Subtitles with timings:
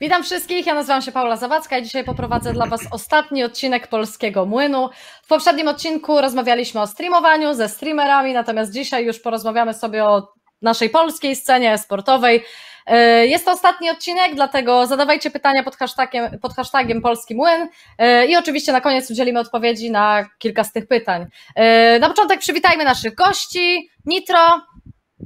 [0.00, 4.46] Witam wszystkich, ja nazywam się Paula Zawadzka i dzisiaj poprowadzę dla Was ostatni odcinek Polskiego
[4.46, 4.90] Młynu.
[5.22, 10.90] W poprzednim odcinku rozmawialiśmy o streamowaniu ze streamerami, natomiast dzisiaj już porozmawiamy sobie o naszej
[10.90, 12.44] polskiej scenie sportowej.
[12.86, 18.26] E, jest to ostatni odcinek, dlatego zadawajcie pytania pod hashtagiem, pod hashtagiem Polski Młyn e,
[18.26, 21.26] i oczywiście na koniec udzielimy odpowiedzi na kilka z tych pytań.
[21.54, 23.90] E, na początek przywitajmy naszych gości.
[24.04, 24.60] Nitro.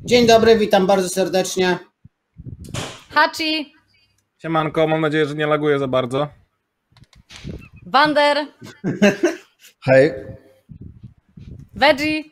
[0.04, 1.78] Dzień dobry, witam bardzo serdecznie.
[3.10, 3.72] Hachi.
[4.38, 6.28] Siemanko, mam nadzieję, że nie laguje za bardzo.
[7.86, 8.36] Wander.
[9.86, 10.12] Hej.
[11.74, 12.22] Veggie.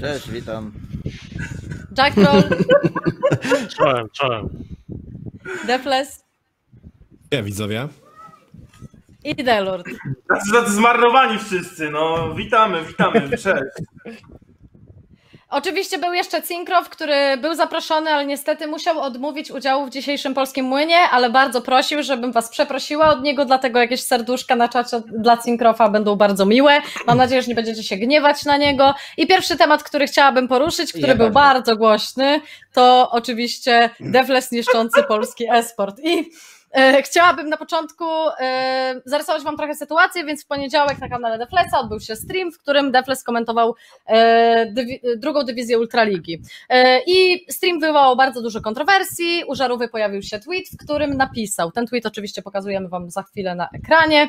[0.00, 0.72] Cześć, witam.
[1.98, 2.42] Jackroll.
[3.76, 4.48] Czołem, czołem.
[5.66, 6.24] Defles.
[7.30, 7.88] Ja widzowie.
[9.24, 9.86] I Delord.
[10.28, 13.64] Tacy, tacy zmarnowani wszyscy, no witamy, witamy, cześć.
[15.50, 20.64] Oczywiście był jeszcze Cinkrow, który był zaproszony, ale niestety musiał odmówić udziału w dzisiejszym Polskim
[20.66, 25.36] Młynie, ale bardzo prosił, żebym Was przeprosiła od niego, dlatego jakieś serduszka na czacie dla
[25.36, 26.80] Cinkrowa będą bardzo miłe.
[27.06, 28.94] Mam nadzieję, że nie będziecie się gniewać na niego.
[29.16, 31.40] I pierwszy temat, który chciałabym poruszyć, który Ja był bardzo.
[31.40, 32.40] bardzo głośny,
[32.72, 36.00] to oczywiście Defles niszczący polski esport.
[36.04, 36.30] I
[37.02, 38.04] Chciałabym na początku
[38.40, 42.58] e, zarysować Wam trochę sytuację, więc w poniedziałek na kanale Deflesa odbył się stream, w
[42.58, 43.74] którym Defles komentował
[44.06, 44.72] e,
[45.16, 46.42] drugą dywizję Ultraligi.
[46.68, 49.44] E, I stream wywołał bardzo dużo kontrowersji.
[49.46, 53.54] U Żarówy pojawił się tweet, w którym napisał, ten tweet oczywiście pokazujemy Wam za chwilę
[53.54, 54.28] na ekranie,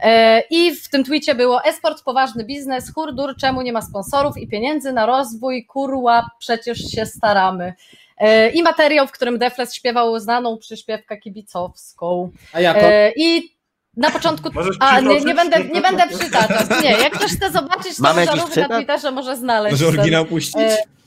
[0.00, 4.48] E, I w tym tweetie było esport poważny biznes, hurdur, czemu nie ma sponsorów i
[4.48, 7.74] pieniędzy na rozwój, kurła, przecież się staramy.
[8.20, 12.30] E, I materiał, w którym Defles śpiewał znaną przyśpiewkę kibicowską.
[12.52, 12.80] A jako?
[12.80, 13.56] E, I
[13.96, 14.48] na początku.
[14.80, 16.82] A, nie, nie, będę, nie będę przytaczać.
[16.82, 18.26] Nie, jak ktoś chce zobaczyć, to Mamy
[18.68, 18.76] na?
[18.76, 19.72] Twitterze może znaleźć.
[19.72, 20.54] Może ten, oryginał puścić?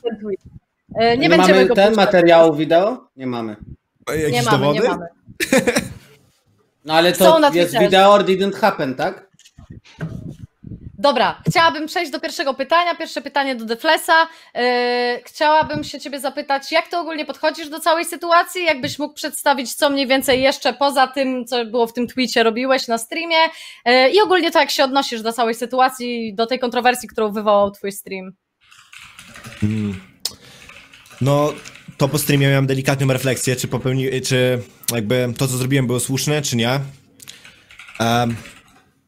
[0.02, 0.40] ten tweet.
[0.94, 2.06] E, Nie nie będziemy mamy go ten puszczać.
[2.06, 3.08] materiału wideo?
[3.16, 3.56] Nie mamy.
[4.08, 4.80] Jakieś Nie mamy, dowody?
[4.80, 5.06] nie mamy.
[6.84, 9.28] No ale to jest or didn't happen, tak?
[11.02, 12.94] Dobra, chciałabym przejść do pierwszego pytania.
[12.94, 14.26] Pierwsze pytanie do Deflesa.
[14.54, 14.62] Yy,
[15.26, 18.64] chciałabym się Ciebie zapytać, jak Ty ogólnie podchodzisz do całej sytuacji?
[18.64, 22.88] Jakbyś mógł przedstawić, co mniej więcej jeszcze poza tym, co było w tym tweetie, robiłeś
[22.88, 23.36] na streamie?
[23.86, 27.70] Yy, I ogólnie to, jak się odnosisz do całej sytuacji, do tej kontrowersji, którą wywołał
[27.70, 28.32] Twój stream?
[29.62, 30.00] Mm.
[31.20, 31.52] No,
[31.98, 34.62] to po streamie miałem delikatną refleksję, czy popełni, czy
[34.94, 36.80] jakby to, co zrobiłem, było słuszne, czy nie.
[38.00, 38.36] Em,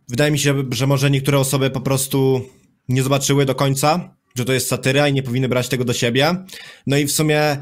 [0.08, 2.48] wydaje mi się, że może niektóre osoby po prostu
[2.88, 6.44] nie zobaczyły do końca, że to jest satyra i nie powinny brać tego do siebie.
[6.86, 7.56] No i w sumie,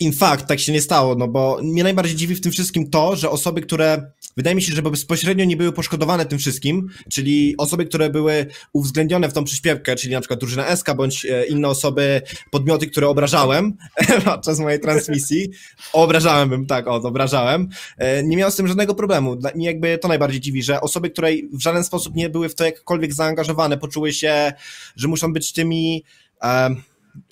[0.00, 3.16] in fact, tak się nie stało, no bo mnie najbardziej dziwi w tym wszystkim to,
[3.16, 7.86] że osoby, które wydaje mi się, że bezpośrednio nie były poszkodowane tym wszystkim, czyli osoby,
[7.86, 12.22] które były uwzględnione w tą przyśpiewkę, czyli na przykład drużyna SK bądź e, inne osoby,
[12.50, 13.76] podmioty, które obrażałem
[14.24, 15.50] podczas mojej transmisji,
[15.92, 17.68] obrażałem bym, tak, o, obrażałem,
[17.98, 19.36] e, nie miałem z tym żadnego problemu.
[19.54, 22.64] Mnie jakby to najbardziej dziwi, że osoby, które w żaden sposób nie były w to
[22.64, 24.52] jakkolwiek zaangażowane, poczuły się,
[24.96, 26.04] że muszą być tymi
[26.42, 26.76] e,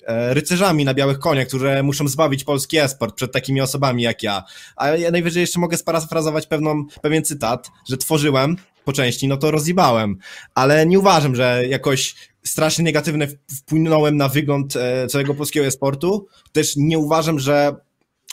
[0.07, 4.43] rycerzami na białych koniach, które muszą zbawić polski esport przed takimi osobami jak ja.
[4.75, 9.51] A ja najwyżej jeszcze mogę sparafrazować pewną, pewien cytat, że tworzyłem po części, no to
[9.51, 10.17] rozjebałem.
[10.55, 16.27] Ale nie uważam, że jakoś strasznie negatywnie wpłynąłem na wygląd e, całego polskiego esportu.
[16.51, 17.75] Też nie uważam, że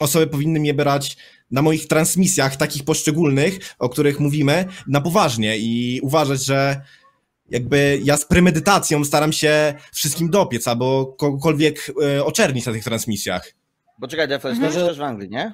[0.01, 1.17] osoby powinny mnie brać
[1.51, 6.81] na moich transmisjach takich poszczególnych, o których mówimy, na poważnie i uważać, że
[7.53, 13.53] jakby ja z premedytacją staram się wszystkim dopiec albo kogokolwiek e, oczernić na tych transmisjach.
[13.99, 14.73] Bo czekaj, Defles, Mhm.
[14.73, 15.53] to też w Anglii, nie?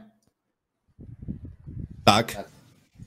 [2.04, 2.44] Tak.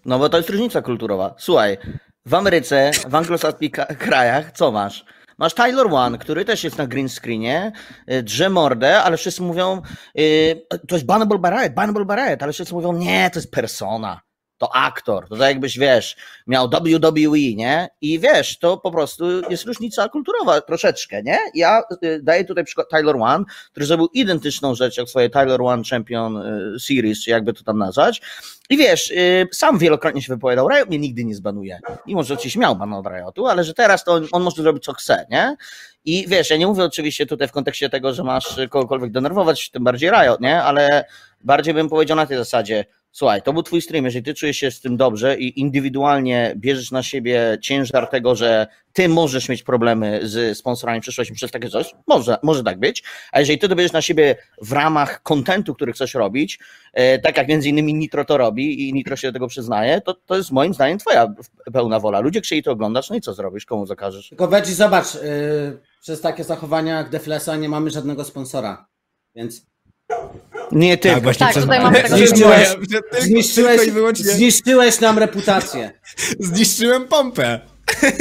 [0.05, 1.35] No bo to jest różnica kulturowa.
[1.37, 1.77] Słuchaj,
[2.25, 5.05] w Ameryce, w anglosaskich krajach, co masz?
[5.37, 7.71] Masz Tyler One, który też jest na green screenie,
[8.11, 9.81] y, drze mordę, ale wszyscy mówią,
[10.19, 14.21] y, to jest Bannable Barrett, Bannable Barrett, ale wszyscy mówią, nie, to jest persona,
[14.61, 16.15] to aktor, to tak jakbyś, wiesz,
[16.47, 17.89] miał WWE, nie?
[18.01, 21.37] I wiesz, to po prostu jest różnica kulturowa troszeczkę, nie?
[21.53, 25.83] Ja y, daję tutaj przykład Tyler One, który zrobił identyczną rzecz jak swoje Tyler One
[25.89, 28.21] Champion y, Series, czy jakby to tam nazwać,
[28.69, 31.79] i wiesz, y, sam wielokrotnie się wypowiadał, Riot mnie nigdy nie zbanuje.
[32.07, 34.83] Mimo, że oczywiście miał ban od Riotu, ale że teraz to on, on może zrobić
[34.83, 35.55] co chce, nie?
[36.05, 39.83] I wiesz, ja nie mówię oczywiście tutaj w kontekście tego, że masz kogokolwiek denerwować, tym
[39.83, 40.63] bardziej Riot, nie?
[40.63, 41.05] Ale
[41.43, 44.71] bardziej bym powiedział na tej zasadzie, słuchaj, to był twój stream, jeżeli ty czujesz się
[44.71, 50.19] z tym dobrze i indywidualnie bierzesz na siebie ciężar tego, że ty możesz mieć problemy
[50.23, 53.91] z sponsorami przyszłości przez takie coś, może, może tak być, a jeżeli ty to bierzesz
[53.91, 56.59] na siebie w ramach kontentu, który chcesz robić,
[56.93, 60.13] e, tak jak między innymi Nitro to robi i Nitro się do tego przyznaje, to,
[60.13, 61.33] to jest moim zdaniem twoja
[61.73, 62.19] pełna wola.
[62.19, 64.29] Ludzie chcieli to oglądać, no i co zrobisz, komu zakażesz?
[64.29, 65.21] Tylko Veggie, zobacz, yy,
[66.01, 68.87] przez takie zachowania jak Deflesa nie mamy żadnego sponsora.
[69.35, 69.70] Więc
[70.71, 71.15] Nie tylko.
[71.15, 71.63] Tak, właśnie Tak, przez...
[71.63, 75.91] tutaj mamy tego Zniszczyłeś, Tylko- zniszczyłeś, tylko zniszczyłeś nam reputację.
[76.39, 77.59] zniszczyłem pompę.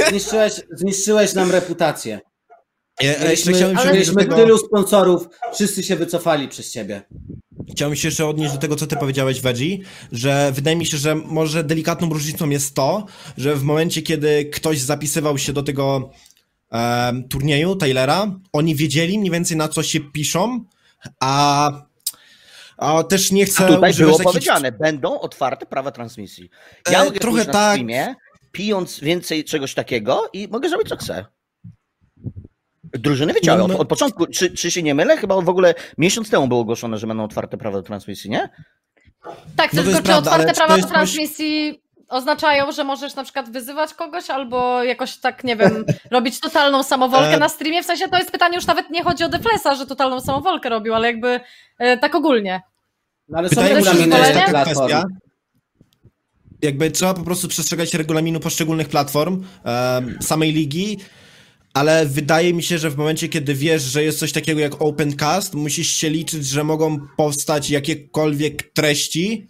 [0.09, 2.21] Zniszczyłeś, zniszczyłeś nam reputację.
[3.01, 6.49] Ja, ja jeszcze Mieliśmy, chciałem się odnieść do mieliśmy tego, tylu sponsorów, wszyscy się wycofali
[6.49, 7.03] przez ciebie.
[7.73, 9.79] chciałem się jeszcze odnieść do tego, co ty powiedziałeś, Veggie,
[10.13, 14.79] że wydaje mi się, że może delikatną różnicą jest to, że w momencie, kiedy ktoś
[14.79, 16.11] zapisywał się do tego
[17.31, 20.65] turnieju Taylora, oni wiedzieli mniej więcej na co się piszą,
[21.21, 21.71] a,
[22.77, 26.51] a też nie chcę A tutaj było powiedziane, będą otwarte prawa transmisji.
[26.89, 27.73] E, Ja mogę trochę na tak.
[27.73, 28.15] streamie,
[28.53, 31.25] pijąc więcej czegoś takiego i mogę zrobić co chcę.
[32.85, 33.79] Drużyny wiedziały No, od, no.
[33.79, 35.17] od początku, czy, czy się nie mylę?
[35.17, 38.49] Chyba w ogóle miesiąc temu było ogłoszone, że będą otwarte prawa do transmisji, nie?
[39.57, 43.53] Tak, No to tylko czy prawda, otwarte prawa do transmisji oznaczają, że możesz na przykład
[43.53, 47.83] wyzywać kogoś albo jakoś tak, nie wiem, robić totalną samowolkę E- na streamie?
[47.83, 50.95] W sensie to jest pytanie, już nawet nie chodzi o Deflesa, że totalną samowolkę robił,
[50.95, 51.41] ale jakby
[51.79, 52.63] e, tak ogólnie.
[53.29, 55.05] No ale są się, że regulaminy to jest taka kwestia.
[56.63, 60.99] Jakby trzeba po prostu przestrzegać regulaminu poszczególnych platform, em, samej ligi,
[61.75, 65.55] ale wydaje mi się, że w momencie, kiedy wiesz, że jest coś takiego jak Opencast,
[65.55, 69.49] musisz się liczyć, że mogą powstać jakiekolwiek treści,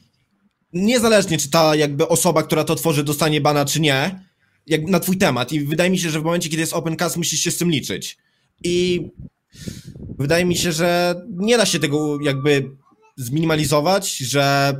[0.72, 4.24] niezależnie czy ta jakby osoba, która to tworzy, dostanie bana czy nie,
[4.66, 5.52] jak na twój temat.
[5.52, 8.18] I wydaje mi się, że w momencie, kiedy jest Opencast, musisz się z tym liczyć.
[8.64, 9.06] I
[10.18, 12.70] wydaje mi się, że nie da się tego jakby
[13.16, 14.74] zminimalizować, że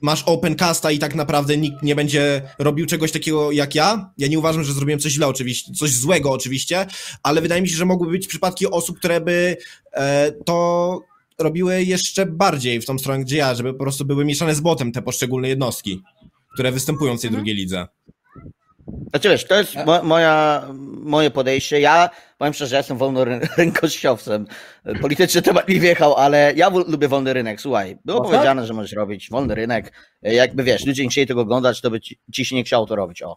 [0.00, 4.12] masz opencasta i tak naprawdę nikt nie będzie robił czegoś takiego jak ja.
[4.18, 6.86] Ja nie uważam, że zrobiłem coś źle oczywiście, coś złego oczywiście,
[7.22, 9.56] ale wydaje mi się, że mogły być przypadki osób, które by
[9.92, 11.00] e, to
[11.38, 14.92] robiły jeszcze bardziej w tą stronę, gdzie ja, żeby po prostu były mieszane z botem
[14.92, 16.02] te poszczególne jednostki,
[16.54, 17.86] które występują w tej drugiej lidze.
[19.10, 20.64] Znaczy wiesz, to jest mo moja,
[21.02, 21.80] moje podejście.
[21.80, 24.46] Ja powiem szczerze, ja jestem wolnorynkościowcem.
[25.02, 27.60] Politycznie temat mi wjechał, ale ja lubię wolny rynek.
[27.60, 28.30] Słuchaj, było O, tak?
[28.32, 29.92] powiedziane, że możesz robić wolny rynek.
[30.22, 32.96] Jakby wiesz, ludzie nie chcieli tego oglądać, to by ci, ci się nie chciało to
[32.96, 33.22] robić.
[33.22, 33.36] O,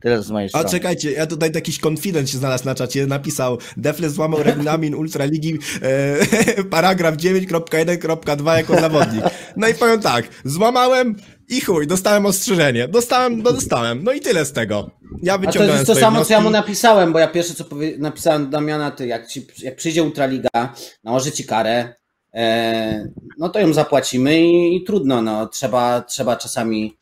[0.00, 4.10] tyle z mojej A czekajcie, ja tutaj jakiś konfident się znalazł na czacie, napisał Defle
[4.10, 9.24] złamał regulamin Ultraligi e, paragraf 9.1.2 jako zawodnik.
[9.56, 11.16] No i powiem tak, złamałem
[11.48, 12.88] i chuj, dostałem ostrzeżenie.
[12.88, 14.90] Dostałem, no dostałem, no i tyle z tego.
[15.22, 16.66] Ja A to wyciągnąłem jest to samo, co ja mu wnioski.
[16.66, 17.98] napisałem, bo ja pierwsze co powie...
[17.98, 20.74] napisałem do Damiana, ty, jak, ci, jak przyjdzie Ultraliga,
[21.04, 21.94] nałoży ci karę,
[22.34, 23.08] e,
[23.38, 26.96] no to ją zapłacimy i, i trudno, no, trzeba, trzeba czasami,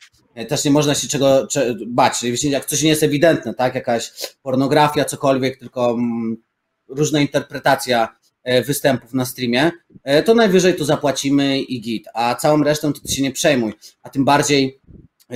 [0.45, 4.11] też nie można się czego cze, bać, jeśli jak coś nie jest ewidentne, tak, jakaś
[4.41, 6.37] pornografia, cokolwiek, tylko mm,
[6.87, 9.71] różna interpretacja e, występów na streamie,
[10.03, 13.73] e, to najwyżej to zapłacimy i git, a całą resztą to ty się nie przejmuj,
[14.03, 14.81] a tym bardziej
[15.29, 15.35] e,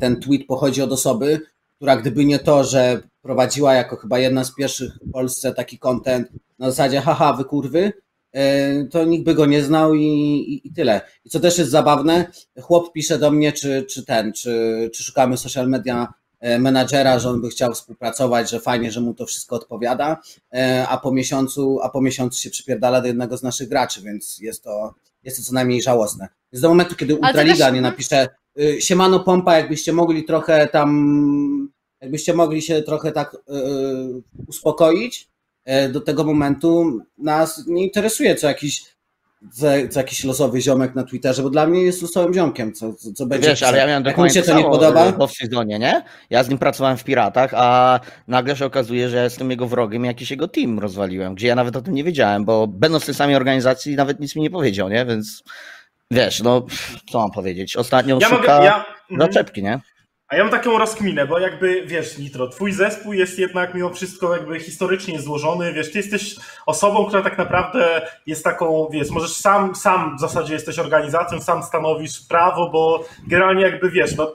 [0.00, 1.40] ten tweet pochodzi od osoby,
[1.76, 6.28] która gdyby nie to, że prowadziła jako chyba jedna z pierwszych w Polsce taki content
[6.58, 7.92] na zasadzie haha, wy kurwy, e,
[8.90, 11.00] to nikt by go nie znał i, i, i tyle.
[11.24, 15.36] I co też jest zabawne, chłop pisze do mnie, czy, czy ten, czy, czy szukamy
[15.36, 19.56] social media e, menadżera, że on by chciał współpracować, że fajnie, że mu to wszystko
[19.56, 20.20] odpowiada,
[20.54, 24.38] e, a po miesiącu, a po miesiącu się przypierdala do jednego z naszych graczy, więc
[24.38, 26.28] jest to, jest to co najmniej żałosne.
[26.52, 28.28] Więc do momentu, kiedy Ultraliga też- nie napisze
[28.60, 31.68] y, siemano pompa, jakbyście mogli trochę tam,
[32.00, 33.38] jakbyście mogli się trochę tak y,
[34.46, 35.28] uspokoić,
[35.92, 38.96] do tego momentu nas nie interesuje co jakiś
[39.52, 43.12] co, co jakiś losowy ziomek na Twitterze, bo dla mnie jest losowym ziomkiem, co, co,
[43.12, 46.04] co będzie Wiesz, ale ja miałem mu się dokładnie to nie podoba, w off-seasonie, nie?
[46.30, 50.04] Ja z nim pracowałem w Piratach, a nagle się okazuje, że ja jestem jego wrogiem
[50.04, 53.06] i jakiś jego team rozwaliłem, gdzie ja nawet o tym nie wiedziałem, bo będąc w
[53.06, 55.06] tej samej organizacji nawet nic mi nie powiedział, nie?
[55.06, 55.42] Więc
[56.10, 56.66] wiesz, no
[57.10, 57.76] co mam powiedzieć?
[57.76, 58.84] Ostatnio Ja szuka mogę, ja,
[59.18, 59.80] zaczepki, nie?
[60.28, 64.36] A ja mam taką rozkminę, bo jakby, wiesz, Nitro, twój zespół jest jednak mimo wszystko
[64.36, 69.74] jakby historycznie złożony, wiesz, ty jesteś osobą, która tak naprawdę jest taką, wiesz, możesz sam,
[69.74, 74.32] sam w zasadzie jesteś organizacją, sam stanowisz prawo, bo generalnie jakby, wiesz, no,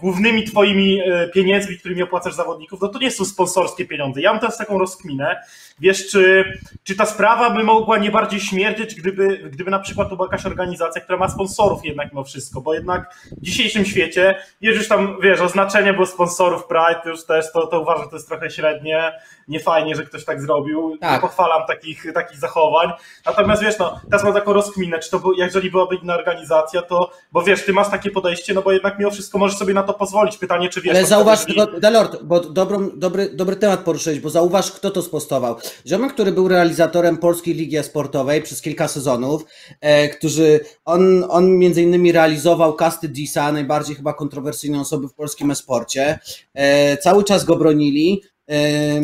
[0.00, 4.20] głównymi twoimi y, pieniędzmi, którymi opłacasz zawodników, no to nie są sponsorskie pieniądze.
[4.20, 5.36] Ja mam teraz taką rozkminę,
[5.80, 6.44] wiesz, czy,
[6.84, 10.46] czy ta sprawa by mogła nie bardziej śmierdzieć, gdyby, gdyby na przykład to była jakaś
[10.46, 15.16] organizacja, która ma sponsorów jednak mimo wszystko, bo jednak w dzisiejszym świecie, wiesz, już tam,
[15.22, 19.12] wiesz, oznaczenie było sponsorów Pride, już też, to, to uważam, to jest trochę średnie,
[19.48, 21.12] niefajnie, że ktoś tak zrobił, Tak.
[21.12, 22.88] nie pochwalam takich, takich zachowań,
[23.26, 27.10] natomiast wiesz, no, teraz mam taką rozkminę, czy to, był- jeżeli byłaby inna organizacja, to,
[27.32, 29.94] bo wiesz, ty masz takie podejście, no bo jednak mimo wszystko możesz sobie na to
[29.94, 30.94] pozwolić, pytanie, czy wiesz...
[30.96, 35.56] Ale zauważ, tylko, Delord, bo dobrą, dobry, dobry temat poruszyłeś, bo zauważ, kto to spostował.
[35.86, 39.44] Ziomek, który był realizatorem Polskiej Ligi Sportowej przez kilka sezonów,
[39.80, 45.50] e, którzy, on, on między innymi realizował casty Disa, najbardziej chyba kontrowersyjnej osoby w polskim
[45.50, 46.18] esporcie.
[46.54, 48.22] E, cały czas go bronili.
[48.52, 49.00] E,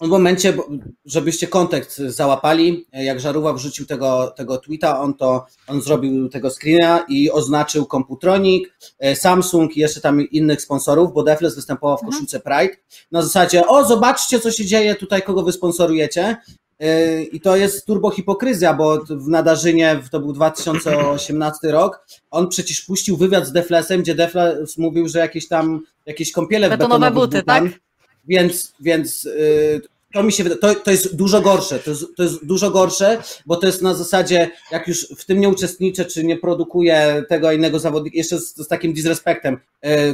[0.00, 0.56] w momencie,
[1.04, 7.04] żebyście kontekst załapali, jak Żaruwa wrzucił tego, tego tweeta, on to, on zrobił tego screena
[7.08, 12.40] i oznaczył Komputronik, e, Samsung i jeszcze tam innych sponsorów, bo Defles występował w koszulce
[12.40, 12.76] Pride.
[13.12, 16.36] Na zasadzie, o zobaczcie co się dzieje tutaj, kogo wy sponsorujecie.
[16.80, 23.16] E, I to jest turbohipokryzja, bo w Nadarzynie, to był 2018 rok, on przecież puścił
[23.16, 27.70] wywiad z Deflesem, gdzie Defles mówił, że jakieś tam, jakieś kąpiele Betonowe betonowych buty, butan,
[27.70, 27.87] tak?
[28.28, 29.80] Więc, więc y,
[30.14, 33.22] to mi się wydaje, to, to jest dużo gorsze, to jest, to jest dużo gorsze,
[33.46, 37.52] bo to jest na zasadzie, jak już w tym nie uczestniczę, czy nie produkuję tego
[37.52, 39.58] innego zawodnika, jeszcze z, z takim disrespektem,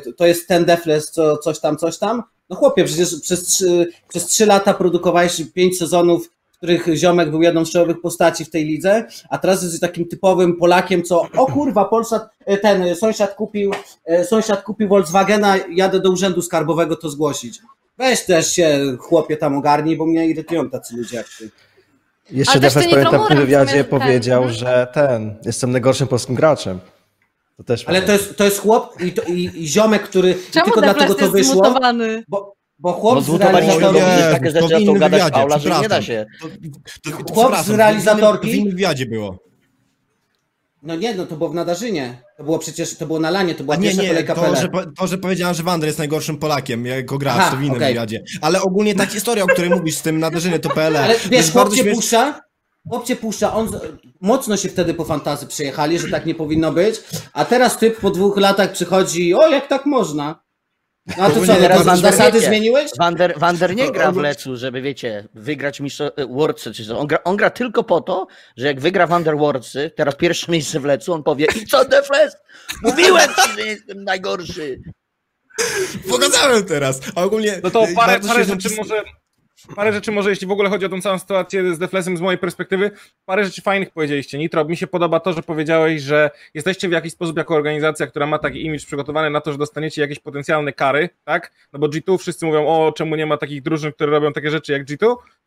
[0.06, 3.87] y, to jest ten defles, co, coś tam, coś tam, no chłopie, przecież przez trzy,
[4.09, 8.50] przez trzy lata produkowałeś pięć sezonów, w których Ziomek był jedną z czołowych postaci w
[8.50, 13.35] tej lidze, a teraz jest takim typowym Polakiem, co o kurwa, Polsat, y, ten sąsiad
[13.35, 13.73] kupił,
[14.25, 17.61] sąsiad kupił Volkswagena, jadę do urzędu skarbowego to zgłosić.
[17.98, 21.50] Weź też się chłopie tam ogarnij, bo mnie irytują tacy ludzie jak ty.
[22.30, 24.58] Jeszcze nie pamiętam w tym wywiadzie ten, powiedział, mhm.
[24.58, 26.80] że ten, jestem najgorszym polskim graczem.
[27.56, 30.52] To też Ale to jest, to jest chłop i, to, i, i ziomek, który i
[30.52, 32.24] Czemu tylko dlatego to wyszło, zmutowany?
[32.28, 35.88] bo, bo chłop z realizatorów- go, realizatorki, Nie, takie rzeczy gadać wywiadzie, Paula, że nie
[35.88, 36.26] da się.
[36.40, 36.48] To,
[37.10, 38.50] to, to, Chłop z realizatorki?
[38.50, 39.38] W innym wywiadzie było.
[40.82, 43.64] no nie, no to było w Nadarzynie, to było przecież, to było na lanie, to
[43.64, 46.86] była A nie, nie, kolejka to że, to, że powiedziałem, że Wander jest najgorszym Polakiem,
[46.86, 47.88] jak go Aha, to w innym okej.
[47.88, 48.22] wywiadzie.
[48.40, 50.96] Ale ogólnie ta historia, o której mówisz z tym nadarzeniem, to PL.
[50.96, 52.00] Ale to wiesz, jest chłop bardzo cię śmieszne.
[52.00, 52.40] puszcza,
[52.88, 53.68] chłop cię puszcza, on
[54.20, 57.00] mocno się wtedy po fantazy przyjechali, że tak nie powinno być,
[57.32, 60.43] a teraz typ po dwóch latach przychodzi, o jak tak można?
[61.06, 62.90] No a to co, teraz Wander, zasady wiecie, zmieniłeś?
[62.99, 66.12] Wander, Wander nie gra w Lecu, żeby wiecie, wygrać mistrzo...
[66.30, 66.99] Worldsy czy co.
[66.99, 70.80] On gra, on gra tylko po to, że jak wygra Wander Worldsy, teraz pierwsze miejsce
[70.80, 72.37] w Lecu, on powie i co Defles?
[72.82, 74.80] Mówiłem ci, że jestem najgorszy.
[76.11, 77.00] Pokazałem teraz.
[77.14, 77.61] A ogólnie.
[77.62, 79.02] No to y, parę, parę rzeczy może.
[79.76, 82.38] Parę rzeczy może, jeśli w ogóle chodzi o tą całą sytuację z Deflesem z mojej
[82.38, 82.90] perspektywy,
[83.25, 84.38] parę rzeczy fajnych powiedzieliście.
[84.38, 88.26] Nitro, mi się podoba to, że powiedziałeś, że jesteście w jakiś sposób jako organizacja, która
[88.26, 91.52] ma taki imidż przygotowany na to, że dostaniecie jakieś potencjalne kary, tak?
[91.73, 94.73] No bo G2 wszyscy mówią, o czemu nie ma takich drużyn, które robią takie rzeczy
[94.73, 95.43] jak G2, Yy,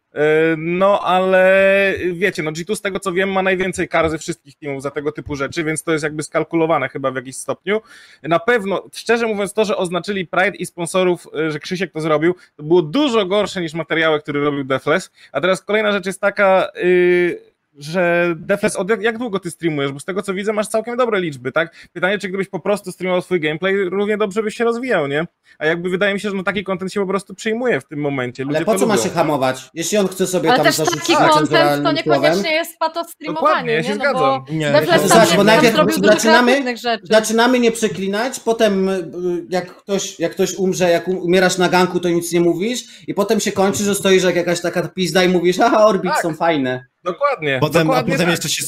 [0.57, 4.81] No, ale wiecie, no G2 z tego co wiem ma najwięcej kar ze wszystkich teamów
[4.81, 7.81] za tego typu rzeczy, więc to jest jakby skalkulowane chyba w jakiś stopniu.
[8.23, 12.35] Na pewno, szczerze mówiąc, to, że oznaczyli Pride i sponsorów, yy, że Krzysiek to zrobił,
[12.55, 15.11] to było dużo gorsze niż materiały, które robił Defles.
[15.31, 17.41] A teraz kolejna rzecz jest taka, yy,
[17.77, 19.91] że Defles, od jak, jak długo ty streamujesz?
[19.91, 21.75] Bo z tego co widzę, masz całkiem dobre liczby, tak?
[21.93, 25.25] Pytanie, czy gdybyś po prostu streamował swój gameplay, równie dobrze byś się rozwijał, nie?
[25.59, 27.99] A jakby wydaje mi się, że no taki content się po prostu przyjmuje w tym
[27.99, 28.43] momencie.
[28.43, 29.07] Ludzie Ale po co ma lubią.
[29.07, 29.69] się hamować?
[29.73, 32.79] Jeśli on chce sobie Ale tam też zarzucić taki content to cenzuralnym słowem, niekoniecznie jest
[32.79, 33.95] pato Dokładnie, streamowanie, ja się nie?
[33.95, 34.43] No zgadzam.
[34.47, 39.11] bo Nie, Defles to tam, Zobacz, nie, bo najpierw zaczynamy- zaczynamy nie przeklinać, potem y,
[39.49, 43.13] jak ktoś, jak ktoś umrze, jak um- umierasz na ganku, to nic nie mówisz i
[43.13, 46.21] potem się kończy, że stoisz jak jakaś taka pizda i mówisz, aha, Orbit Tak.
[46.21, 46.85] są fajne.
[47.07, 47.57] Dokładnie.
[47.61, 48.43] Potem, a dokładnie potem tak.
[48.43, 48.63] jeszcze, się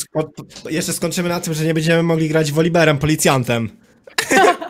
[0.70, 3.70] jeszcze skończymy na tym, że nie będziemy mogli grać woliberem, policjantem.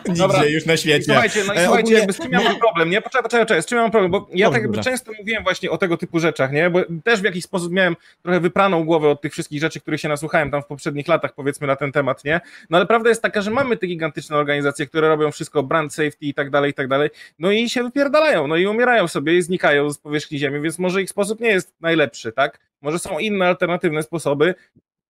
[0.08, 0.44] Nigdzie Dobra.
[0.44, 1.04] już na świecie.
[1.04, 3.00] Słuchajcie, no i E, słuchajcie, ogólnie- jakby z czym ja mam problem, nie?
[3.02, 4.82] Poczekaj, poczekaj, poczekaj, z czym ja mam problem, bo ja Dobra, tak dobra.
[4.82, 6.70] często mówiłem właśnie o tego typu rzeczach, nie?
[6.70, 10.08] Bo też w jakiś sposób miałem trochę wypraną głowę od tych wszystkich rzeczy, których się
[10.08, 12.40] nasłuchałem tam w poprzednich latach, powiedzmy, na ten temat, nie?
[12.70, 16.16] No ale prawda jest taka, że mamy te gigantyczne organizacje, które robią wszystko, brand safety
[16.20, 19.42] i tak dalej, i tak dalej, no i się wypierdalają, no i umierają sobie i
[19.42, 22.58] znikają z powierzchni ziemi, więc może ich sposób nie jest najlepszy, tak?
[22.82, 24.54] Może są inne, alternatywne sposoby,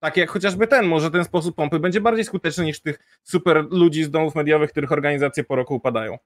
[0.00, 4.04] takie jak chociażby ten, może ten sposób pompy będzie bardziej skuteczny niż tych super ludzi
[4.04, 6.18] z domów mediowych, których organizacje po roku upadają.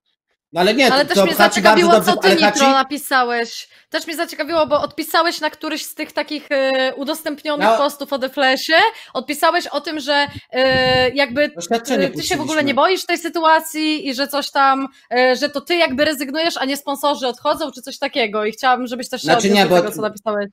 [0.53, 2.61] No ale nie, Ale to, też to mnie Hachi zaciekawiło, bardzo co dobrze, ty Nitro
[2.67, 3.69] Hachi, napisałeś.
[3.89, 7.77] Też mnie zaciekawiło, bo odpisałeś na któryś z tych takich e, udostępnionych No.
[7.77, 8.75] postów o The Flashie.
[9.15, 13.19] Odpisałeś o tym, że e, jakby Doświadczenie e, ty się w ogóle nie boisz tej
[13.19, 17.71] sytuacji i że coś tam, e, że to ty jakby rezygnujesz, a nie sponsorzy odchodzą,
[17.73, 18.45] czy coś takiego.
[18.45, 20.47] I chciałabym, żebyś też się Znaczy nie, bo- tego, co napisałeś.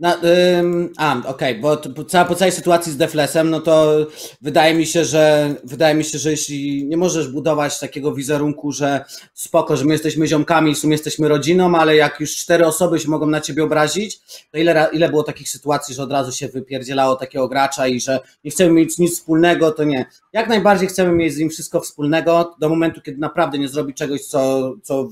[0.00, 0.16] Na,
[0.58, 4.06] ym, a, okej, bo to, po, po całej sytuacji z Deflesem, no to
[4.40, 9.04] wydaje mi się, że wydaje mi się, że jeśli nie możesz budować takiego wizerunku, że
[9.34, 13.08] spoko, że my jesteśmy ziomkami, w sumie jesteśmy rodziną, ale jak już cztery osoby się
[13.08, 17.16] mogą na ciebie obrazić, to ile, ile było takich sytuacji, że od razu się wypierdzielało
[17.16, 20.06] takiego gracza i że nie chcemy mieć nic wspólnego, to nie.
[20.32, 24.24] Jak najbardziej chcemy mieć z nim wszystko wspólnego do momentu, kiedy naprawdę nie zrobi czegoś,
[24.24, 25.08] co, co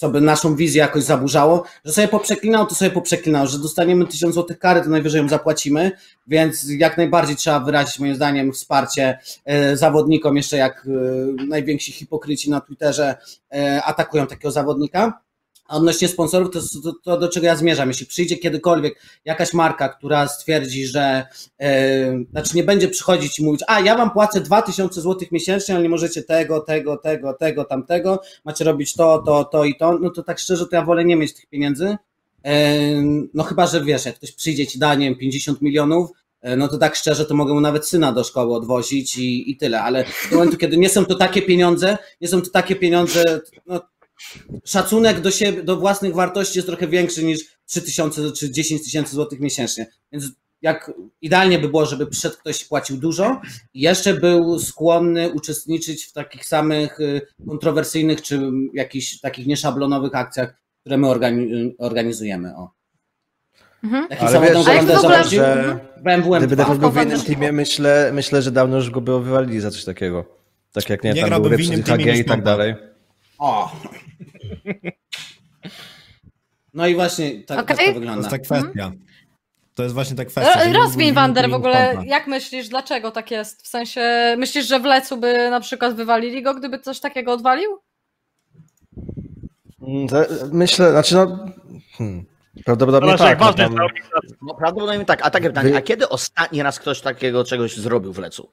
[0.00, 4.34] co by naszą wizję jakoś zaburzało, że sobie poprzeklinał, to sobie poprzeklinał, że dostaniemy tysiąc
[4.34, 5.92] złotych kary, to najwyżej ją zapłacimy,
[6.26, 12.50] więc jak najbardziej trzeba wyrazić moim zdaniem wsparcie e, zawodnikom, jeszcze jak e, najwięksi hipokryci
[12.50, 13.16] na Twitterze
[13.52, 15.20] e, atakują takiego zawodnika.
[15.70, 17.88] A odnośnie sponsorów, to, to, to do czego ja zmierzam.
[17.88, 21.26] Jeśli przyjdzie kiedykolwiek jakaś marka, która stwierdzi, że
[21.60, 25.82] e, znaczy nie będzie przychodzić i mówić, a ja wam płacę 2000 zł miesięcznie, ale
[25.82, 30.10] nie możecie tego, tego, tego, tego, tamtego, macie robić to, to, to i to, no
[30.10, 31.96] to tak szczerze, to ja wolę nie mieć tych pieniędzy,
[32.44, 32.78] e,
[33.34, 36.10] no chyba, że wiesz, jak ktoś przyjdzie ci da, nie wiem, 50 milionów,
[36.40, 39.56] e, no to tak szczerze, to mogę mu nawet syna do szkoły odwozić i, i
[39.56, 43.40] tyle, ale do momentu, kiedy nie są to takie pieniądze, nie są to takie pieniądze,
[43.66, 43.80] no,
[44.64, 49.14] szacunek do siebie, do własnych wartości jest trochę większy niż 3 tysiące czy 10 tysięcy
[49.14, 50.24] złotych miesięcznie, więc
[50.62, 53.40] jak idealnie by było, żeby przyszedł ktoś płacił dużo
[53.74, 58.40] i jeszcze był skłonny uczestniczyć w takich samych y, kontrowersyjnych czy
[58.74, 62.56] jakichś takich nieszablonowych akcjach, które my organi- organizujemy.
[62.56, 62.70] O.
[63.84, 64.08] Mhm.
[64.08, 66.56] Takim Ale wiesz, Holanderza w ogóle- że BMW gdyby M2.
[66.56, 69.84] Defles był w innym teamie, myślę, myślę, że dawno już go by wywalili za coś
[69.84, 70.24] takiego.
[70.72, 72.74] Tak jak nie, Nie tam przez teamie HG i tak dalej.
[73.40, 73.70] O.
[76.74, 77.86] No i właśnie tak, tak Okej.
[77.86, 78.18] to To wygląda.
[78.18, 78.92] jest ta kwestia.
[79.74, 80.72] To jest właśnie ta kwestia.
[80.72, 82.10] Rozwiń Wander w ogóle, Pompa.
[82.10, 83.62] jak myślisz, dlaczego tak jest?
[83.62, 87.78] W sensie, myślisz, że w Lecu by na przykład wywalili go, gdyby coś takiego odwalił?
[89.88, 91.38] Mm, to- Myślę, znaczy no...
[91.98, 92.24] Hmm,
[92.64, 93.38] prawdopodobnie tak.
[93.40, 94.36] no ważne tam- jest ta organizacja.
[94.42, 95.20] No prawdopodobnie tak.
[95.26, 98.50] A takie pytanie, Wy- a kiedy ostatni raz ktoś takiego czegoś zrobił w Lecu?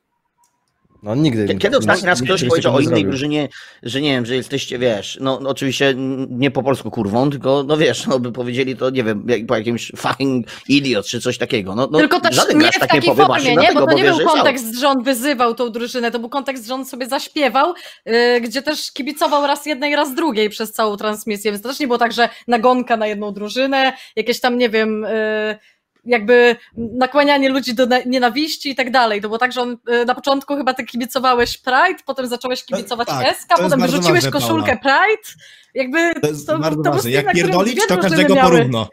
[1.04, 1.46] No nigdy.
[1.48, 3.10] Kie- Kiedy ostatni raz ktoś powiedział o nie innej zrobił.
[3.12, 3.50] drużynie,
[3.84, 5.94] że nie wiem, że jesteście, wiesz, no no oczywiście
[6.30, 9.56] nie po polsku kurwą, tylko no wiesz, no by powiedzieli to, nie wiem, jak, po
[9.58, 11.75] jakimś fucking idiot czy coś takiego.
[11.75, 13.56] No, no Tylko też żaden nie w tak nie takiej powie formie, właśnie nie?
[13.56, 16.68] dlatego, Bo to nie wie, był kontekst, że on wyzywał tą drużynę, to był kontekst,
[16.68, 17.74] że on sobie zaśpiewał,
[18.06, 21.88] yy, gdzie też kibicował raz jednej, raz drugiej przez całą transmisję, więc to też nie
[21.88, 25.01] było tak, że nagonka na jedną drużynę, jakieś tam, nie wiem,
[25.50, 25.58] yy,
[26.07, 29.21] jakby nakłanianie ludzi do na- nienawiści i tak dalej.
[29.21, 33.07] To było tak, że on yy, na początku chyba ty kibicowałeś Pride, potem zacząłeś kibicować
[33.07, 35.43] tak, SK, to jest potem wyrzuciłeś ważne, koszulkę Pride.
[35.73, 37.11] Jakby To jest to, bardzo to był ważne.
[37.11, 38.89] Jak pierdolić, to każdego porówno.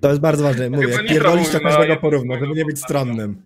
[0.00, 0.70] To jest bardzo ważne.
[0.70, 3.42] Mówię, jak pierdolić, to no, każdego porówno, żeby nie być stronnym.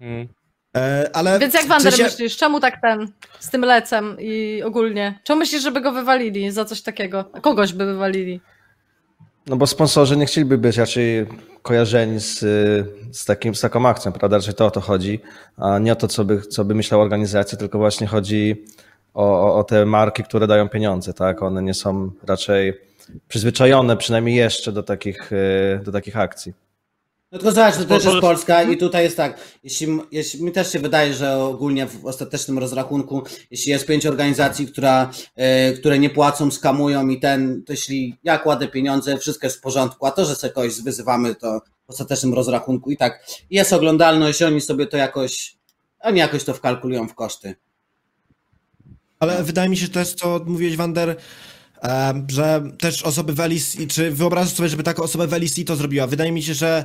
[0.00, 0.28] Mm.
[0.76, 5.20] E, ale Więc jak Wander sensie- myślisz, czemu tak ten, z tym lecem i ogólnie?
[5.24, 7.24] Czemu myślisz, żeby go wywalili za coś takiego?
[7.24, 8.40] Kogoś by wywalili.
[9.46, 11.26] No bo sponsorzy nie chcieliby być raczej
[11.62, 12.38] kojarzeni z,
[13.12, 14.36] z, takim, z taką akcją, prawda?
[14.36, 15.20] Raczej to o to chodzi,
[15.56, 18.64] a nie o to, co by, co by myślała organizacja, tylko właśnie chodzi
[19.14, 21.42] o, o, o te marki, które dają pieniądze, tak?
[21.42, 22.74] One nie są raczej
[23.28, 26.52] przyzwyczajone przynajmniej jeszcze do takich, e, do takich akcji.
[27.32, 30.72] No tylko zobacz, to też jest Polska i tutaj jest tak, jeśli, jeśli mi też
[30.72, 36.10] się wydaje, że ogólnie w ostatecznym rozrachunku, jeśli jest pięć organizacji, która, e, które nie
[36.10, 40.24] płacą, skamują i ten, to jeśli ja kładę pieniądze, wszystko jest w porządku, a to,
[40.24, 44.96] że sobie kogoś wyzywamy, to w ostatecznym rozrachunku i tak jest oglądalność, oni sobie to
[44.96, 45.56] jakoś,
[46.00, 47.54] oni jakoś to wkalkulują w koszty.
[49.18, 51.16] Ale wydaje mi się też, co mówiłeś, Wander,
[52.28, 56.06] że też osoby w LEC, czy wyobrażasz sobie, żeby taka osoba w LEC to zrobiła?
[56.06, 56.84] Wydaje mi się, że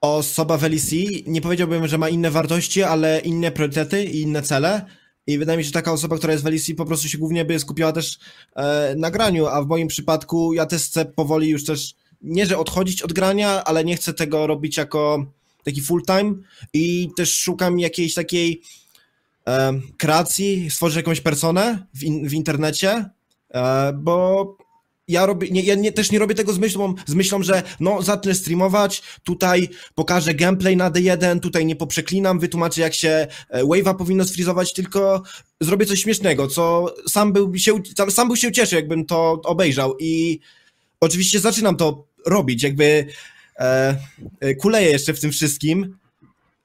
[0.00, 0.92] osoba w LEC,
[1.26, 4.86] nie powiedziałbym, że ma inne wartości, ale inne priorytety i inne cele.
[5.26, 7.44] I wydaje mi się, że taka osoba, która jest w LEC, po prostu się głównie
[7.44, 8.18] by skupiała też
[8.56, 12.58] e, na graniu, a w moim przypadku ja też chcę powoli już też, nie że
[12.58, 15.26] odchodzić od grania, ale nie chcę tego robić jako
[15.64, 16.34] taki full time
[16.72, 18.62] i też szukam jakiejś takiej
[19.48, 23.10] e, kreacji, stworzyć jakąś personę w, in, w internecie,
[23.50, 24.56] e, bo
[25.10, 28.02] ja, robię, nie, ja nie, też nie robię tego z myślą, z myślą, że no
[28.02, 33.96] zacznę streamować, tutaj pokażę gameplay na D1, tutaj nie poprzeklinam, wytłumaczę jak się e, wave'a
[33.96, 35.22] powinno sfrizować, tylko
[35.60, 40.40] zrobię coś śmiesznego, co sam był się, sam, był się cieszy, jakbym to obejrzał i
[41.00, 43.06] oczywiście zaczynam to robić, jakby
[43.58, 43.96] e,
[44.40, 45.96] e, kuleję jeszcze w tym wszystkim,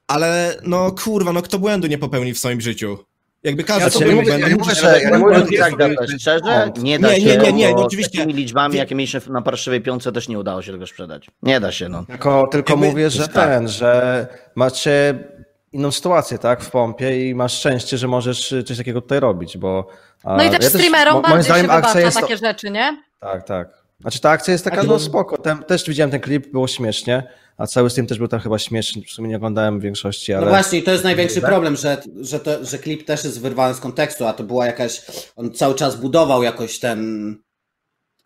[0.06, 2.98] ale no kurwa, no kto błędu nie popełni w swoim życiu?
[3.46, 7.08] Jakby każdy ja nie mówię- ja mówię, że- ja mówię, tak, jest- szczerze, nie da
[7.08, 8.18] Nie, się, nie, nie, nie, bo oczywiście.
[8.18, 11.26] takimi liczbami, jakie mieliśmy na parszywej piątce, też nie udało się tego sprzedać.
[11.42, 12.04] Nie da się, no.
[12.04, 13.48] Tylko, tylko Jakby- mówię, że tak.
[13.48, 15.14] ten, że macie
[15.72, 19.86] inną sytuację, tak, w pompie i masz szczęście, że możesz coś takiego tutaj robić, bo...
[20.24, 23.02] No i też ja streamerom bardziej się wybacza takie rzeczy, nie?
[23.20, 23.68] Tak, tak.
[24.00, 24.98] Znaczy ta akcja jest taka, Tak, no no.
[24.98, 25.38] spoko.
[25.38, 29.02] Ten, też widziałem ten klip, było śmiesznie, a cały stream też był tam chyba śmieszny,
[29.02, 30.44] w sumie nie oglądałem większości, ale...
[30.44, 33.80] No właśnie, to jest największy problem, że, że, to, że klip też jest wyrwany z
[33.80, 35.02] kontekstu, a to była jakaś.
[35.36, 37.36] On cały czas budował jakoś ten,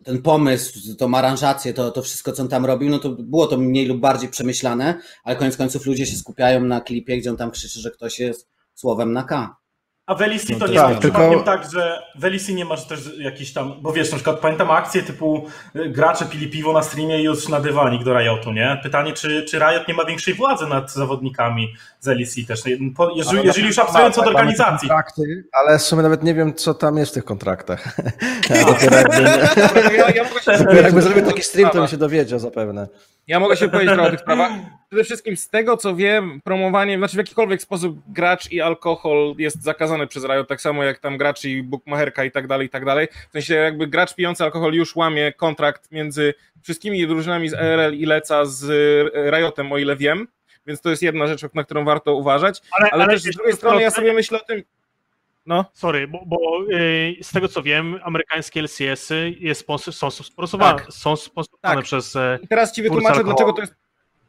[0.03, 3.57] ten pomysł, tą aranżację, to, to wszystko, co on tam robił, no to było to
[3.57, 7.51] mniej lub bardziej przemyślane, ale koniec końców ludzie się skupiają na klipie, gdzie on tam
[7.51, 9.60] krzyczy, że ktoś jest słowem na K.
[10.05, 12.65] A w LEC to No nie tak, jest tylko- przypadkiem tak, że w LEC nie
[12.65, 16.73] masz też jakiś tam, bo wiesz, na przykład pamiętam akcję typu y, gracze pili piwo
[16.73, 18.79] na streamie i już na dywanik do Riotu, nie?
[18.83, 22.61] Pytanie, czy, czy Riot nie ma większej władzy nad zawodnikami z LEC też?
[22.95, 24.89] Po- Jeżeli, jeżeli już abstrahując od Tak, te organizacji.
[24.89, 27.83] Kontrakty, ale w sumie nawet nie wiem, co tam jest w tych kontraktach.
[28.49, 29.21] Ja dopiero jakby,
[29.97, 32.87] Ja, ja mogę się dopiero jakby zrobił taki stream, to bym się dowiedział zapewne.
[33.27, 34.51] Ja mogę się powiedzieć o tych sprawach.
[34.89, 39.63] Przede wszystkim z tego, co wiem, promowanie, znaczy w jakikolwiek sposób gracz i alkohol jest
[40.07, 43.07] przez Riot, tak samo jak tam gracz i bookmacherka i tak dalej, i tak dalej.
[43.29, 48.05] W sensie jakby gracz pijący alkohol już łamie kontrakt między wszystkimi drużynami z ERL i
[48.05, 48.65] Leca z
[49.31, 50.27] Riotem, o ile wiem.
[50.67, 52.61] Więc to jest jedna rzecz, na którą warto uważać.
[52.79, 54.63] Ale, ale, ale też z drugiej strony ja sobie myślę o tym,
[55.45, 55.65] no.
[55.73, 60.93] Sorry, bo, bo yy, z tego co wiem, amerykańskie LCS-y jest sponsor, są sponsorowane, tak.
[60.93, 61.85] są sponsorowane tak.
[61.85, 62.15] przez.
[62.15, 63.75] E, I teraz ci wytłumaczę, dlaczego to jest.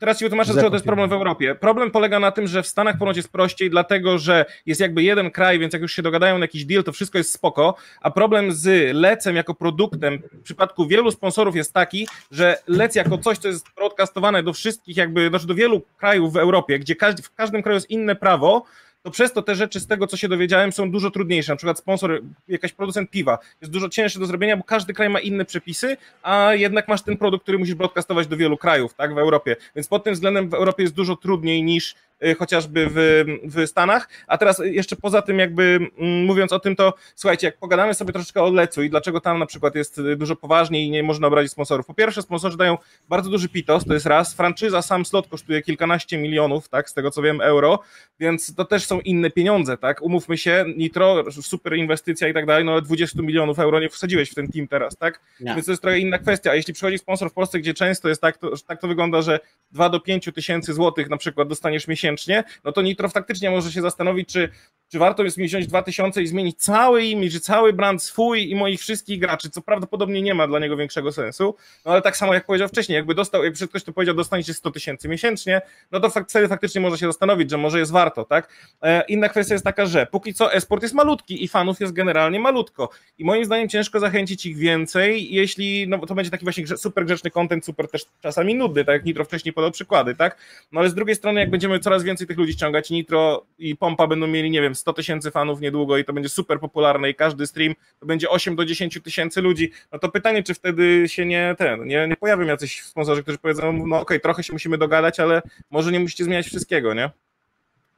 [0.03, 1.55] Teraz ci wytłumaczę, dlaczego to jest problem w Europie.
[1.55, 5.31] Problem polega na tym, że w Stanach ponoć jest prościej, dlatego że jest jakby jeden
[5.31, 8.53] kraj, więc jak już się dogadają na jakiś deal, to wszystko jest spoko, a problem
[8.53, 13.49] z lecem jako produktem w przypadku wielu sponsorów jest taki, że lec jako coś, co
[13.49, 17.63] jest broadcastowane do wszystkich jakby, znaczy do wielu krajów w Europie, gdzie każdy, w każdym
[17.63, 18.65] kraju jest inne prawo,
[19.03, 21.53] to przez to te rzeczy z tego, co się dowiedziałem, są dużo trudniejsze.
[21.53, 25.21] Na przykład sponsor, jakaś producent piwa jest dużo cięższy do zrobienia, bo każdy kraj ma
[25.21, 29.19] inne przepisy, a jednak masz ten produkt, który musisz broadcastować do wielu krajów, tak, w
[29.19, 29.57] Europie.
[29.77, 31.95] Więc pod tym względem w Europie jest dużo trudniej niż
[32.39, 34.09] chociażby w, w Stanach.
[34.27, 38.13] A teraz jeszcze poza tym, jakby mm, mówiąc o tym, to słuchajcie, jak pogadamy sobie
[38.13, 41.53] troszeczkę o Lecu i dlaczego tam na przykład jest dużo poważniej i nie można obrazić
[41.53, 41.87] sponsorów.
[41.87, 44.35] Po pierwsze, sponsorzy dają bardzo duży pitos, to jest raz.
[44.35, 47.79] Franczyza, sam slot kosztuje kilkanaście milionów, tak, z tego co wiem, euro,
[48.21, 50.03] więc to też są inne pieniądze, tak.
[50.03, 54.31] Umówmy się, Nitro, super inwestycja i tak dalej, no ale 20 milionów euro nie wsadziłeś
[54.31, 55.21] w ten team teraz, tak?
[55.55, 56.51] Więc to jest trochę inna kwestia.
[56.51, 59.41] A jeśli przychodzi sponsor w Polsce, gdzie często jest tak, to, tak to wygląda, że
[59.73, 63.73] 2 do 5 tysięcy złotych na przykład dostaniesz miesięcznie, miesięcznie, no to Nitro faktycznie może
[63.73, 64.49] się zastanowić, czy,
[64.93, 68.81] czy warto jest mi wziąć 2000 i zmienić cały imidż, cały brand swój i moich
[68.81, 72.47] wszystkich graczy, co prawdopodobnie nie ma dla niego większego sensu, no ale tak samo jak
[72.47, 76.49] powiedział wcześniej, jakby dostał, jakby ktoś to powiedział, dostaniecie 100 tysięcy miesięcznie, no to wtedy
[76.49, 78.49] faktycznie może się zastanowić, że może jest warto, tak?
[78.83, 82.41] E, inna kwestia jest taka, że póki co esport jest malutki i fanów jest generalnie
[82.41, 87.05] malutko i moim zdaniem ciężko zachęcić ich więcej, jeśli, no to będzie taki właśnie super
[87.05, 90.37] grzeczny content, super też czasami nudny, tak jak Nitro wcześniej podał przykłady, tak?
[90.73, 94.07] No ale z drugiej strony, jak będziemy coraz więcej tych ludzi ściągać, Nitro i Pompa
[94.07, 97.47] będą mieli, nie wiem, 100 tysięcy fanów niedługo i to będzie super popularne i każdy
[97.47, 101.55] stream to będzie 8 do 10 tysięcy ludzi, no to pytanie, czy wtedy się nie
[101.59, 105.21] ten, nie, nie pojawią jacyś sponsorzy, którzy powiedzą, no okej, okay, trochę się musimy dogadać,
[105.21, 107.11] ale może nie musicie zmieniać wszystkiego, nie?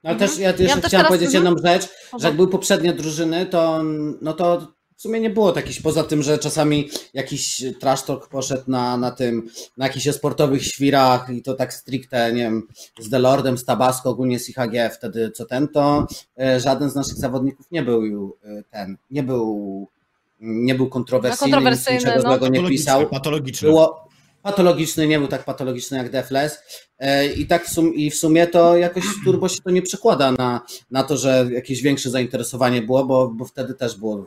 [0.03, 3.47] No ale też ja jeszcze ja chciałem powiedzieć jedną rzecz, że jak były poprzednie drużyny,
[3.47, 3.83] to
[4.21, 8.63] no to w sumie nie było takich, poza tym, że czasami jakiś trash talk poszedł
[8.67, 12.63] na, na tym, na jakichś sportowych świrach i to tak stricte, nie wiem,
[13.01, 16.07] z Delordem, z Tabasco, ogólnie z IHG wtedy co ten, to
[16.41, 19.89] e, żaden z naszych zawodników nie był e, ten, nie był
[20.41, 22.29] nie był kontrowersyjny, no, kontrowersyjny niczego no.
[22.29, 23.09] złego nie pisał.
[23.09, 23.69] Patologiczny.
[23.69, 24.09] Było,
[24.43, 26.59] patologiczny, nie był tak patologiczny jak Defles
[26.99, 30.33] e, i tak w, sum, i w sumie to jakoś turbo się to nie przekłada
[30.33, 34.27] na, na to, że jakieś większe zainteresowanie było, bo, bo wtedy też było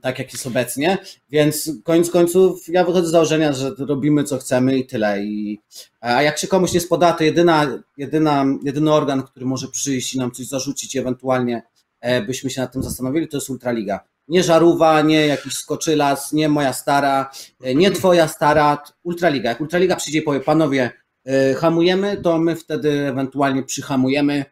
[0.00, 0.98] tak jak jest obecnie,
[1.30, 5.24] więc koniec końców ja wychodzę z założenia, że robimy co chcemy i tyle.
[5.24, 5.60] I,
[6.00, 10.18] a jak się komuś nie spoda, to jedyna, jedyna, jedyny organ, który może przyjść i
[10.18, 11.62] nam coś zarzucić ewentualnie
[12.00, 14.00] e, byśmy się nad tym zastanowili, to jest Ultraliga.
[14.28, 17.30] Nie Żarówa, nie jakiś Skoczylas, nie moja stara,
[17.62, 19.48] e, nie twoja stara, Ultraliga.
[19.48, 20.90] Jak Ultraliga przyjdzie i powie, panowie,
[21.26, 24.44] e, hamujemy, to my wtedy ewentualnie przyhamujemy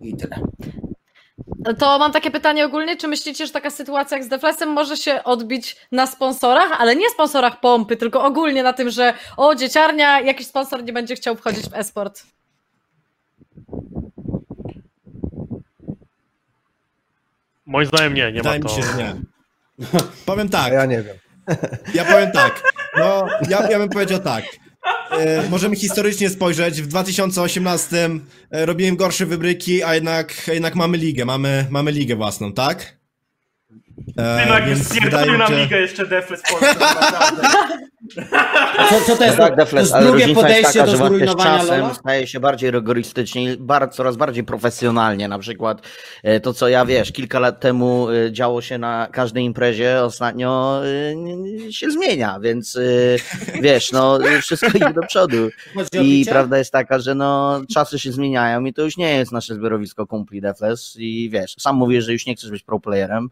[0.00, 0.40] i tyle.
[1.78, 5.24] To mam takie pytanie ogólnie, czy myślicie, że taka sytuacja jak z Deflesem może się
[5.24, 10.46] odbić na sponsorach, ale nie sponsorach pompy, tylko ogólnie na tym, że o, dzieciarnia, jakiś
[10.46, 12.22] sponsor nie będzie chciał wchodzić w esport?
[17.66, 18.76] Moim zdaniem nie, nie Wydaje ma to.
[18.76, 19.14] mi się, że nie.
[20.26, 20.72] powiem tak.
[20.72, 21.16] Ja nie wiem.
[21.94, 22.62] Ja powiem tak.
[22.96, 24.44] No, ja, ja bym powiedział tak.
[25.10, 26.82] E, możemy historycznie spojrzeć.
[26.82, 28.10] W 2018
[28.50, 32.96] e, robiłem gorsze wybryki, a jednak, jednak mamy ligę, mamy, mamy ligę własną, tak?
[34.16, 36.96] E, Ty no spierdolił nam ligę jeszcze Defles Polska,
[38.88, 41.80] Co, co to jest, no tak, Defles, to jest drugie podejście taka, do zrujnowania czasem
[41.80, 41.94] Lola?
[41.94, 45.28] staje się bardziej rygorystycznie, bar, coraz bardziej profesjonalnie.
[45.28, 45.82] Na przykład
[46.22, 50.80] e, to, co ja wiesz, kilka lat temu e, działo się na każdej imprezie, ostatnio
[51.70, 52.78] się zmienia, więc
[53.62, 55.48] wiesz, no wszystko idzie do przodu.
[56.02, 59.54] I prawda jest taka, że no czasy się zmieniają i to już nie jest nasze
[59.54, 63.28] zbiorowisko kumpli Defles i wiesz, sam mówisz, że już nie chcesz być pro playerem,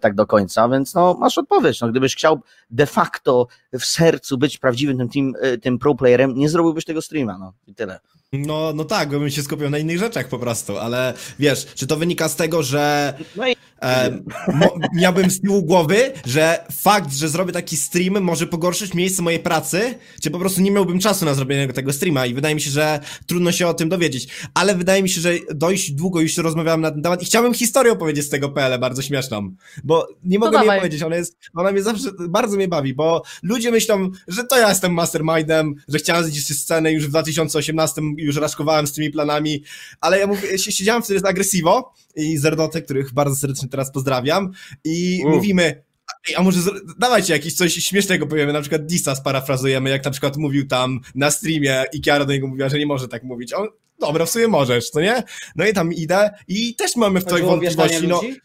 [0.00, 1.80] tak do końca, więc no masz odpowiedź.
[1.80, 2.40] No, gdybyś chciał
[2.70, 7.02] de facto w sercu być prawdziwym tym, team, e, tym pro playerem, nie zrobiłbyś tego
[7.02, 8.00] streama, no i tyle.
[8.32, 11.86] No, no tak, bo bym się skupiał na innych rzeczach po prostu, ale wiesz, czy
[11.86, 14.18] to wynika z tego, że No i e,
[14.94, 19.94] miałbym z tyłu głowy, że fakt, że zrobię taki stream może pogorszyć miejsce mojej pracy,
[20.22, 23.00] czy po prostu nie miałbym czasu na zrobienie tego streama i wydaje mi się, że
[23.26, 26.90] trudno się o tym dowiedzieć, ale wydaje mi się, że dość długo już rozmawiałem na
[26.90, 29.50] ten temat i chciałbym historię opowiedzieć z tego PL, bardzo śmieszną,
[29.84, 33.70] bo nie mogę jej powiedzieć, ona jest, ona mnie zawsze, bardzo mnie bawi, bo ludzie
[33.70, 38.36] myślą, że to ja jestem mastermindem, że chciałem zjeść ze sceny już w 2018 już
[38.36, 39.62] raszkowałem z tymi planami,
[40.00, 44.52] ale ja mówię, si- siedziałem wtedy z Agresivo i Zerdoty, których bardzo serdecznie teraz pozdrawiam
[44.84, 45.30] i U.
[45.30, 45.84] mówimy,
[46.28, 46.60] Ej, a może
[46.98, 51.30] dawajcie jakieś coś śmiesznego powiemy, na przykład Disa sparafrazujemy, jak na przykład mówił tam na
[51.30, 53.52] streamie i Kiara do niego mówiła, że nie może tak mówić.
[53.52, 53.68] On,
[54.00, 55.22] dobra, w sumie możesz, co nie?
[55.56, 58.40] No i tam idę i też mamy w tej wątpliwości, no, ludzi?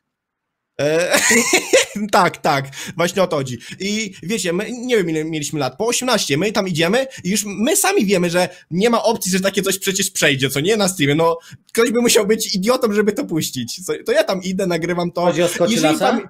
[0.79, 1.19] E,
[2.11, 2.65] tak, tak,
[2.97, 3.57] właśnie o to chodzi.
[3.79, 7.45] I wiecie, my nie wiem ile mieliśmy lat, po 18, my tam idziemy i już
[7.45, 10.87] my sami wiemy, że nie ma opcji, że takie coś przecież przejdzie, co nie na
[10.87, 11.37] streamie, no
[11.73, 13.81] ktoś by musiał być idiotą, żeby to puścić.
[14.05, 15.21] To ja tam idę, nagrywam to.
[15.21, 16.29] Chodzi o Jeżeli tam-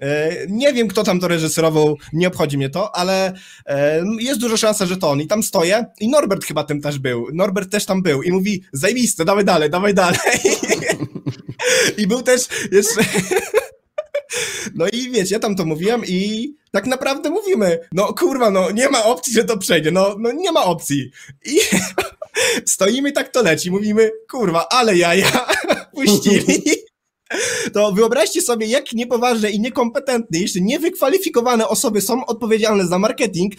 [0.00, 3.32] E, nie wiem, kto tam to reżyserował, nie obchodzi mnie to, ale
[3.66, 5.20] e, jest duża szansa, że to on.
[5.20, 7.26] I tam stoję i Norbert chyba tym też był.
[7.32, 10.18] Norbert też tam był i mówi, zajebiste, dawaj dalej, dawaj dalej.
[11.98, 13.00] I był też jeszcze...
[14.74, 18.88] No i wiecie, ja tam to mówiłem i tak naprawdę mówimy, no kurwa, no nie
[18.88, 21.10] ma opcji, że to przejdzie, no, no nie ma opcji.
[21.44, 21.58] I
[22.74, 25.46] stoimy tak to leci, mówimy, kurwa, ale jaja
[25.94, 26.62] puścili.
[27.72, 33.54] To wyobraźcie sobie, jak niepoważne i niekompetentne, jeszcze niewykwalifikowane osoby są odpowiedzialne za marketing.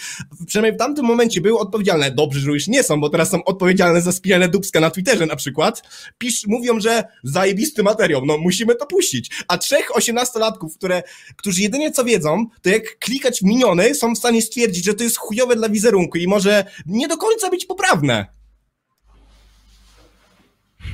[0.47, 2.11] Przynajmniej w tamtym momencie były odpowiedzialne.
[2.11, 5.35] Dobrze, że już nie są, bo teraz są odpowiedzialne za spijane dubska na Twitterze na
[5.35, 5.81] przykład.
[6.17, 9.31] Pisz, mówią, że zajebisty materiał, no musimy to puścić.
[9.47, 11.03] A trzech osiemnastolatków, które,
[11.35, 15.17] którzy jedynie co wiedzą, to jak klikać miniony, są w stanie stwierdzić, że to jest
[15.17, 18.36] chujowe dla wizerunku i może nie do końca być poprawne.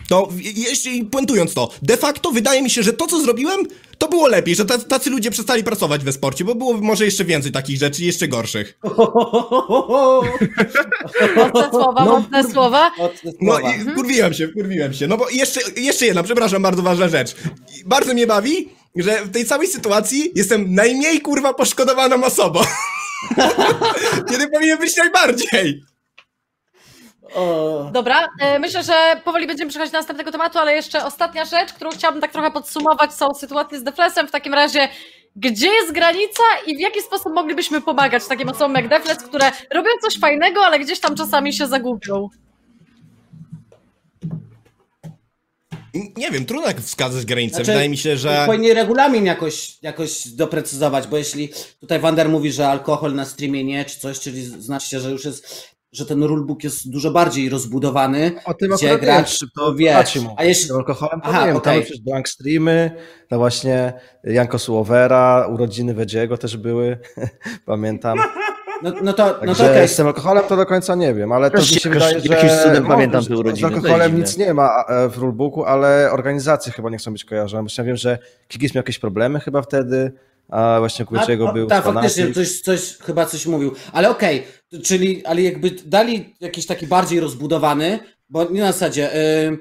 [0.10, 3.60] To w- jeśli puentując to, de facto wydaje mi się, że to co zrobiłem,
[3.98, 7.52] to było lepiej, że tacy, ludzie przestali pracować we sporcie, bo było może jeszcze więcej
[7.52, 8.80] takich rzeczy, i jeszcze gorszych.
[11.36, 12.92] Mocne słowa, No, mocne słowa.
[13.42, 15.08] No i kurwiłem się, kurwiłem się.
[15.08, 17.36] No bo jeszcze, jeszcze jedna, przepraszam, bardzo ważna rzecz.
[17.86, 22.62] Bardzo mnie bawi, że w tej całej sytuacji jestem najmniej kurwa poszkodowaną osobą.
[24.30, 25.84] Kiedy powinien być najbardziej.
[27.92, 28.94] Dobra, e, myślę, że
[29.24, 33.14] powoli będziemy przechodzić do następnego tematu, ale jeszcze ostatnia rzecz, którą chciałabym tak trochę podsumować
[33.14, 34.28] całą sytuację z Deflesem.
[34.28, 34.88] W takim razie,
[35.36, 39.90] gdzie jest granica i w jaki sposób moglibyśmy pomagać takim osobom jak Defles, które robią
[40.02, 42.30] coś fajnego, ale gdzieś tam czasami się zagubią?
[46.18, 47.56] Nie wiem, trudno tak wskazać granicę.
[47.56, 48.44] Znaczy, Wydaje mi się, że...
[48.46, 53.86] Powinien regulamin jakoś, jakoś doprecyzować, bo jeśli tutaj Wander mówi, że alkohol na streamie nie,
[53.86, 58.32] czy coś, czyli znaczy się, że już jest, że ten rulebook jest dużo bardziej rozbudowany,
[58.46, 59.98] O tym gdzie akurat gracz wiem, to wie.
[60.38, 61.74] A jeśli, Z alkoholem to Aha, wiem, okej.
[61.76, 62.92] tam przecież blank streamy,
[63.30, 66.98] to właśnie Janko Sułowera, urodziny Wedziego też były,
[67.66, 68.18] pamiętam.
[68.84, 69.88] no, no to, no to okej.
[69.88, 72.28] z tym alkoholem to do końca nie wiem, ale Też też mi się jakoś- wydaje,
[72.28, 72.34] że...
[72.48, 75.66] jakimś cudem no, pamiętam te urodziny, Z to alkoholem nic nie ma e, w rulebooku,
[75.66, 77.64] ale organizacje chyba nie chcą być kojarzone.
[77.64, 80.12] Właśnie wiem, że Kikis miał jakieś problemy chyba wtedy,
[80.54, 83.74] a właśnie u Wedziego A, był Tak, faktycznie, coś, coś, chyba coś mówił.
[83.94, 89.10] Ale okej, to- czyli, ale jakby dali jakiś taki bardziej rozbudowany, bo nie na zasadzie.
[89.52, 89.58] Yy,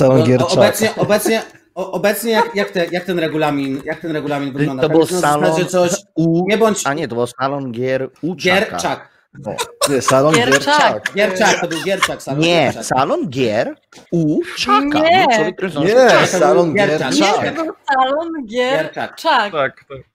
[0.00, 0.52] No, Gierczaka.
[0.52, 1.42] obecnie, obecnie,
[1.74, 4.82] o, obecnie jak, jak, te, jak ten regulamin, jak ten regulamin wygląda?
[4.82, 6.44] To Tak, był na salon zasadzie coś, U...
[6.48, 8.60] nie bądź A nie, to był salon gier Uczaka.
[8.60, 9.10] Gierczak.
[9.46, 9.54] O,
[9.92, 11.12] nie, Salon Gierczak.
[11.14, 11.60] Gierczak.
[11.60, 12.22] To był Gierczak.
[12.22, 12.84] Salon Nie, Gierczak.
[12.84, 13.74] salon gier
[14.10, 14.80] u Czaka.
[15.00, 15.26] Nie.
[15.28, 15.68] Nie, czaka.
[16.38, 17.12] Salon Gierczak.
[17.14, 17.44] Gierczak.
[17.44, 18.82] Nie, to był salon gier.
[18.84, 19.16] Gierczak.
[19.16, 19.52] Czak.
[19.52, 20.09] Tak, tak.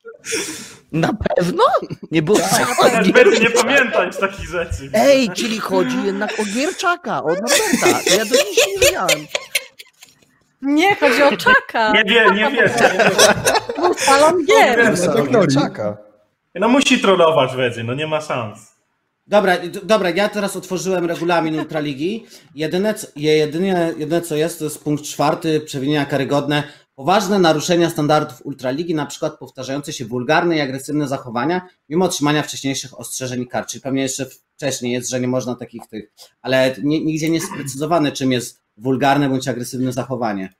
[0.92, 1.64] Na pewno?
[2.12, 4.90] Nie było Też gier będzie nie pamiętać takich rzeczy.
[4.94, 8.00] Ej, czyli chodzi jednak o Gierczaka, o Norberta.
[8.08, 9.28] To ja do dzisiaj nie wiedziałem.
[10.62, 11.92] Nie, chodzi o Czaka.
[11.92, 12.70] Nie wie, nie wie.
[13.76, 14.94] To był salon gier.
[16.56, 18.76] No musi trollować Wedzy, no nie ma szans.
[19.28, 22.26] Dobra, dobra, ja teraz otworzyłem regulamin Ultraligi.
[22.56, 26.64] Jedyne, jedynie, jedyne co jest, to jest punkt czwarty, przewinienia karygodne.
[26.95, 32.99] Poważne naruszenia standardów Ultraligi, na przykład powtarzające się wulgarne i agresywne zachowania, mimo otrzymania wcześniejszych
[32.99, 33.65] ostrzeżeń i kar.
[33.65, 38.12] Czyli pewnie jeszcze wcześniej jest, że nie można takich tych, ale nigdzie nie jest sprecyzowane,
[38.12, 40.53] czym jest wulgarne bądź agresywne zachowanie.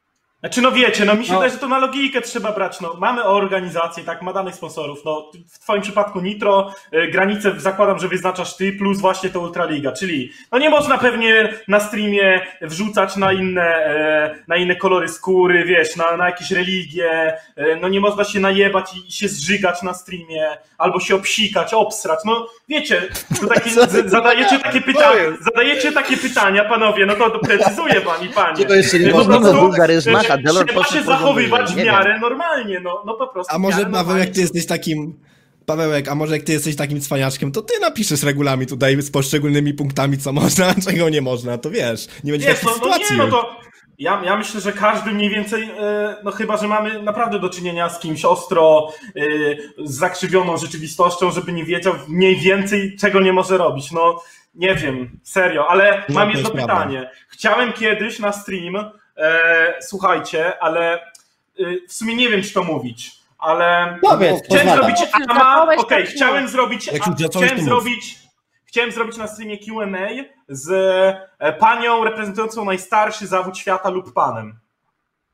[0.46, 1.40] Znaczy, no wiecie, no mi się No.
[1.40, 2.82] wydaje, że to na logikę trzeba brać.
[2.82, 5.00] No, mamy organizację, tak, ma danych sponsorów.
[5.06, 9.92] No, w twoim przypadku Nitro, y, granicę zakładam, że wyznaczasz ty, plus właśnie to Ultraliga,
[9.92, 15.66] czyli no nie można pewnie na streamie wrzucać na inne, e, na inne kolory skóry,
[15.66, 19.94] wiesz, na, na jakieś religie, e, no nie można się najebać i się zżygać na
[19.94, 20.46] streamie,
[20.78, 23.02] albo się obsikać, obsrać, no wiecie,
[23.42, 28.30] to takie, z- zadajecie takie pytania, zadajecie takie pytania, panowie, no to, to precyzuję pani,
[28.30, 28.66] panie.
[28.66, 29.58] To jeszcze nie Po można prostu,
[30.38, 33.56] Delor Trzeba się zachowywać w miarę normalnie, no, no po prostu.
[33.56, 35.20] A może Paweł, jak ty jesteś takim.
[35.66, 39.74] Pawełek, a może jak ty jesteś takim cwaniaczkiem, to ty napiszesz regulamin tutaj z poszczególnymi
[39.74, 42.94] punktami, co można, a czego nie można, to wiesz, nie będzie Wiesz, takich no, no
[42.94, 43.18] sytuacji.
[43.18, 43.56] nie, no to
[44.00, 47.90] ja, ja myślę, że każdy mniej więcej, e, no chyba, że mamy naprawdę do czynienia
[47.90, 49.22] z kimś ostro e,
[49.86, 53.92] z zakrzywioną rzeczywistością, żeby nie wiedział mniej więcej, czego nie może robić.
[53.92, 54.22] No
[54.56, 56.74] nie wiem, serio, ale No, mam jedno jest prawda.
[56.76, 57.10] pytanie.
[57.30, 58.92] Chciałem kiedyś na stream,
[59.82, 61.02] słuchajcie, ale e,
[61.88, 64.96] w sumie nie wiem, czy to mówić, ale Powiedz, chciałem pozwalam.
[64.96, 68.26] zrobić ama, okej, tak chciałem zrobić, a, chciałem zrobić
[68.76, 70.10] Chciałem zrobić na streamie Q&A
[70.50, 70.72] z
[71.40, 74.60] e, panią reprezentującą najstarszy zawód świata lub panem.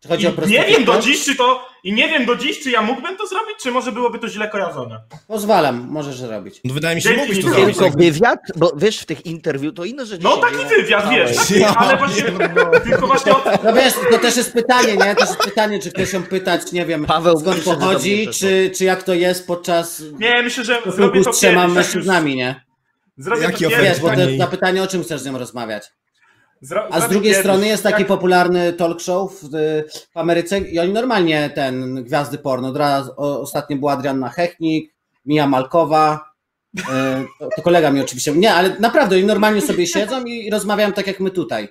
[0.01, 2.59] Czy chodzi I o nie wiem do dziś, czy to i nie wiem do dziś,
[2.59, 5.01] czy ja mógłbym to zrobić, czy może byłoby to źle kojarzone.
[5.27, 6.61] Pozwalam, możesz robić.
[6.63, 7.77] No wydaje mi się, Dzięki, mógłbyś to zrobić.
[7.77, 11.35] Tylko wywiad, bo wiesz, w tych interwiu to inne rzeczy No się taki wywiad, wiesz,
[11.37, 12.23] taki, Ja ale właśnie
[12.89, 15.15] tylko właśnie o, No wiesz, to też jest pytanie, nie?
[15.15, 18.83] Też jest pytanie, czy ktoś ją pytać, nie wiem, Paweł skąd że pochodzi, czy, czy
[18.83, 22.65] jak to jest podczas Nie, myślę, że zrobię stosunku to z trzema mężczyznami, nie?
[23.17, 23.69] Zrobię Jaki to.
[23.69, 25.83] Wiesz, bo to na pytanie, o czym chcesz z nią rozmawiać.
[26.61, 27.37] Zro- A z drugiej kiedyś.
[27.43, 29.49] strony jest taki Jak- popularny talk show w,
[30.13, 32.73] w Ameryce i oni normalnie ten gwiazdy porno.
[32.73, 34.93] Teraz ostatnio była Adrianna Hechnik,
[35.25, 36.31] Mia Malkowa.
[36.93, 38.31] e, To, to kolega mi oczywiście.
[38.31, 41.69] Nie, ale naprawdę oni normalnie sobie siedzą i rozmawiają tak jak my tutaj.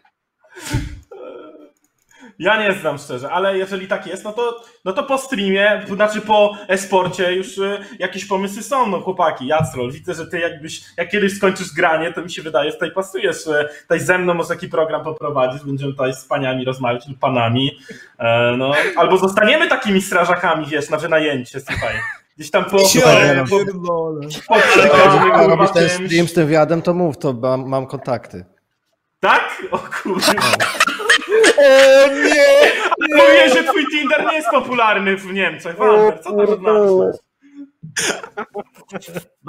[2.41, 5.95] Ja nie znam szczerze, ale jeżeli tak jest, no to, no to po streamie, to
[5.95, 10.83] znaczy po esporcie już y, jakieś pomysły są, no chłopaki, Jacrol, widzę, że ty jakbyś,
[10.97, 14.35] jak kiedyś skończysz granie, to mi się wydaje, że tutaj pasujesz, y, tutaj ze mną
[14.35, 17.79] może taki program poprowadzić, będziemy tutaj z paniami rozmawiać lub panami,
[18.19, 21.95] e, no, albo zostaniemy takimi strażakami, wiesz, na wynajęcie, słuchaj.
[22.37, 24.29] Gdzieś tam po, Ja po, po, pierdolę.
[24.49, 24.93] po, Jak
[25.33, 28.45] po, robisz ten stream z tym wywiadem, to mów, to mam, mam kontakty.
[29.21, 29.63] Tak?
[29.71, 30.33] O kurwa.
[31.59, 32.73] O nie!
[33.17, 35.77] Mówię, że twój Tinder nie jest popularny w Niemczech.
[35.77, 37.21] Wander, co to znaczy?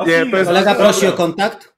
[0.08, 1.74] Nie, to jest- Kolega prosi o kontakt.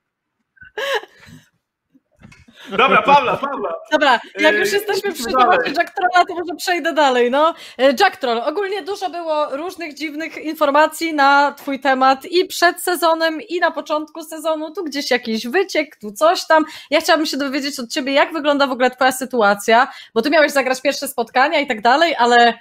[2.78, 3.74] Dobra, Pawla, Pawla.
[3.92, 7.54] Dobra, jak już Yy, jesteśmy przy temacie Jack Trolla, to może przejdę dalej, no.
[7.78, 13.42] E, Jack Troll, ogólnie dużo było różnych dziwnych informacji na twój temat i przed sezonem,
[13.42, 16.66] i na początku sezonu, tu gdzieś jakiś wyciek, tu coś tam.
[16.90, 20.52] Ja chciałabym się dowiedzieć od ciebie, jak wygląda w ogóle twoja sytuacja, bo ty miałeś
[20.52, 22.54] zagrać pierwsze spotkania i tak dalej, ale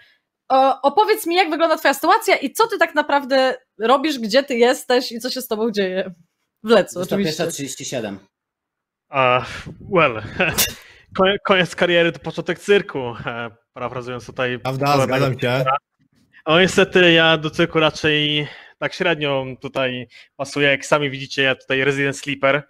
[0.49, 4.55] o, opowiedz mi, jak wygląda twoja sytuacja i co ty tak naprawdę robisz, gdzie ty
[4.55, 6.15] jesteś i co się z tobą dzieje.
[6.65, 7.45] W Lecu, oczywiście.
[7.45, 8.32] 21.37.
[9.13, 9.45] Uh,
[9.91, 10.23] well,
[11.19, 14.59] Konie- koniec kariery to początek cyrku, e, parafrazując tutaj.
[14.59, 15.65] Prawda, zgadzam się.
[16.47, 18.49] No niestety ja do cyrku raczej
[18.79, 22.63] tak średnio tutaj pasuję, jak sami widzicie, ja tutaj Resident Sleeper,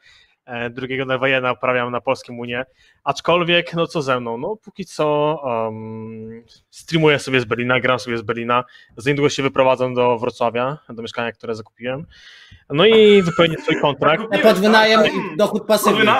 [0.44, 2.64] e, drugiego Nevajena uprawiam na polskim Unie,
[3.04, 8.18] aczkolwiek, no co ze mną, no póki co um, streamuję sobie z Berlina, gram sobie
[8.18, 8.64] z Berlina,
[8.96, 12.06] za niedługo się wyprowadzam do Wrocławia, do mieszkania, które zakupiłem,
[12.74, 14.22] no i wypełnię swój kontrakt.
[14.32, 16.12] Na podwynajem i dochód pasywny.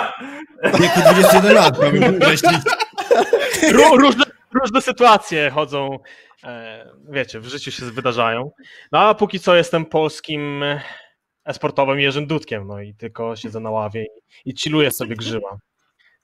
[0.63, 1.77] W wieku 21 lat.
[3.71, 4.23] Ró- różne,
[4.61, 5.99] różne sytuacje chodzą,
[6.43, 8.51] e, wiecie, w życiu się wydarzają.
[8.91, 10.63] No a póki co jestem polskim
[11.45, 14.05] esportowym Jerzym Dudkiem, no i tylko siedzę na ławie
[14.45, 15.57] i, i chilluję sobie grzyba.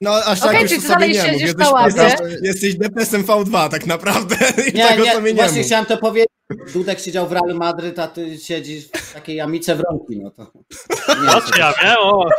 [0.02, 1.26] No aż Okej, tak już czyli dalej nie mów.
[1.26, 2.04] siedzisz Jesteś, na ławie?
[2.04, 4.36] jesteś, jesteś DPS-em V2 tak naprawdę.
[4.70, 5.66] I Nie, tego nie, właśnie mów.
[5.66, 6.30] chciałem to powiedzieć.
[6.74, 10.44] Dudek siedział w Realu Madryt, a ty siedzisz w takiej amice w rąki, no to...
[10.44, 12.30] Nie No wiem, czy ja wiem, o,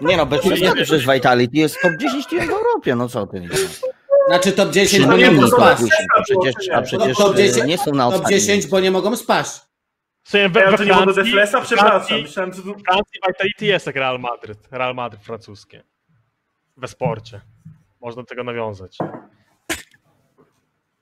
[0.00, 3.48] Nie no, bez przesady, przecież Vitality jest top 10 team w Europie, no co ty.
[4.28, 5.82] Znaczy top 10, bo No nie mogą to spaść.
[6.18, 8.90] A przecież, a przecież Top 10 e, nie są na Top ostatnim 10, bo nie
[8.90, 9.60] mogą spaść.
[10.24, 11.90] sumie we, Ja we to nie było Deflesa, w przepraszam.
[11.90, 12.62] Francji, Myślałem, że...
[12.62, 15.82] w Francji Vitality jest jak Real Madryt, Real Madryt francuskie,
[16.76, 17.40] we sporcie.
[18.00, 18.98] Można do tego nawiązać.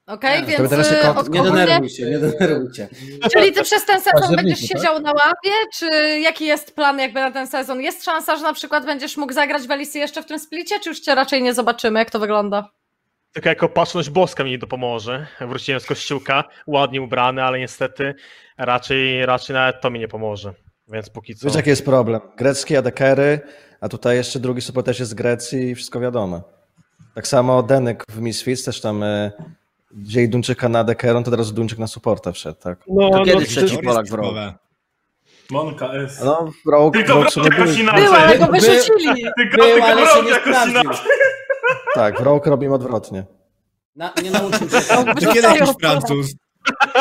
[0.09, 2.89] Okej, Nie, to więc teraz się kont- od- Nie denerwuj się, nie denerwuj się.
[3.33, 4.69] Czyli ty przez ten sezon będziesz tak?
[4.69, 7.81] siedział na ławie, czy jaki jest plan jakby na ten sezon?
[7.81, 10.89] Jest szansa, że na przykład będziesz mógł zagrać w Elisy jeszcze w tym splicie, czy
[10.89, 12.71] już cię raczej nie zobaczymy, jak to wygląda?
[13.33, 15.27] Tylko jako opatrzność boska mi nie dopomoże.
[15.41, 18.15] Wróciłem z kościółka, ładnie ubrany, ale niestety
[18.59, 20.55] raczej, raczej nawet to mi nie pomoże.
[20.93, 21.47] Więc póki co.
[21.47, 22.21] Wiesz jaki jest problem?
[22.37, 23.41] Greckie adekery,
[23.81, 26.43] a tutaj jeszcze drugi support też jest z Grecji i wszystko wiadomo.
[27.15, 29.33] Tak samo Denek w Misfits też tam e,
[29.91, 32.79] wzięli Duńczyka na Dekeron, to teraz Duńczyk na supporta wszedł, tak?
[32.89, 34.25] No, To no, kiedy to- trzeci Polak w rok?
[34.27, 34.55] spiskowe.
[35.51, 36.21] Monka S.
[36.25, 38.05] No, w rok, Tylko rok roku jakoś inaczej.
[38.05, 39.23] Było, ale go wyrzucili.
[39.37, 41.07] Tylko, Był, tylko ale w się rok nie jakoś inaczej.
[41.95, 43.25] tak, w rok robimy odwrotnie.
[43.97, 44.77] Na, nie nauczył się.
[44.91, 45.75] No, To kiedy wyrzucają jakiś.
[45.81, 46.27] Francuz?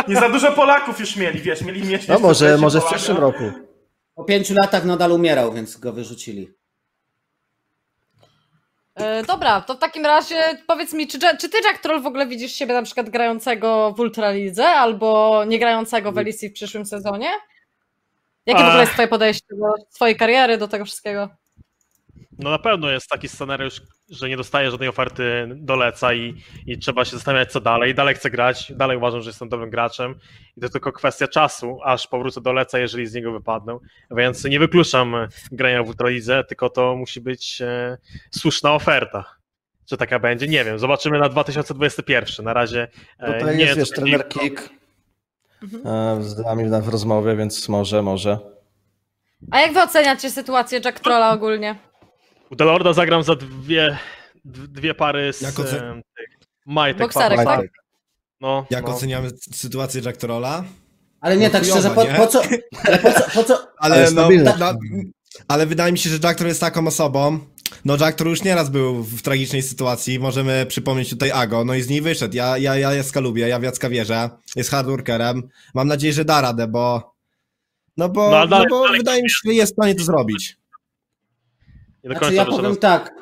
[0.08, 3.44] Nie za dużo Polaków już mieli, wiesz, mieli mieć No może, może w przyszłym roku.
[4.16, 6.50] Po pięciu latach nadal umierał, więc go wyrzucili.
[8.98, 12.28] E, dobra, to w takim razie powiedz mi, czy, czy ty, Jack Troll, w ogóle
[12.28, 17.30] widzisz siebie na przykład grającego w Ultralidze albo nie grającego w Elisi w przyszłym sezonie?
[18.46, 21.30] Jakie w ogóle jest twoje podejście do swojej kariery, do tego wszystkiego?
[22.40, 26.36] No na pewno jest taki scenariusz, że nie dostaję żadnej oferty do Leca i,
[26.66, 27.96] i trzeba się zastanawiać co dalej.
[27.96, 30.16] Dalej chcę grać, dalej uważam, że jestem dobrym graczem
[30.58, 33.78] i to tylko kwestia czasu, aż powrócę do Leca, jeżeli z niego wypadnę.
[34.12, 35.16] Więc nie wykluczam
[35.52, 37.98] grania w Ultralidze, tylko to musi być e,
[38.32, 39.24] słuszna oferta.
[39.90, 40.48] Czy taka będzie?
[40.48, 40.80] Nie wiem.
[40.80, 42.46] Zobaczymy na 2021.
[42.46, 42.88] Na razie
[43.20, 44.70] e, Tutaj nie jest, wiesz, trener Kik
[45.86, 48.40] e, z nami na- w rozmowie, więc może, może.
[49.52, 51.76] A jak wy oceniacie sytuację Jack Trolla ogólnie?
[52.50, 53.98] U Delorda zagram za dwie,
[54.46, 55.70] dwie pary z Jako ce-
[56.18, 56.28] tych
[56.66, 57.02] majtek.
[57.02, 57.70] Bokserek, paru- tak?
[58.42, 58.94] No, Jak no.
[58.96, 60.64] oceniamy sytuację Jack Trolla?
[61.22, 62.14] Ale nie No tak szczerze, po, nie?
[62.14, 62.42] po co?
[62.84, 63.30] Ale po co?
[63.34, 63.68] Po co?
[63.80, 64.56] Ale, Ale no, stabilne.
[64.60, 64.74] no,
[65.48, 67.40] ale wydaje mi się, że Jack Troll jest taką osobą.
[67.86, 70.20] No Jack Troll już nieraz był w tragicznej sytuacji.
[70.20, 71.66] Możemy przypomnieć tutaj Ago.
[71.66, 72.36] No i z niej wyszedł.
[72.36, 74.30] Ja, ja, ja Jacka lubię, ja w Jacka wierzę.
[74.56, 75.50] Jest hardworkerem.
[75.74, 77.14] Mam nadzieję, że da radę, bo...
[77.98, 80.58] No bo, No, no, bo wydaje mi się, że jest w stanie to zrobić.
[82.08, 83.14] Nie do Znaczy końca ja wyszedłem powiem z- tak.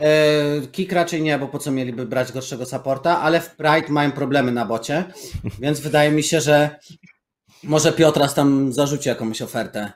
[0.00, 4.12] E, Kik raczej nie, bo po co mieliby brać gorszego supporta, ale w Pride mają
[4.12, 5.04] problemy na bocie,
[5.60, 6.78] więc wydaje mi się, że
[7.62, 9.92] może Piotras tam zarzuci jakąś ofertę.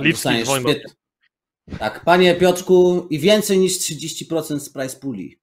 [0.00, 0.28] Lipski
[0.68, 0.94] świet-
[1.78, 5.38] Tak, panie Piotrku, i więcej niż 30% z price puli.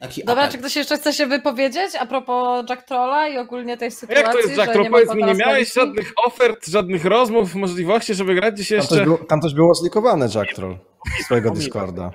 [0.00, 0.52] Taki Dobra, apel.
[0.52, 4.24] czy ktoś jeszcze chce się wypowiedzieć a propos Jack Trolla i ogólnie tej sytuacji?
[4.24, 4.72] Jak to jest, Jack?
[4.72, 8.76] To ma powiedz mi, nie miałeś żadnych ofert, żadnych rozmów, możliwości, żeby grać gdzieś Tam
[8.78, 8.94] jeszcze?
[8.94, 10.78] też, było, tam też było zlikowane Jack Troll
[11.20, 12.10] z swojego Discorda.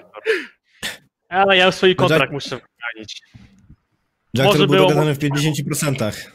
[1.29, 3.21] Ale ja swój No, kontrakt Jack- muszę wygranić.
[4.33, 6.31] Jack Może Troll był było- dogadany w 50%.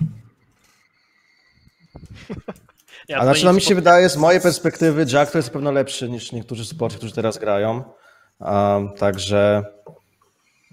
[3.08, 5.72] Ja A znaczy, no mi się wydaje, z mojej perspektywy, Jack to jest na pewno
[5.72, 7.84] lepszy niż niektórzy sporty, którzy teraz grają.
[8.40, 9.64] Um, także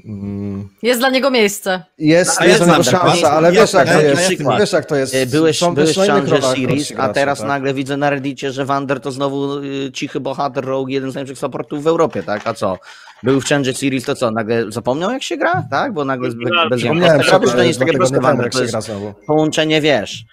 [0.06, 1.84] mm, Jest dla niego miejsce.
[1.98, 4.32] jest, A jest ja na szansa, ale wiesz jak to jest.
[4.60, 5.16] Wiesz jak to jest.
[5.32, 7.48] Byłeś, Są byłeś Challenger Series, a teraz tak.
[7.48, 11.38] nagle widzę na Reddicie, że Wander to znowu y, cichy bohater Rogue, jeden z najlepszych
[11.38, 12.48] supportów w Europie, tak?
[12.48, 12.78] A co?
[13.24, 14.32] Był w Challenger Series, to co?
[14.32, 15.64] Nagle zapomniał jak się gra?
[15.72, 15.94] Tak?
[15.94, 18.92] Bo nagle bez, Ja bez Wspomniałem, Gra, to nie jest takie proste Wander, to jest
[19.28, 20.26] połączenie, wiesz,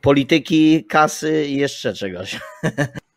[0.00, 2.40] polityki, kasy i jeszcze czegoś.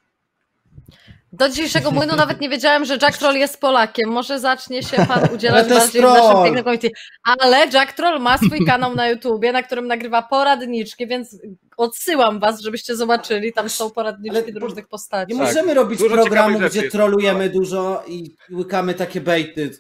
[1.38, 4.10] Do dzisiejszego młynu nawet nie wiedziałem, że Jack Troll jest Polakiem.
[4.10, 6.54] Może zacznie się pan udzielać bardziej w naszym troll.
[6.54, 6.92] pięknym.
[7.40, 11.38] Ale Jack Troll ma swój kanał na YouTubie, na którym nagrywa poradniczki, więc
[11.78, 13.54] odsyłam was, żebyście zobaczyli.
[13.54, 15.34] Tam są poradniczki Ale- do różnych postaci.
[15.34, 15.48] Nie Tak.
[15.48, 16.92] możemy robić Dużo programu, rzeczy gdzie jest.
[16.92, 19.72] trolujemy dużo i łykamy takie bejty.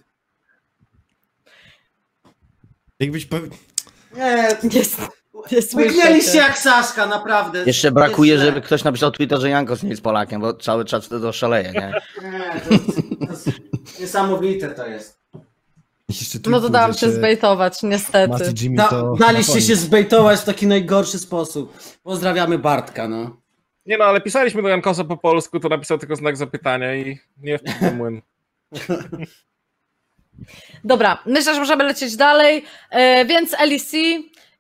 [3.00, 3.28] Jakbyś.
[4.18, 4.98] Nie, Jest,
[5.52, 7.64] jest Łyknęliście jak Saszka, naprawdę.
[7.66, 8.46] Jeszcze Jest brakuje, źle.
[8.46, 11.94] żeby ktoś napisał Twitter, że Jankos nie jest Polakiem, bo cały czas wtedy oszaleje, nie?
[12.32, 15.20] Nie, to jest, to jest niesamowite to jest.
[16.48, 18.54] No to dałam się zbejtować, niestety.
[18.62, 21.78] Jimmy Da, daliście się zbejtować w taki najgorszy sposób.
[22.04, 23.38] Pozdrawiamy Bartka, no.
[23.86, 27.58] Nie no, ale pisaliśmy do Jankosa po polsku, to napisał tylko znak zapytania i nie
[27.58, 28.22] w ten młyn.
[30.84, 32.66] Dobra, myślę, że możemy lecieć dalej.
[32.90, 33.92] E, więc LEC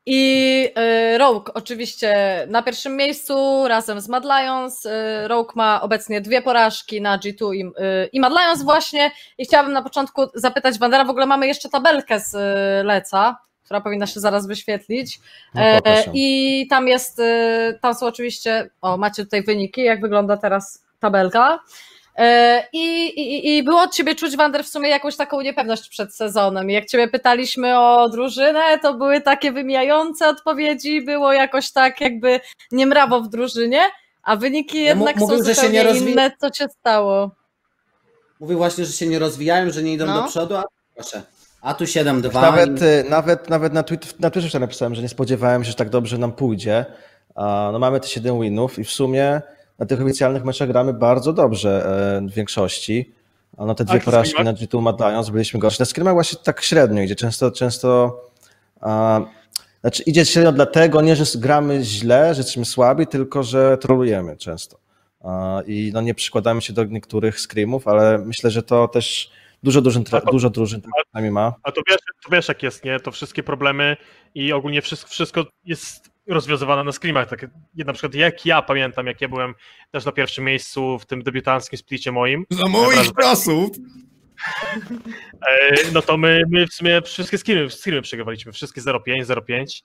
[0.05, 2.15] i e, Rogue oczywiście
[2.49, 4.85] na pierwszym miejscu razem z Mad Lions.
[4.85, 9.11] E, Rogue ma obecnie dwie porażki na G2 i, e, i Mad Lions właśnie.
[9.37, 12.33] I chciałabym na początku zapytać Wandera, w ogóle mamy jeszcze tabelkę z
[12.85, 15.19] Leca, która powinna się zaraz wyświetlić.
[15.53, 16.03] No, E.
[16.13, 17.21] I tam jest,
[17.81, 21.59] tam są oczywiście, o macie tutaj wyniki, jak wygląda teraz tabelka.
[22.17, 26.15] E, I, i, I było od ciebie czuć, Wander, w sumie jakąś taką niepewność przed
[26.15, 26.69] sezonem.
[26.69, 32.39] Jak ciebie pytaliśmy o drużynę, to były takie wymijające odpowiedzi, było jakoś tak jakby
[32.71, 33.81] niemrawo w drużynie,
[34.23, 36.31] a wyniki jednak mówił, są że się zupełnie nie rozwi- inne.
[36.41, 37.31] Co się stało?
[38.39, 40.21] Mówił właśnie, że się nie rozwijają, że nie idą No.
[40.21, 40.63] do przodu, a
[40.95, 41.21] proszę.
[41.61, 42.41] A tu 7-2.
[42.41, 45.75] Nawet, i- y, nawet, nawet na, tweet, na Twitterze napisałem, że nie spodziewałem się, że
[45.75, 46.85] tak dobrze nam pójdzie.
[47.71, 49.41] No mamy te 7 winów i w sumie
[49.79, 51.85] na tych oficjalnych meczach gramy bardzo dobrze
[52.17, 53.13] e, w większości.
[53.57, 54.59] A no te dwie porażki screamach?
[54.61, 55.81] na G2 Mad Lions byliśmy gorsi.
[55.81, 57.15] Na screamach właśnie tak średnio idzie.
[57.15, 58.21] Często, często
[58.81, 59.21] a,
[59.81, 64.77] znaczy idzie średnio dlatego, nie, że gramy źle, że jesteśmy słabi, tylko że trolujemy często.
[65.23, 69.31] A, I no nie przykładamy się do niektórych screamów, ale myślę, że to też
[69.65, 71.53] Dużo drużyn, to- dużo drużyn tak ma.
[71.63, 72.99] A to wiesz, to wiesz jak jest, nie?
[72.99, 73.97] To wszystkie problemy
[74.35, 77.29] i ogólnie wszystko, wszystko jest rozwiązywane na screamach.
[77.29, 77.45] Tak,
[77.75, 79.55] na przykład jak ja pamiętam, jak ja byłem
[79.91, 83.69] też na pierwszym miejscu w tym debiutanckim splicie moim, Za moich czasów!
[85.47, 89.83] e, no to my, my w sumie wszystkie screamy, screamy przegrywaliśmy, wszystkie 0,5, 0,5,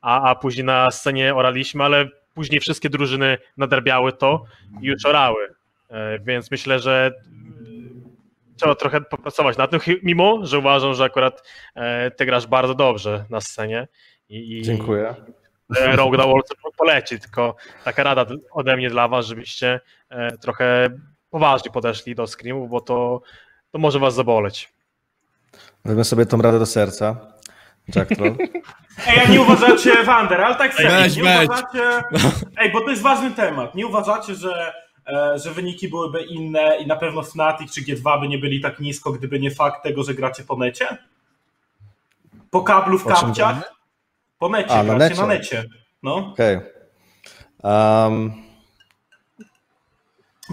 [0.00, 4.44] a, a później na scenie oraliśmy, ale później wszystkie drużyny nadarbiały to
[4.82, 5.48] i już orały.
[5.90, 7.12] E, Więc myślę, że
[8.56, 11.42] trzeba trochę popracować nad tym, mimo że uważam, że akurat
[11.74, 13.88] e, ty grasz bardzo dobrze na scenie.
[14.28, 15.14] I, i Dziękuję.
[15.80, 16.46] Rogue the World
[16.76, 20.88] poleci, tylko taka rada ode mnie dla was, żebyście e, trochę
[21.30, 23.20] poważnie podeszli do screamów, bo to,
[23.70, 24.72] to może was zaboleć.
[25.84, 27.16] Weźmy sobie tą radę do serca.
[27.96, 28.36] Jack Troll.
[29.06, 31.44] Ej, a nie uważacie, Wander, ale tak serio, Weź, nie weź.
[31.48, 32.02] uważacie...
[32.56, 33.74] Ej, bo to jest ważny temat.
[33.74, 34.72] Nie uważacie, że,
[35.06, 38.80] e, że wyniki byłyby inne i na pewno Fnatic czy G2 by nie byli tak
[38.80, 40.98] nisko, gdyby nie fakt tego, że gracie po necie?
[42.50, 43.81] Po kablu w kapciach?
[44.42, 45.16] Po necie, A, na necie.
[45.20, 45.64] na necie.
[46.02, 46.16] No.
[46.16, 46.58] Okej.
[47.62, 48.32] Um,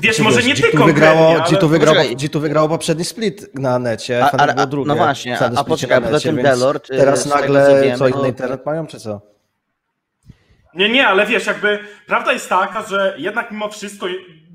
[0.01, 1.67] Wiesz, może nie ty G2 wygrało, konkretnie, G2 ale...
[1.69, 2.15] wygrało, Poczekaj.
[2.17, 4.87] G2 wygrało poprzedni split na necie, A- ale- było a- drugie.
[4.87, 8.27] no właśnie, a splicie poczekaj, poza tym Delord, y, Teraz nagle wiem, co, no- inny
[8.27, 9.21] internet mają, czy co?
[10.73, 14.07] Nie, nie, ale wiesz, jakby prawda jest taka, że jednak mimo wszystko,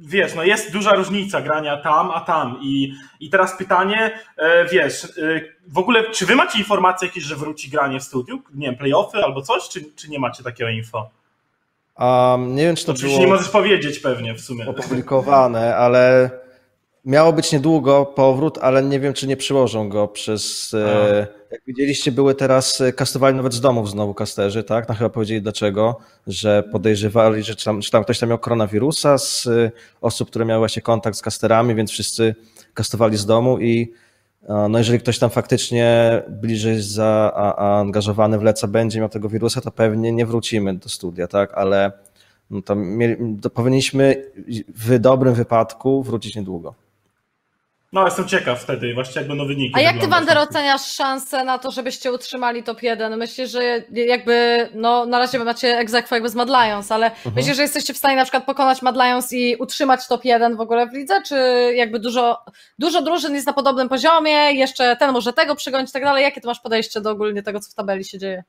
[0.06, 2.58] wiesz, no jest duża różnica grania tam, a tam.
[2.62, 5.08] I, i teraz pytanie, e, wiesz, e,
[5.66, 8.42] w ogóle, czy wy macie informacje jakieś, że wróci granie w studiu?
[8.54, 11.10] Nie wiem, playoffy albo coś, czy, czy nie macie takiego info?
[11.98, 14.66] Um, nie wiem, czy to Oczywiście było nie możesz powiedzieć pewnie w sumie.
[14.68, 16.30] opublikowane, ale
[17.04, 20.74] miało być niedługo powrót, ale nie wiem, czy nie przyłożą go przez...
[20.74, 24.88] E, jak widzieliście, były teraz, e, kastowali nawet z domów znowu kasterzy, tak?
[24.88, 25.96] No chyba powiedzieli dlaczego,
[26.26, 30.58] że podejrzewali, że tam, czy tam ktoś tam miał koronawirusa z e, osób, które miały
[30.58, 32.34] właśnie kontakt z kasterami, więc wszyscy
[32.74, 33.92] kastowali z domu i
[34.68, 40.12] no jeżeli ktoś tam faktycznie bliżej zaangażowany w leca będzie miał tego wirusa, to pewnie
[40.12, 41.54] nie wrócimy do studia, tak?
[41.54, 41.92] Ale
[42.50, 44.30] no to, mieli, to powinniśmy
[44.68, 46.74] w dobrym wypadku wrócić niedługo.
[47.94, 49.72] No, jestem ciekaw wtedy właśnie, jak będą wyniki.
[49.76, 50.08] A jak ty.
[50.08, 53.16] Wander, oceniasz szanse na to, żebyście utrzymali top 1?
[53.18, 57.34] Myślisz, że jakby, no na razie macie egzekwo jakby z Mad Lions, ale Mhm.
[57.34, 60.60] myślisz, że jesteście w stanie na przykład pokonać Mad Lions i utrzymać top 1 w
[60.60, 61.34] ogóle w lidze, czy
[61.74, 62.38] jakby dużo,
[62.78, 66.22] dużo drużyn jest na podobnym poziomie, jeszcze ten może tego przegonić i tak dalej?
[66.22, 68.44] Jakie ty masz podejście do ogólnie tego, co w tabeli się dzieje?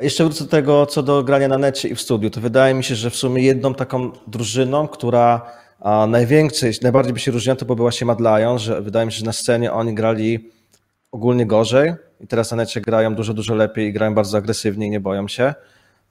[0.00, 2.30] Jeszcze wrócę do tego, co do grania na necie i w studiu.
[2.30, 7.20] To wydaje mi się, że w sumie jedną taką drużyną, która a, najwięcej, najbardziej by
[7.20, 9.94] się różniła, to byłby właśnie Mad Lions, że wydaje mi się, że na scenie oni
[9.94, 10.50] grali
[11.12, 14.90] ogólnie gorzej i teraz na necie grają dużo, dużo lepiej i grają bardzo agresywnie i
[14.90, 15.54] nie boją się.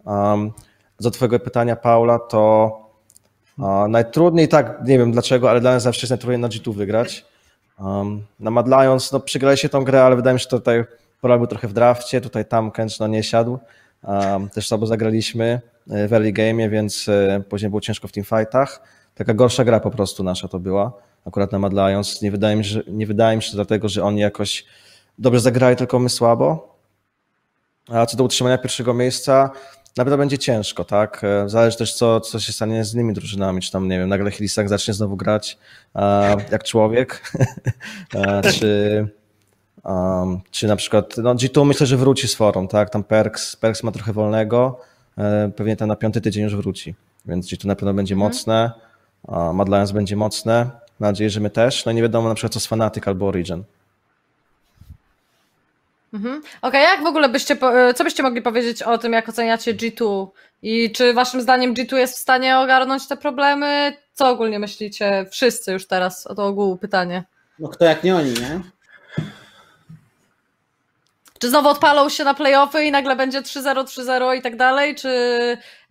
[0.06, 0.52] Um,
[1.00, 2.72] do twojego pytania, Paula, to
[3.90, 7.26] najtrudniej, tak, nie wiem dlaczego, ale dla nas zawsze jest najtrudniej na G2 wygrać.
[7.80, 10.84] Um, na Mad Lions, no przegrali się tą grę, ale wydaje mi się, że tutaj
[11.22, 13.60] Pora był trochę w drafcie, tutaj tam Kęcz no, nie siadł.
[14.04, 18.82] Um, też słabo zagraliśmy e, w early game, więc e, później było ciężko w teamfightach.
[19.16, 20.94] Taka gorsza gra po prostu nasza to była,
[21.26, 22.22] akurat na Mad Lions.
[22.22, 24.66] Nie wydaje mi się, nie wydaje mi się dlatego, że oni jakoś
[25.20, 26.76] dobrze zagrali, tylko my słabo.
[27.90, 29.52] A co do utrzymania pierwszego miejsca,
[29.98, 31.22] na pewno będzie ciężko, tak?
[31.24, 34.32] E, Zależy też, co, co się stanie z innymi drużynami, czy tam, nie wiem, nagle
[34.32, 35.58] Hilisak zacznie znowu grać
[35.96, 37.32] e, jak człowiek,
[38.16, 39.08] e, czy,
[39.84, 42.90] um, czy na przykład, no G2 myślę, że wróci z forą, tak?
[42.90, 44.80] Tam Perks, Perks ma trochę wolnego,
[45.18, 46.96] e, pewnie tam na piąty tydzień już wróci,
[47.26, 48.86] więc G2 na pewno będzie mocne, a
[49.54, 50.70] Mad Lions będzie mocne,
[51.00, 53.28] mam nadzieję, że my też, no i nie wiadomo na przykład co z Fnatic albo
[53.28, 53.64] Origin.
[56.14, 56.42] Mhm.
[56.62, 60.28] Okej, jak w ogóle byście, po- co byście mogli powiedzieć o tym, jak oceniacie G2
[60.62, 63.94] i czy waszym zdaniem G2 jest w stanie ogarnąć te problemy?
[64.14, 67.24] Co ogólnie myślicie wszyscy już teraz o to ogółu pytanie?
[67.60, 68.60] No kto jak nie oni, nie?
[71.46, 74.96] Czy znowu odpalą się na playoffy i nagle będzie 3-0, 3-0 i tak dalej?
[74.96, 75.08] Czy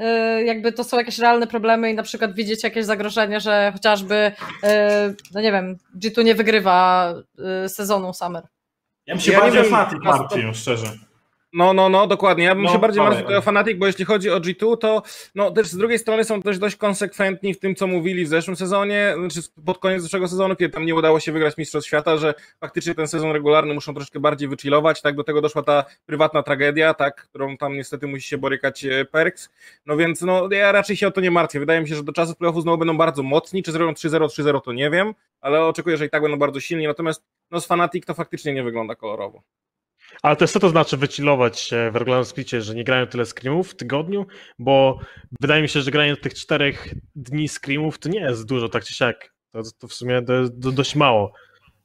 [0.00, 4.14] y, jakby to są jakieś realne problemy i na przykład widzicie jakieś zagrożenie, że chociażby,
[4.64, 4.68] y,
[5.34, 7.12] no nie wiem, G2 nie wygrywa
[7.64, 8.42] y, sezonu Summer?
[9.06, 10.86] Ja bym się Ja nie bardziej o sto- martwił, szczerze.
[11.54, 12.44] No, no, no, dokładnie.
[12.44, 15.02] Ja bym No, się bardziej martwił o Fnatic, bo jeśli chodzi o G2, to
[15.34, 18.56] no, też z drugiej strony są też dość konsekwentni w tym, co mówili w zeszłym
[18.56, 22.34] sezonie, znaczy pod koniec zeszłego sezonu, kiedy tam nie udało się wygrać Mistrzostw Świata, że
[22.60, 26.94] faktycznie ten sezon regularny muszą troszkę bardziej wychillować, tak, do tego doszła ta prywatna tragedia,
[26.94, 29.50] tak, którą tam niestety musi się borykać e, Perks,
[29.86, 31.60] no więc no, ja raczej się o to nie martwię.
[31.60, 34.60] Wydaje mi się, że do czasów playoffów znowu będą bardzo mocni, czy zrobią 3-0, 3-0
[34.60, 38.06] to nie wiem, ale oczekuję, że i tak będą bardzo silni, natomiast no, z Fnatic
[38.06, 39.42] to faktycznie nie wygląda kolorowo.
[40.22, 43.24] Ale to jest co to znaczy wychillować się w regularnym splicie, że nie grają tyle
[43.26, 44.26] screamów w tygodniu?
[44.58, 44.98] Bo
[45.40, 48.94] wydaje mi się, że granie tych czterech dni screamów to nie jest dużo, tak czy
[48.94, 49.34] siak.
[49.52, 51.32] To, to w sumie dość mało.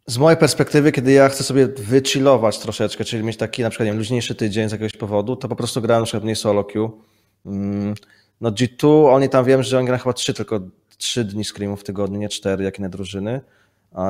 [0.07, 3.91] z mojej perspektywy, kiedy ja chcę sobie wychillować troszeczkę, czyli mieć taki na przykład nie
[3.91, 7.01] wiem, luźniejszy tydzień z jakiegoś powodu, to po prostu grałem na przykład mniej solo queue.
[7.45, 7.93] Mm,
[8.41, 10.59] No G2, oni tam wiem, że oni grają chyba trzy tylko
[10.97, 13.41] trzy dni screamów w tygodniu, nie cztery, jak inne drużyny.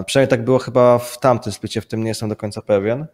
[0.05, 3.05] Przynajmniej tak było chyba w tamtym splicie, w tym nie jestem do końca pewien,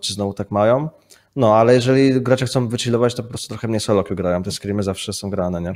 [0.00, 0.88] czy znowu tak mają.
[1.36, 4.42] No, ale jeżeli gracze chcą wychillować, to po prostu trochę mniej solo grają.
[4.42, 5.74] Te screamy zawsze są grane, nie?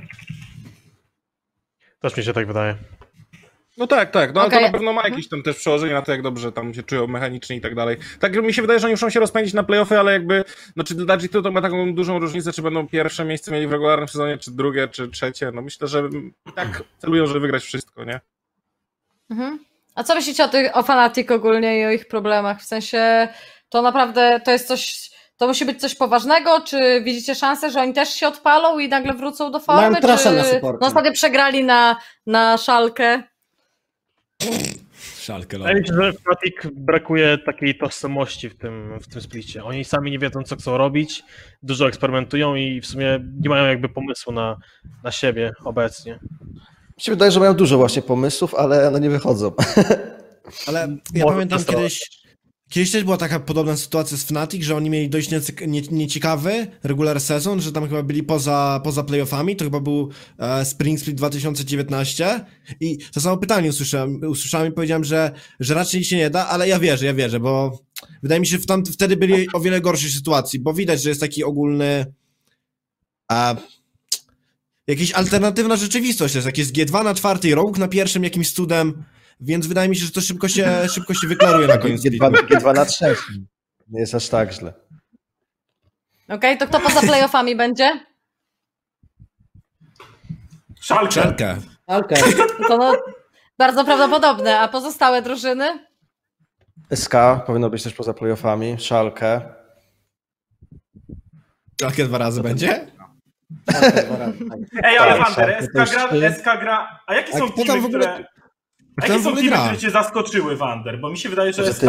[2.00, 2.76] Też mi się tak wydaje.
[3.76, 4.34] No tak, tak.
[4.34, 4.58] No ale Okej.
[4.60, 7.06] to na pewno ma jakieś tam też przełożenie na to, jak dobrze tam się czują
[7.06, 7.96] mechanicznie i tak dalej.
[8.20, 10.44] Tak mi się wydaje, że oni muszą się rozpędzić na playoffy, ale jakby,
[10.76, 13.72] no czy dla G2 to ma taką dużą różnicę, czy będą pierwsze miejsce mieli w
[13.72, 15.50] regularnym sezonie, czy drugie, czy trzecie.
[15.54, 16.08] No myślę, że
[16.50, 18.20] i tak celują, żeby wygrać wszystko, nie?
[19.30, 19.58] Mhm.
[19.94, 22.60] A co myślicie o, tych, o Fnatic ogólnie i o ich problemach?
[22.60, 23.28] W sensie
[23.74, 26.60] to naprawdę to jest coś, to musi być coś poważnego?
[26.60, 29.90] Czy widzicie szansę, że oni też się odpalą i nagle wrócą do formy?
[29.90, 30.78] Mają trasza czy na supporcie.
[30.80, 31.96] no ostatnio przegrali na,
[32.26, 33.22] na szalkę?
[35.18, 39.64] Szalkę, Wydaje mi się, że Fnatic brakuje takiej tożsamości w tym, w tym splicie.
[39.64, 41.24] Oni sami nie wiedzą, co chcą robić,
[41.62, 44.56] dużo eksperymentują i w sumie nie mają jakby pomysłu na,
[45.04, 46.18] na siebie obecnie.
[46.96, 49.52] Mi się wydaje, że mają dużo właśnie pomysłów, ale no nie wychodzą.
[50.68, 50.80] Ale
[51.14, 52.23] ja Może pamiętam kiedyś.
[52.74, 55.30] Kiedyś też była taka podobna sytuacja z Fnatic, że oni mieli dość
[55.90, 61.00] nieciekawy regular sezon, że tam chyba byli poza, poza playoffami, to chyba był e, Spring
[61.00, 62.44] Split 2019
[62.80, 66.68] i to samo pytanie usłyszałem, usłyszałem i powiedziałem, że, że raczej się nie da, ale
[66.68, 67.78] ja wierzę, ja wierzę, bo
[68.22, 71.20] wydaje mi się, że tam, wtedy byli o wiele gorszej sytuacji, bo widać, że jest
[71.20, 72.12] taki ogólny
[73.28, 73.56] a,
[74.86, 76.46] jakaś alternatywna rzeczywistość, jest.
[76.46, 79.04] Jak jest G2 na czwartej, Rogue na pierwszym jakimś cudem,
[79.40, 82.74] więc wydaje mi się, że to szybko się, szybko się wyklaruje na koniec G2, G2
[82.74, 83.46] na trzecim.
[83.88, 84.72] Nie jest aż tak źle.
[86.28, 88.00] Okej, to kto poza playoffami będzie?
[90.80, 91.12] Szalkę.
[91.12, 91.56] Szelkę.
[91.86, 92.14] Alkę.
[92.68, 92.92] To no,
[93.58, 94.60] bardzo prawdopodobne.
[94.60, 95.86] A pozostałe drużyny?
[96.94, 97.14] SK
[97.46, 99.40] powinno być też poza playoffami, Szalkę.
[101.80, 102.86] Szelkę dwa razy będzie?
[103.50, 103.92] Dwa razy,
[104.48, 104.58] tak.
[104.84, 106.32] Ej, ale Tak, Wander, Szalkę SK gra.
[106.32, 107.00] SK gra.
[107.06, 108.24] A jakie A są teamy, w ogóle- które.
[109.02, 111.00] A jakie są teamy, które cię zaskoczyły, Wander?
[111.00, 111.84] Bo mi się wydaje, że SK.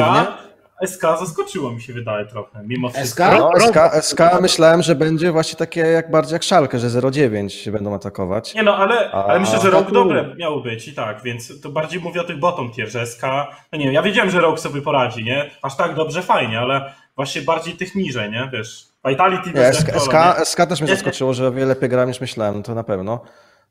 [0.86, 2.96] SK zaskoczyło mi się wydaje trochę, mimo SK?
[2.98, 3.24] wszystko.
[3.32, 7.72] No, SK, SK myślałem, że będzie właśnie takie jak bardziej jak Szalkę, że 0,9 się
[7.72, 8.54] będą atakować.
[8.56, 11.70] Nie no, ale, A- ale myślę, że rok dobre miało być i tak, więc to
[11.70, 13.22] bardziej mówię o tych bottom tier, że SK,
[13.72, 15.52] no nie wiem, ja wiedziałem, że rok sobie poradzi, nie?
[15.62, 18.50] Aż tak dobrze, fajnie, ale właśnie bardziej tych niżej, nie?
[18.54, 20.16] Wiesz, Vitality Nie, SK, SK?
[20.46, 23.22] SK też mnie Nie, zaskoczyło, że o wiele lepiej grałem niż myślałem, to na pewno.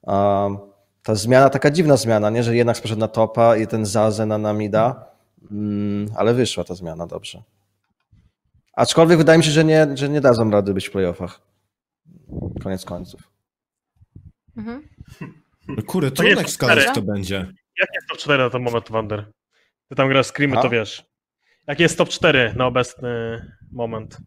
[0.03, 0.59] Um,
[1.05, 2.43] ta zmiana, taka dziwna zmiana, nie?
[2.43, 5.11] że jednak poszedł na topa i ten Zazę na Namida,
[5.51, 7.43] mm, ale wyszła ta zmiana dobrze.
[8.73, 11.41] Aczkolwiek wydaje mi się, że nie, że nie dadzą rady być w playoffach.
[12.63, 13.21] Koniec końców.
[14.57, 14.89] Mhm.
[15.69, 17.37] No kurde, To trudno wskazać, kto będzie.
[17.81, 19.33] Jak jest top 4 na ten moment, Wander?
[19.89, 21.05] Ty tam grasz screamy, to wiesz.
[21.67, 23.09] Jaki jest top 4 na obecny
[23.73, 24.19] moment?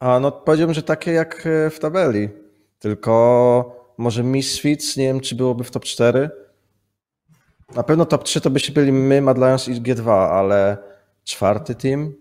[0.00, 2.28] A no powiedziałbym, że takie jak e, w tabeli.
[2.78, 6.30] Tylko może Misfits, nie wiem czy byłoby w top 4.
[7.74, 10.76] Na pewno top 3 to byśmy byli my, Mad Lions i G2, ale
[11.24, 12.14] czwarty team?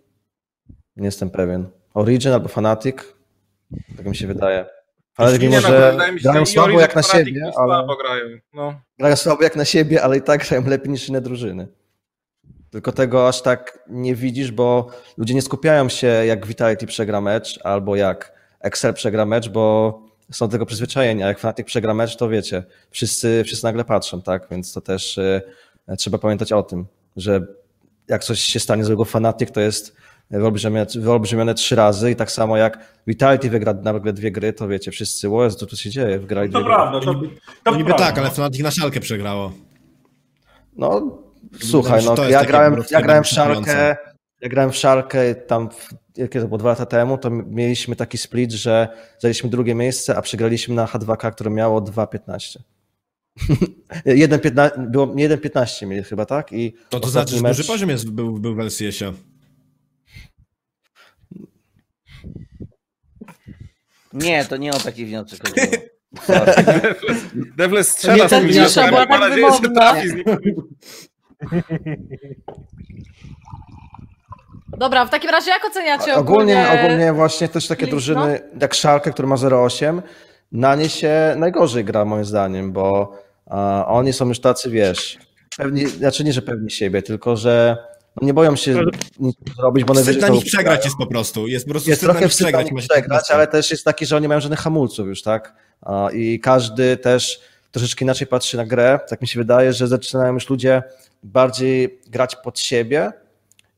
[0.95, 1.69] Nie jestem pewien.
[1.93, 2.97] Origin albo Fnatic?
[3.97, 4.65] Tak mi się wydaje.
[5.19, 7.85] Mimo, Nie, no, że wydaje mi się, grają że i słabo jak na siebie, ale
[8.03, 8.81] grają, no.
[8.99, 11.67] grają słabo jak na siebie, ale i tak grają lepiej niż inne drużyny.
[12.69, 17.59] Tylko tego aż tak nie widzisz, bo ludzie nie skupiają się, jak Vitality przegra mecz,
[17.63, 22.15] albo jak Excel przegra mecz, bo są do tego przyzwyczajeni, a jak Fnatic przegra mecz,
[22.15, 24.47] to wiecie, wszyscy, wszyscy nagle patrzą, tak?
[24.51, 25.41] Więc to też y,
[25.97, 27.41] trzeba pamiętać o tym, że
[28.07, 29.95] jak coś się stanie złego Fnatic, to jest
[30.31, 34.91] wyolbrzymione, wyolbrzymione trzy razy i tak samo jak Vitality wygra nagle dwie gry, to wiecie,
[34.91, 36.75] wszyscy, o Jezu, co tu się dzieje, wygrali To dwie gry.
[36.75, 37.21] prawda, to, to
[37.65, 38.05] No niby prawda.
[38.05, 39.51] tak, ale Fnatic na szalkę przegrało.
[40.77, 41.17] No,
[41.61, 43.95] słuchaj, no, to ja grałem, ja grałem w szalkę,
[44.41, 45.89] ja grałem w szalkę tam, w,
[46.19, 48.87] jakie to było dwa lata temu, to mieliśmy taki split, że
[49.19, 52.59] zajęliśmy drugie miejsce, a przegraliśmy na H2K, które miało 2.15.
[54.05, 56.53] 1.15, było 1.15 mieli chyba, tak?
[56.53, 59.13] I No to znaczy, że mecz- duży poziom jest, był, był w LCS-ie.
[64.13, 65.67] Nie, to nie o taki wniosek chodziło.
[67.57, 70.13] Devle strzela z cisza tym była mam tak nadzieję, że trafi z.
[74.79, 76.83] Dobra, w takim razie jak oceniacie ogólnie, ogólnie...
[76.83, 80.01] ogólnie właśnie też takie Split, drużyny jak Szalkę, który ma 0.8,
[80.51, 85.17] na nie się najgorzej gra moim zdaniem, bo a, oni są już tacy, wiesz,
[85.57, 87.77] pewni, znaczy nie, że pewni siebie, tylko że
[88.21, 88.75] no nie boją się
[89.19, 91.47] nic zrobić, bo Wstyd najwyżej na to nich przegrać jest po prostu.
[91.47, 92.71] Jest po prostu jest wstyd na trochę nich wstyd przegrać.
[92.71, 95.53] ma się przegrać, ale też jest taki, że oni mają żadnych hamulców już, tak?
[95.81, 98.99] A, I każdy też troszeczkę inaczej patrzy na grę.
[99.09, 100.83] Tak mi się wydaje, że zaczynają już ludzie
[101.23, 103.11] bardziej grać pod siebie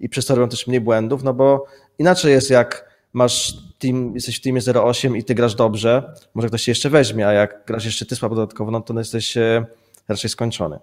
[0.02, 1.66] i przez to robią też mniej błędów, no bo
[1.99, 6.62] inaczej jest jak masz team, jesteś w teamie 08 i ty grasz dobrze, może ktoś
[6.62, 9.66] się jeszcze weźmie, a jak grasz jeszcze ty słabo dodatkowo, no to jesteś e,
[10.08, 10.80] raczej skończony.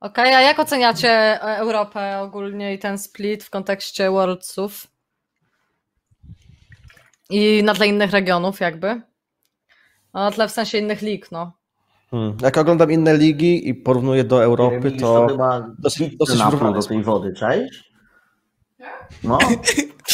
[0.00, 4.86] Okej, a jak oceniacie e, Europę ogólnie i ten split w kontekście Worldsów?
[7.30, 8.86] I na tle innych regionów jakby?
[10.14, 11.52] No, na tle w sensie innych lig, no.
[12.10, 12.36] Hmm.
[12.42, 17.32] Jak oglądam inne ligi i porównuję do Europy, to chyba dosyć, dosyć do tej wody,
[17.34, 17.92] cześć?
[19.24, 19.38] No,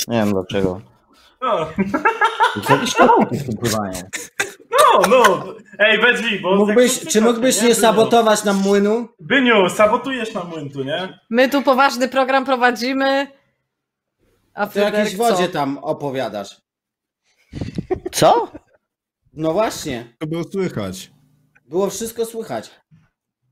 [0.08, 0.80] nie wiem dlaczego.
[1.42, 1.66] No,
[2.66, 3.92] To jakieś kawałki w tym pływają.
[4.70, 5.44] no, no.
[5.78, 6.56] Ej, Bedzi, bo...
[6.56, 7.80] Mógłbyś, to czy mógłbyś słychać, nie Byniu?
[7.80, 9.08] sabotować nam młynu?
[9.20, 11.18] Byniu, sabotujesz nam młyn tu, nie?
[11.30, 13.26] My tu poważny program prowadzimy,
[14.54, 16.60] a Ty o jakiejś wodzie tam opowiadasz.
[18.12, 18.48] Co?
[19.34, 21.10] No właśnie, To było słychać.
[21.72, 22.70] Było wszystko słychać.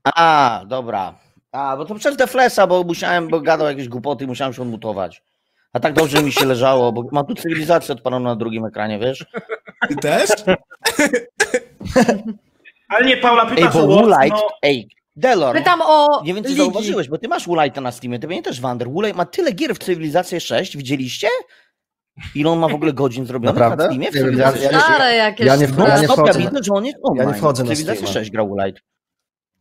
[0.03, 1.13] A, dobra.
[1.51, 5.23] A, bo to przez Deflesa, bo musiałem, bo gadał jakieś głupoty i musiałem się odmutować.
[5.73, 9.25] A tak dobrze mi się leżało, bo mam tu cywilizację odpaloną na drugim ekranie, wiesz?
[9.89, 10.29] Ty też?
[12.89, 14.49] Ale nie, Paula, Ej, pytasz bo Woolite, no...
[14.61, 16.61] ej, Delor, Pytam o nie wiem, czy ligi.
[16.61, 18.89] zauważyłeś, bo ty masz Woolite'a na Steamie, ty mnie też, Wander.
[18.91, 21.27] Woolite ma tyle gier w Cywilizację 6, widzieliście?
[22.35, 23.83] Ile on ma w ogóle godzin zrobionych Naprawdę?
[23.83, 24.11] na Steamie?
[24.11, 24.85] W Nie ja- ja- 6?
[24.85, 25.47] Stare jakieś.
[25.47, 26.39] ja nie które- ja nie wchodzę.
[26.39, 27.27] widzę, że on jest online.
[27.27, 28.07] Ja nie wchodzę na Steama.
[28.07, 28.79] 6 gra Woolite.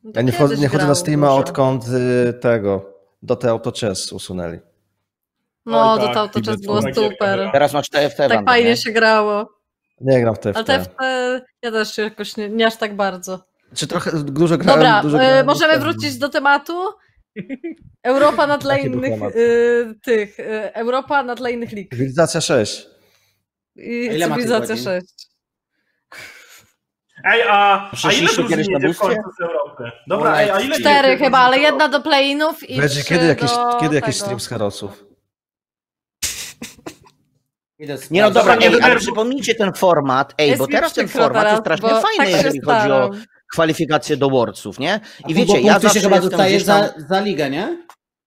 [0.04, 1.84] No to Ja nie, wchodzę, nie chodzę na Steama, odkąd
[2.28, 2.86] y, tego,
[3.22, 4.58] do te Auto Chess usunęli.
[5.66, 7.38] No, Oj, to tak, to, to i czas to było gierka, super.
[7.38, 7.52] była.
[7.52, 8.76] Teraz masz TFT, Tak Wander, fajnie nie?
[8.76, 9.48] się grało.
[10.00, 10.56] Nie gram w TFT.
[10.56, 10.94] Ale TFT
[11.62, 13.40] ja też jakoś nie, nie aż tak bardzo.
[13.74, 16.72] Czy trochę dużo grałem, Dobra, dużo e, grałem możemy wrócić do tematu.
[18.02, 20.38] Europa na tle innych y, tych.
[20.40, 21.90] y, Europa na tle innych lig.
[21.90, 22.86] Cywilizacja 6.
[23.76, 24.84] I ile cywilizacja godzin?
[24.84, 25.30] 6.
[27.24, 29.90] Ej, a, a ile drużyn jedzie w końcu z Europy?
[30.06, 33.78] Dobra, ej, a ile Cztery chyba, ale jedna do play-inów i trzy kiedy jakiś, do
[33.80, 35.04] kiedy jakiś stream z Herosów?
[37.78, 41.08] Idę Nie no dobra, ej, nie ale przypomnijcie ten format, ej, Jest bo teraz ten
[41.08, 43.10] format teraz, jest strasznie fajny, tak jeżeli chodzi o.
[43.54, 45.00] kwalifikacje do Worldsów, nie?
[45.28, 46.84] I I wiecie, ja zawsze się chyba jestem dostaje gdzieś tam...
[46.98, 47.76] za, za ligę, nie?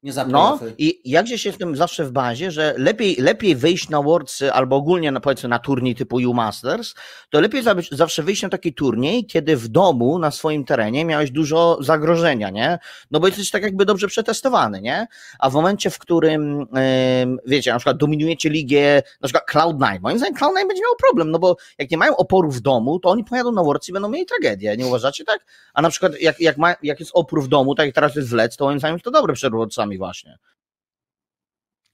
[0.04, 4.02] Nie za No i ja gdzieś jestem zawsze w bazie, że lepiej, lepiej wyjść na
[4.02, 6.94] Worldsy albo ogólnie na, powiedzmy na turniej typu U Masters,
[7.30, 11.32] to lepiej za- zawsze wyjść na taki turniej, kiedy w domu, na swoim terenie miałeś
[11.32, 12.80] dużo zagrożenia, nie?
[13.12, 15.08] No bo jesteś tak jakby dobrze przetestowany, nie?
[15.40, 16.68] A w momencie, w którym,
[17.46, 21.40] wiecie, na przykład dominujecie ligę, na przykład Cloud9, moim zdaniem Cloud9 będzie miał problem, no
[21.40, 24.26] bo jak nie mają oporu w domu, to oni pojadą na Worlds i będą mieli
[24.26, 25.46] tragedię, nie uważacie tak?
[25.74, 28.30] A na przykład jak, jak, ma, jak jest opór w domu, tak jak teraz jest
[28.30, 30.38] w Lec, to moim zdaniem to dobre przed Worldsami właśnie.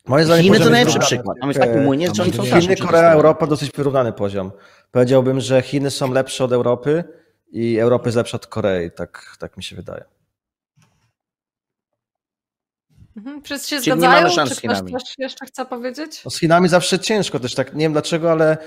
[0.07, 1.37] Moim zdaniem Chiny to najlepszy przykład.
[1.39, 3.11] Tam jest taki młyniec, że oni są Chiny, Korea.
[3.11, 4.51] Europa dosyć wyrównany poziom.
[4.91, 7.03] Powiedziałbym, że Chiny są lepsze od Europy
[7.51, 10.03] i Europa jest lepsza od Korei, tak, tak mi się wydaje.
[13.17, 13.41] Mhm.
[13.43, 14.21] Wszyscy się Czyli nie zgadzają?
[14.21, 14.91] mamy szans Czy z ktoś Chinami.
[14.91, 16.21] coś jeszcze chce powiedzieć?
[16.25, 18.57] No z Chinami zawsze ciężko też, tak nie wiem dlaczego, ale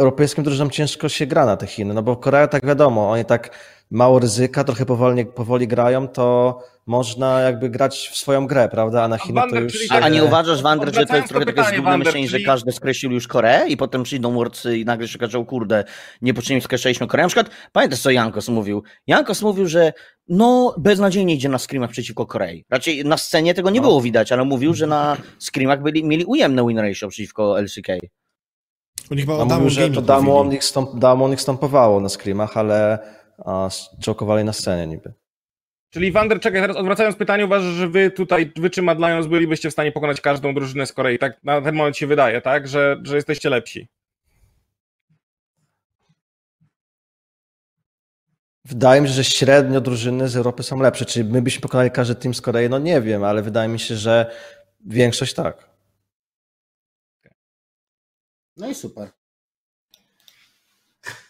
[0.00, 3.50] europejskim drużynom ciężko się gra na te Chiny, no bo Korea tak wiadomo, oni tak
[3.90, 9.08] mało ryzyka, trochę powolnie, powoli grają, to można jakby grać w swoją grę, prawda, a
[9.08, 9.90] na Chiny to już...
[9.90, 12.44] A, a nie uważasz, Wander, że to jest trochę takie zgubne Wander, myślenie, że czyli-
[12.44, 15.84] każdy skreślił już Koreę i potem przyjdą Worldsy i nagle się okaże, kurde,
[16.22, 17.24] niepotrzebnie skreśliliśmy Koreę.
[17.24, 18.82] Na przykład, pamiętasz co Jankos mówił?
[19.06, 19.92] Jankos mówił, że
[20.28, 22.64] no, beznadziejnie idzie na screamach przeciwko Korei.
[22.70, 23.86] Raczej na scenie tego nie No.
[23.88, 27.88] było widać, ale mówił, że na screamach byli, mieli ujemne win ratio przeciwko LCK.
[29.10, 32.56] Oni chyba No, o Damon że to Damon ich, stąp, Damon ich stąpowało na screamach,
[32.56, 32.98] ale
[34.00, 35.12] czokowali na scenie niby.
[35.90, 39.70] Czyli Wander, czekaj, teraz odwracając pytanie, uważasz, że wy tutaj, wy czy Mad Lions bylibyście
[39.70, 42.96] w stanie pokonać każdą drużynę z Korei, tak na ten moment się wydaje, tak, że,
[43.02, 43.88] że jesteście lepsi.
[48.64, 51.04] Wydaje mi się, że średnio drużyny z Europy są lepsze.
[51.04, 52.68] Czy my byśmy pokonali każdy team z Korei?
[52.68, 54.30] No nie wiem, ale wydaje mi się, że
[54.86, 55.69] większość tak.
[58.60, 59.08] No i super.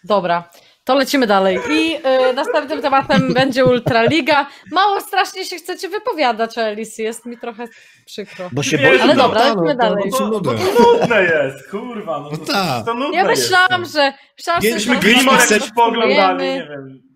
[0.05, 0.51] Dobra,
[0.85, 1.59] to lecimy dalej.
[1.71, 4.47] I y, następnym tematem będzie Ultraliga.
[4.73, 7.69] Mało strasznie się chcecie wypowiadać o Elisy, jest mi trochę
[8.07, 8.49] przykro.
[8.53, 9.03] Bo się boję.
[9.03, 10.11] Ale no, dobra, ta, lecimy no, dalej.
[10.19, 12.21] to- Bo, to nudne jest, kurwa.
[12.21, 12.85] No, No to, tak.
[12.85, 13.93] to nudne Ja myślałam, jest.
[13.93, 14.13] że...
[14.39, 16.55] Myślałam, Mieliśmy Chcecie- jakiś pooglądali, Wiemy.
[16.55, 17.11] nie wiem.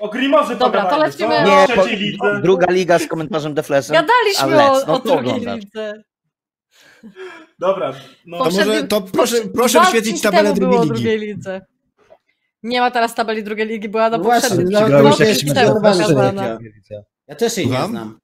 [0.00, 1.44] O Grimorze Dobra, to lecimy.
[1.44, 3.94] Nie, po, druga liga z komentarzem Deflesem.
[3.96, 6.02] Gadaliśmy o, no o drugiej lidze.
[7.58, 7.92] Dobra,
[8.26, 8.38] no.
[8.38, 11.26] To może, to proszę, proszę odcinki tabelę drugiej drugiej ligi.
[11.34, 11.60] lidze.
[12.62, 14.68] Nie ma teraz tabeli drugiej ligi, była na No poprzednim.
[14.70, 15.18] no, Przegrałeś
[16.34, 16.46] no.
[17.28, 18.18] Ja też jej nie znam.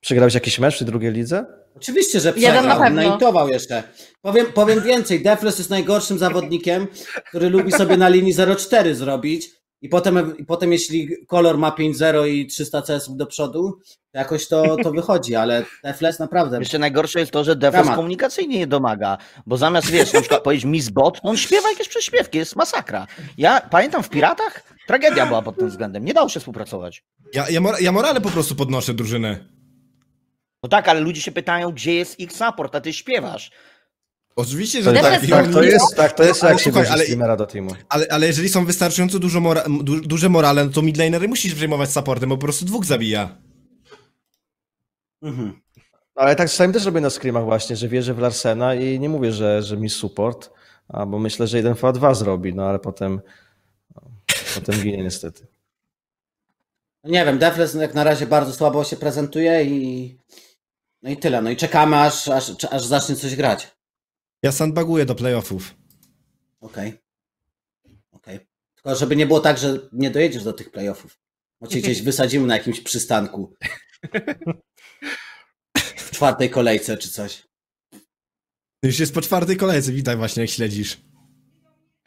[0.00, 1.46] Przegrałeś jakiś mecz w drugiej lidze?
[1.76, 2.78] Oczywiście, że Jeden przegrał.
[2.78, 3.02] na pewno.
[3.02, 3.82] Naintował jeszcze.
[4.22, 6.86] Powiem, powiem więcej, Defles jest najgorszym zawodnikiem,
[7.28, 9.50] który lubi sobie na linii 0,4 zrobić
[9.82, 13.78] i potem, i potem jeśli kolor ma 5-0 i 300 CS do przodu,
[14.12, 16.58] to jakoś to, to wychodzi, ale Defles naprawdę.
[16.58, 17.96] Jeszcze najgorsze jest to, że Defles Dramat.
[17.96, 22.38] komunikacyjnie nie domaga, bo zamiast, wiesz, na przykład powiedzieć Miss Bot, on śpiewa jakieś prześpiewki,
[22.38, 23.06] jest masakra.
[23.38, 27.04] Ja pamiętam w Piratach, tragedia była pod tym względem, nie dało się współpracować.
[27.34, 29.44] Ja, ja, mor- ja morale po prostu podnoszę drużynę.
[30.62, 33.50] No tak, ale ludzie się pytają, gdzie jest ich support, a ty śpiewasz.
[34.36, 35.26] Oczywiście, To, że tak.
[35.26, 37.70] tak, oni- to jest, tak, to jest Ale jak się słuchaj, ale- streamera do teamu.
[37.88, 41.92] Ale, ale jeżeli są wystarczająco dużo mora- du- duże morale, no to midlanery musisz przejmować
[41.92, 43.36] supportem, bo po prostu dwóch zabija.
[45.22, 45.60] Mhm.
[46.14, 49.32] Ale tak czasami też robię na screamach właśnie, że wierzę w Larsena i nie mówię,
[49.32, 50.50] że, że mi support,
[50.88, 53.20] a bo myślę, że 1v2 zrobi, no ale potem,
[53.94, 54.02] no,
[54.54, 55.46] potem ginie niestety.
[57.04, 60.18] No Nie wiem, Defles jak na razie bardzo słabo się prezentuje i
[61.02, 61.42] no i tyle.
[61.42, 63.68] No i czekamy aż, aż, aż zacznie coś grać.
[64.42, 65.74] Ja sandbaguję do playoffów.
[66.60, 66.94] Okej.
[68.12, 68.40] Okej.
[68.74, 71.18] Tylko żeby nie było tak, że nie dojedziesz do tych playoffów.
[71.60, 73.54] Bo cię gdzieś wysadzimy na jakimś przystanku.
[75.96, 77.42] W czwartej kolejce czy coś.
[78.82, 81.00] Już jest po czwartej kolejce, witaj właśnie jak śledzisz.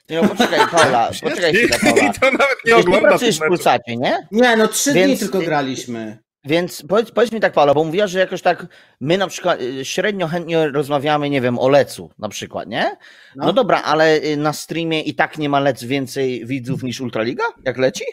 [0.05, 2.03] Ty no poczekaj, Paula, poczekaj chwilę, Paula.
[2.11, 3.47] I to nawet nie Przecież ty ogląda pracujesz w.
[3.47, 4.27] Pulsacie, nie?
[4.31, 6.17] Nie, no trzy Więc- dni tylko graliśmy.
[6.45, 8.65] Więc powiedz, powiedz mi tak, Paula, bo mówiła, że jakoś tak
[8.99, 12.97] my na przykład y, średnio chętnie rozmawiamy, nie wiem, o Lecu na przykład, nie?
[13.35, 13.53] No, No.
[13.53, 17.77] dobra, ale y, na streamie i tak nie ma Lec więcej widzów niż Ultraliga, jak
[17.77, 18.03] leci?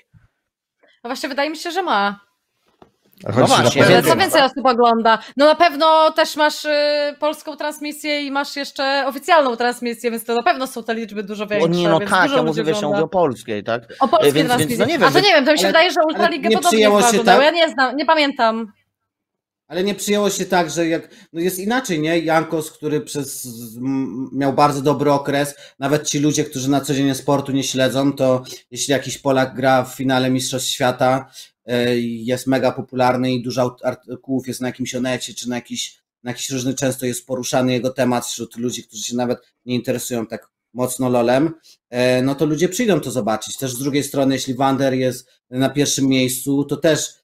[1.04, 2.20] No właśnie wydaje mi się, że ma.
[3.24, 5.18] Na właśnie, Ale co więcej osób ogląda?
[5.36, 6.70] No na pewno też masz y,
[7.18, 11.46] polską transmisję i masz jeszcze oficjalną transmisję, więc to na pewno są te liczby dużo
[11.46, 11.64] większe.
[11.70, 13.82] O nie, no więc tak, ja mówię, wiesz, ja mówię o polskiej, tak?
[14.00, 14.78] O polskiej więc- więc transmisji.
[14.78, 15.96] no nie wiem, A to więc- nie wiem, to mi się wydaje, że
[16.38, 16.80] nie podobnie
[17.12, 17.42] się tak?
[17.42, 18.72] Ja nie znam, nie pamiętam.
[19.70, 21.08] Ale nie przyjęło się tak, że jak.
[21.32, 22.18] No jest inaczej, nie?
[22.18, 23.48] Jankos, który przez.
[24.32, 28.44] miał bardzo dobry okres, nawet ci ludzie, którzy na co dzień sportu nie śledzą, to
[28.70, 31.30] jeśli jakiś Polak gra w finale Mistrzostw Świata,
[31.66, 36.30] e, jest mega popularny i dużo artykułów jest na jakimś onecie, czy na jakiś, na
[36.30, 40.50] jakiś różny, często jest poruszany jego temat wśród ludzi, którzy się nawet nie interesują tak
[40.74, 41.54] mocno lolem,
[41.90, 43.56] e, no to ludzie przyjdą to zobaczyć.
[43.56, 47.14] Też z drugiej strony, jeśli Wander jest na pierwszym miejscu, to też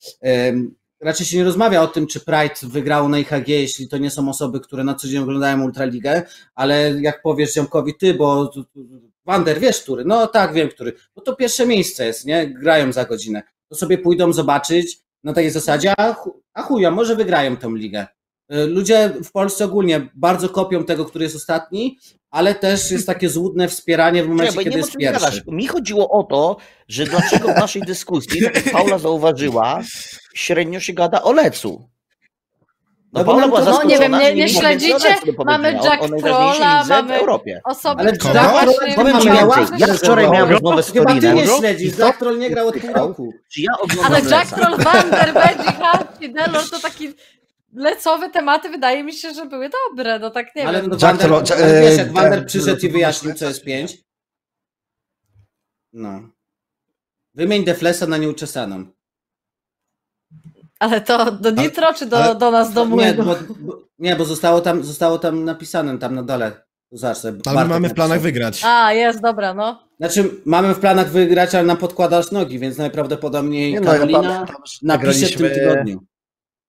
[1.06, 4.28] raczej się nie rozmawia o tym, czy Pride wygrał na IHG, jeśli to nie są
[4.28, 6.22] osoby, które na co dzień oglądają Ultraligę,
[6.54, 8.50] ale jak powiesz ziomkowi, ty, bo
[9.26, 10.04] Wander, wiesz który?
[10.04, 10.92] No tak, wiem który.
[11.16, 12.46] No to pierwsze miejsce jest, nie?
[12.46, 13.42] Grają za godzinę.
[13.68, 16.14] To sobie pójdą zobaczyć na takiej zasadzie, a,
[16.54, 18.06] a chuja, może wygrają tą ligę.
[18.52, 21.98] Y, Ludzie w Polsce ogólnie bardzo kopią tego, który jest ostatni,
[22.36, 25.20] ale też jest takie złudne wspieranie w momencie, kiedy nie jest pierwszy.
[25.24, 25.42] gadasz.
[25.46, 26.56] Mi chodziło o to,
[26.88, 29.80] że dlaczego w naszej dyskusji, tak jak Paula zauważyła,
[30.34, 31.88] średnio się gada o Lecu.
[33.12, 35.16] No bo nam to- no nie wiem, nie- nie śledzicie?
[35.46, 37.60] Mamy Jack Trolla, mamy- w Europie.
[37.64, 38.94] Osoby, Ale które właśnie...
[38.94, 41.48] Powiem ci więcej, ja wczoraj miałem rozmowę z Chyba ty nie Torinem.
[41.58, 43.32] śledzisz, Jack Troll nie grał od pół roku.
[43.52, 44.54] Czy ja oglądam Ale Jack?
[44.54, 44.76] Troll,
[45.34, 47.14] Veggie, Harpy, Delor to taki
[47.76, 50.90] lecowe tematy wydaje mi się, że były dobre, no tak nie Ale wiem.
[50.90, 51.30] no, Jack Wander,
[51.82, 53.96] wiesz, e, jak Wander ten- przyszedł i wyjaśnił, co jest 5.
[55.92, 56.20] No.
[57.34, 58.86] Wymień Deflesa na nieuczesaną.
[60.78, 64.24] Ale to do Nitro czy do, ale- do nas, do Nie, bo, bo, nie, bo
[64.24, 66.66] zostało tam, zostało tam napisane, tam na dole.
[66.96, 68.62] Sobie, Ale my Bartek mamy w planach wygrać.
[68.64, 69.88] A, jest, dobra, no.
[69.98, 74.46] Znaczy, mamy w planach wygrać, ale nam podkładasz nogi, więc najprawdopodobniej Nie no, ja Karolina
[74.64, 76.00] że napisze w tym tygodniu.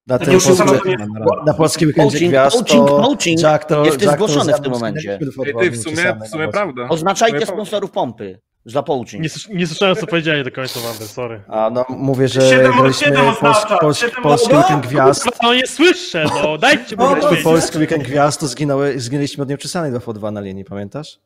[0.08, 0.98] Na Tak tym już polskim,
[1.46, 5.20] na polskim Coaching, gwiazd coaching, to coaching Jack Troll, jest Jack zgłoszony w tym momencie.
[5.20, 5.26] Ty,
[5.72, 6.88] w sumie, w sumie prawda.
[6.90, 9.24] Oznaczajcie sponsorów pompy za poaching.
[9.24, 11.42] Nie, nie słyszałem, co powiedziałeś do końca, Wander, sorry.
[11.48, 14.58] A no mówię, że Siedem- graliśmy siedem polski, oznacza, polski, oznacza.
[14.58, 15.30] weekend gwiazd.
[15.44, 17.44] No nie słyszę, no dajcie mu O, Graliśmy powiedzieć.
[17.44, 21.20] polski weekend gwiazd, to zginęły, zginęliśmy od nieuczesanej 2 po 2 na linii, pamiętasz?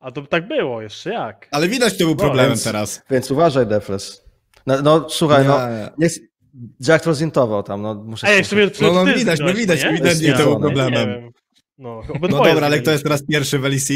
[0.00, 1.48] A to tak było, jeszcze jak?
[1.50, 3.02] Ale widać, kto był No, problemem więc- teraz.
[3.10, 4.24] Więc uważaj, Defles.
[4.66, 5.58] No, no słuchaj, no,
[5.98, 6.08] Nie.
[6.54, 9.40] Nie, Jack Troll zintował tam, no muszę Ej, w sumie, w sumie No, no widać,
[9.40, 9.88] no zginąłeś, widać, nie?
[9.88, 11.08] ewidentnie to był Nie problemem.
[11.08, 11.30] wiem.
[11.78, 13.88] No, No dobra, ale kto jest teraz pierwszy w LEC?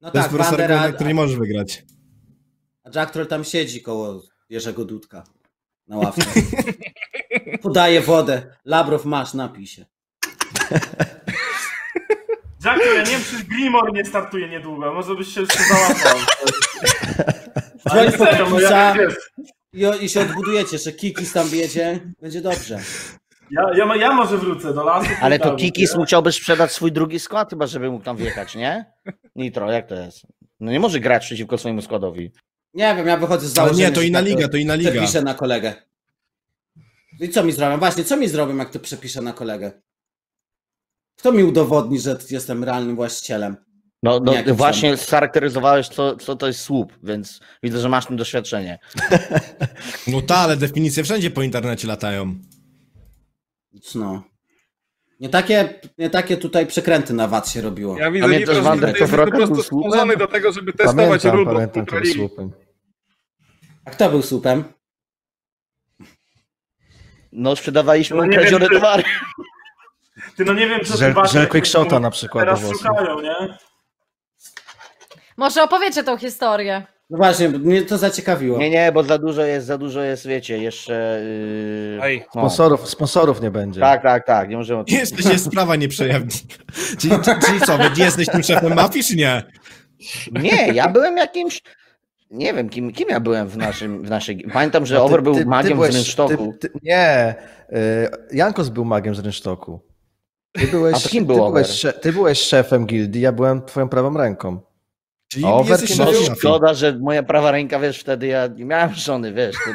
[0.00, 1.84] No To jest tak, po prostu na który nie możesz wygrać.
[2.84, 5.24] a Jack Troll tam siedzi koło Jerzego Dudka
[5.88, 6.22] na ławce.
[7.62, 8.56] Podaje wodę.
[8.64, 9.84] Labrow masz, napij się.
[12.64, 16.18] Jack, to ja nie wiem, czy Grimor nie startuje niedługo, może byś się jeszcze załapał.
[17.90, 18.94] Ale Dzwoń po Kikisa
[19.72, 22.78] i, i się odbudujecie, że Kikis tam wiedzie, będzie dobrze.
[23.50, 25.10] ja, ja, ja może wrócę do lasu.
[25.20, 25.98] Ale to Kikis nie?
[26.00, 28.92] musiałby sprzedać swój drugi skład, chyba żeby mógł tam wjechać, nie?
[29.36, 30.26] Nitro, jak to jest?
[30.60, 32.32] No nie może grać przeciwko swojemu składowi.
[32.74, 34.90] Nie wiem, ja wychodzę z Ale założenia, nie, to inna tak liga, to inna liga.
[34.90, 35.74] Przepiszę na kolegę.
[37.20, 37.78] I co mi zrobią?
[37.78, 39.72] Właśnie, co mi zrobią, jak to przepiszę na kolegę?
[41.18, 43.56] Kto mi udowodni, że jestem realnym właścicielem?
[44.02, 48.78] No, no właśnie scharakteryzowałeś, co, co to jest słup, więc widzę, że masz tym doświadczenie.
[50.06, 52.34] No ta, ale definicje wszędzie po internecie latają.
[53.94, 54.22] No.
[55.20, 57.98] Nie takie, nie takie tutaj przekręty na VAT się robiło.
[57.98, 61.82] Ja widzę, Pamiętasz, że Wander, to po prostu był stworzony do tego, żeby testować Pamiętam,
[61.82, 62.14] Ultraligi.
[62.14, 62.52] słupem.
[63.84, 64.64] A kto był słupem?
[67.32, 69.02] No, sprzedawaliśmy No nie kradzione towary.
[70.36, 73.34] Ty no nie wiem, co Żel- ty żel Quickshota na przykład Teraz szukają, nie?
[75.36, 76.86] Może opowiecie tą historię.
[77.10, 78.58] No właśnie, mnie to zaciekawiło.
[78.58, 81.20] Nie, nie, bo za dużo jest, za dużo jest, wiecie, jeszcze...
[81.94, 82.00] Yy...
[82.02, 82.18] Ej.
[82.34, 82.40] No.
[82.40, 83.80] Sponsorów, sponsorów nie będzie.
[83.80, 86.30] Tak, tak, tak, nie możemy o tym Jeszcze się sprawa nie przejawni.
[86.98, 87.14] Czyli,
[87.46, 89.42] czyli co, wy jesteś tym szefem mafii, czy nie?
[90.32, 91.62] Nie, ja byłem jakimś.
[92.30, 94.46] Nie wiem, kim, kim ja byłem w, naszym, w naszej.
[94.52, 96.54] Pamiętam, że No ty- Over był ty- ty magiem byłeś- z rynsztoku.
[96.60, 97.34] ty- ty- Nie,
[97.72, 97.76] y,
[98.32, 99.80] Jankos był magiem z rynsztoku.
[100.52, 101.66] Ty byłeś, A to kim ty, był byłeś, Over?
[101.76, 104.60] sze- ty byłeś szefem gildii, ja byłem twoją prawą ręką.
[105.28, 109.32] Czyli O, jesteś No szkoda, że moja prawa ręka, wiesz, wtedy ja nie miałem żony,
[109.32, 109.70] wiesz, to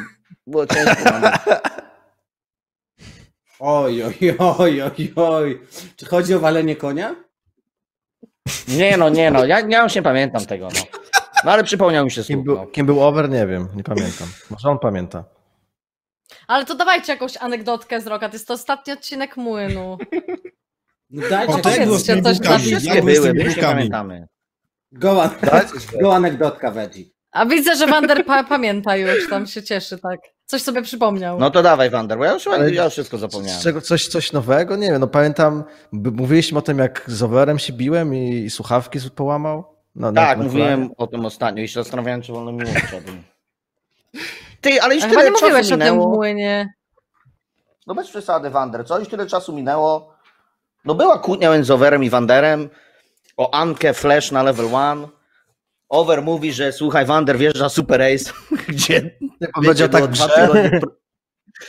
[0.46, 1.10] było ciężko.
[3.60, 5.60] Oj, oj, oj, oj, oj.
[5.96, 7.14] Czy chodzi o walenie konia?
[8.68, 10.80] Nie no, nie no, ja, ja już nie pamiętam tego, no.
[11.44, 12.66] No ale przypomniał mi się Kim był, no.
[12.66, 14.28] kim był Over, nie wiem, nie pamiętam.
[14.50, 15.24] Może on pamięta.
[16.46, 18.28] Ale to dawajcie jakąś anegdotkę z Roka.
[18.28, 19.98] To jest to ostatni odcinek Młynu.
[21.10, 22.22] No dajcie O, to jak było z tymi
[22.58, 24.28] Wszystkie Jak było z były, tymi pamiętamy.
[24.92, 25.30] Go,
[26.02, 27.12] go anegdotka Wedzi.
[27.32, 30.20] A widzę, że Wander pa pamięta już, tam się cieszy, tak.
[30.44, 31.38] Coś sobie przypomniał.
[31.38, 33.62] No to dawaj, Wander, bo ja już, Ale- ja już wszystko zapomniałem.
[33.62, 34.76] Czego, coś, coś nowego?
[34.76, 38.98] Nie wiem, no pamiętam, mówiliśmy o tym, jak z Overem się biłem i, i słuchawki
[39.14, 39.64] połamał.
[39.94, 43.00] No, Tak, na mówiłem o tym ostatnio i się zastanawiałem, czy wolno mi mówić o
[43.00, 43.22] tym.
[44.60, 46.08] Ty, ale już A chyba tyle nie mówiłeś czasu o tym minęło.
[46.14, 46.74] Młynie.
[47.86, 48.98] No bez przesady, Wander, co?
[48.98, 50.17] Już tyle czasu minęło.
[50.84, 52.68] No była kłótnia między Overem i Wanderem
[53.36, 55.08] o Ankę Flash na level 1.
[55.88, 58.32] Over mówi, że słuchaj, Wander wjeżdża Super Ace,
[58.68, 59.18] gdzie
[59.54, 60.80] powiedział tak dwa tygodnie...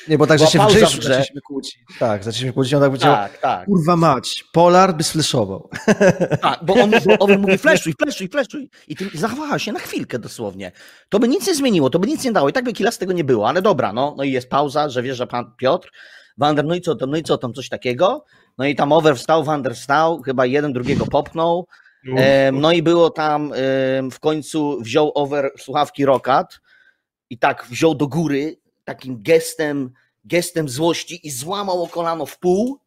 [0.08, 1.10] Nie, bo tak, że Była się w pauza grze, w grze.
[1.10, 1.80] zaczęliśmy kłócić.
[2.00, 5.70] Tak, zaczęliśmy kłócić, on tak powiedział, Tak, tak, kurwa mać, Polar by sfleszował.
[6.42, 10.20] tak, bo on, bo Over mówi flashuj, flashuj, flashuj i ty zachwała się na chwilkę
[10.20, 10.72] dosłownie.
[11.10, 12.98] To by nic nie zmieniło, to by nic nie dało i tak by kila z
[12.98, 15.92] tego nie było, ale dobra, no, no i jest pauza, że wjeżdża pan Piotr,
[16.38, 18.26] Wander, no i co tam, no i co tam, coś takiego,
[18.60, 21.68] no i tam Over wstał, Wander wstał, chyba jeden drugiego popchnął,
[22.06, 26.60] Em, No i było tam em, w końcu wziął over słuchawki Rokat
[27.30, 29.92] i tak wziął do góry takim gestem,
[30.26, 32.80] gestem złości i złamał o kolano w pół.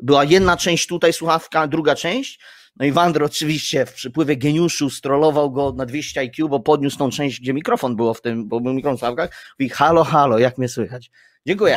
[0.00, 2.40] Była jedna część tutaj słuchawka, druga część.
[2.76, 7.10] No i Wander oczywiście w przypływie geniuszu strollował go na 200 IQ, bo podniósł tą
[7.10, 9.30] część, gdzie mikrofon było w tym, bo był mikrofon w słuchawkach.
[9.60, 11.10] Mówi, halo, halo, jak mnie słychać?
[11.46, 11.76] Dziękuję.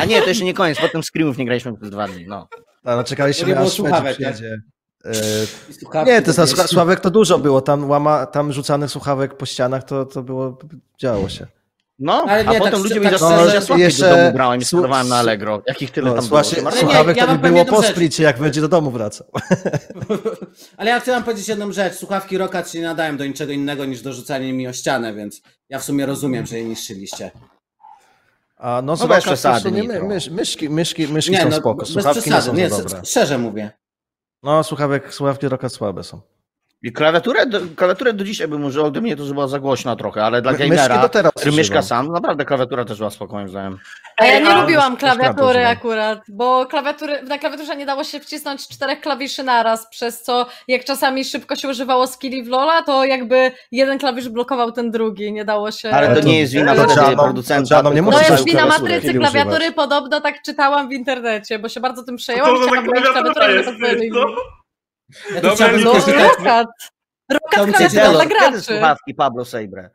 [0.00, 2.48] A nie, to jeszcze nie koniec, potem screamów nie graliśmy przez dwa dni, no.
[2.84, 4.34] A, no, czekaliśmy, To aż Szwedzi słuchawek, tak?
[4.34, 4.56] przyjedzie.
[5.04, 5.12] E,
[5.80, 6.68] słuchawki Nie, to do za pieśni.
[6.68, 10.58] słuchawek to dużo było, tam, łama, tam rzucanych słuchawek po ścianach, to, to było,
[11.00, 11.46] działo się.
[12.02, 14.10] No, Ale a nie, potem tak ludzie mi tak zasłuchali, szczerze- że ja sławki jeszcze-
[14.10, 15.62] do domu brałem i sprzedawałem na Allegro.
[15.66, 16.66] Jakich tyle No, tam słuchaj, było.
[16.68, 19.26] Ale nie, słuchawek ja to by było po splicie, jak będzie do domu wracał.
[20.76, 21.94] Ale ja chcę wam powiedzieć jedną rzecz.
[21.94, 25.42] Słuchawki Rokat się nie nadają do niczego innego niż do rzucania mi o ścianę, więc
[25.68, 27.30] ja w sumie rozumiem, że je niszczyliście.
[28.60, 31.74] A no, bez to w przesady, my, mysz, myszki, myszki, myszki Nie, są no, spoko,
[31.74, 33.04] bez słuchawki nie są Nie, dobre.
[33.04, 33.70] szczerze mówię.
[34.42, 36.20] No, słuchawek, słuchawki roka słabe są.
[36.82, 39.96] I klawiaturę do, klawiaturę do dzisiaj bym używał, gdyby nie to, że była za głośna
[39.96, 43.78] trochę, ale dla My- gamera, który mieszka sam, naprawdę klawiatura też była spoko moim zdaniem.
[44.16, 48.68] A ja nie a- lubiłam klawiatury akurat, bo klawiatury, na klawiaturze nie dało się wcisnąć
[48.68, 53.52] czterech klawiszy naraz, przez co jak czasami szybko się używało skilli w Lola, to jakby
[53.72, 55.90] jeden klawisz blokował ten drugi, nie dało się...
[55.90, 57.82] Ale to to- nie jest wina to wtedy producenta.
[57.82, 62.02] to No musisz jest wina matrycy klawiatury, podobno tak czytałam w internecie, bo się bardzo
[62.04, 64.10] tym przejęłam To i chciałam klawiatura klawiaturę, nie jest, pozwolili.
[64.10, 64.26] no.
[65.34, 66.68] Ja Dobra, chciałbym No, Rokat.
[67.32, 67.50] Rokat!
[67.76, 68.60] Klawiatura dla graczy!
[68.60, 69.90] słuchawki Pablo Sabre?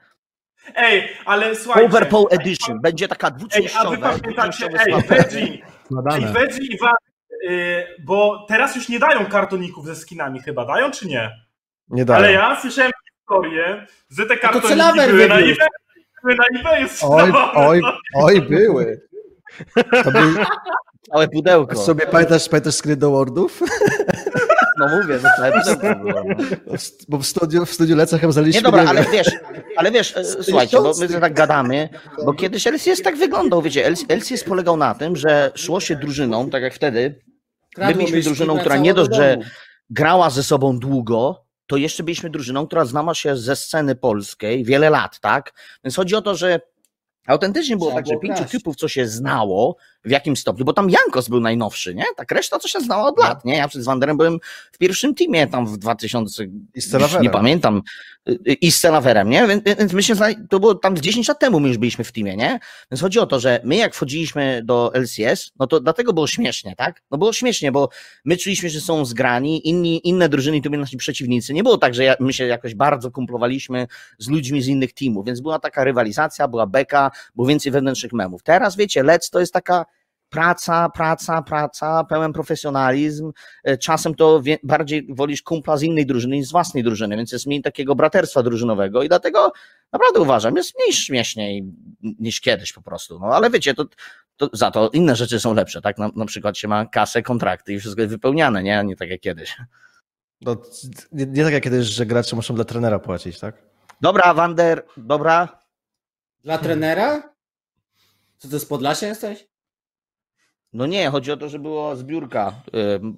[0.76, 1.88] Ej, ale słuchajcie.
[1.90, 2.82] Overpool Edition.
[2.82, 3.98] Będzie taka Ej, a wy dwuczęściowa.
[3.98, 4.94] pamiętacie, ej.
[5.08, 6.28] Veggie, Składane.
[6.34, 6.78] Veggie i
[7.50, 11.32] y, bo teraz już nie dają kartoników ze skinami chyba, dają czy nie?
[11.90, 12.18] Nie dają.
[12.20, 15.56] Ale ja słyszałem historię, że te kartoniki Celaver były na eBay,
[16.24, 17.82] były na eBayu Oj, oj,
[18.16, 19.02] oj, były.
[20.04, 20.32] To był,
[21.12, 21.76] Całe pudełko.
[21.76, 23.60] sobie pamiętasz, pamiętasz screen do Wordów?
[24.78, 26.24] No mówię, że całe pudełko było.
[26.28, 26.46] no.
[27.08, 29.12] Bo w studiu, w studiu Lecach zaliśmy, Nie dobra, nie ale wiem.
[29.12, 29.32] wiesz,
[29.78, 31.90] ale wiesz, e, słuchajcie, bo my tak gadamy,
[32.26, 36.64] bo kiedyś LCS tak wyglądał, wiecie, LCS polegał na tym, że szło się drużyną, tak
[36.64, 37.22] jak wtedy,
[37.78, 39.38] my myszki, drużyną, która nie do dość, że
[39.90, 44.90] grała ze sobą długo, to jeszcze byliśmy drużyną, która znała się ze sceny polskiej wiele
[44.90, 45.54] lat, tak?
[45.84, 46.60] Więc chodzi o to, że
[47.28, 50.90] autentycznie było Trzeba tak, że pięciu typów, co się znało, w jakim stopniu, bo tam
[50.90, 52.04] Jankos był najnowszy, nie?
[52.16, 53.58] Tak reszta to się znała od lat, nie?
[53.58, 54.40] Ja przed Wanderem byłem
[54.72, 56.44] w pierwszym teamie tam w 2000,
[56.76, 57.24] I z Celaverem.
[57.24, 57.82] nie pamiętam,
[58.30, 59.48] y, y, i z Celaverem, nie?
[59.48, 62.12] Więc, więc my się znali, to było tam 10 lat temu my już byliśmy w
[62.12, 62.60] teamie, nie?
[62.92, 66.76] Więc chodzi o to, że my jak wchodziliśmy do LCS, no to dlatego było śmiesznie,
[66.76, 67.02] tak?
[67.12, 67.90] No było śmiesznie, bo
[68.26, 71.54] my czuliśmy, że są zgrani, inni, inne drużyny to byli nasi przeciwnicy.
[71.54, 73.88] Nie było tak, że ja, my się jakoś bardzo kumplowaliśmy
[74.20, 78.44] z ludźmi z innych teamów, więc była taka rywalizacja, była beka, było więcej wewnętrznych memów.
[78.44, 79.86] Teraz wiecie, Let's to jest taka
[80.36, 83.32] praca, praca, praca, pełen profesjonalizm.
[83.64, 87.32] E, Czasem to wie, bardziej wolisz kumpla z innej drużyny niż z własnej drużyny, więc
[87.32, 89.52] jest mniej takiego braterstwa drużynowego i dlatego
[89.94, 91.66] naprawdę uważam, jest mniej śmieszniej
[92.02, 93.20] niż kiedyś po prostu.
[93.20, 93.86] No ale wiecie, to,
[94.38, 95.98] to za to inne rzeczy są lepsze, tak?
[95.98, 98.80] Na, na przykład się ma kasę, kontrakty i wszystko jest wypełniane, nie?
[98.80, 99.58] A nie tak jak kiedyś.
[100.42, 100.56] No,
[101.12, 103.56] nie, nie tak jak kiedyś, że gracze muszą dla trenera płacić, tak?
[104.02, 105.60] Dobra, Wander, dobra.
[106.44, 107.34] Dla trenera?
[108.38, 109.48] Co to z Podlasia jesteś?
[110.76, 112.54] No nie, chodzi o to, że było zbiórka.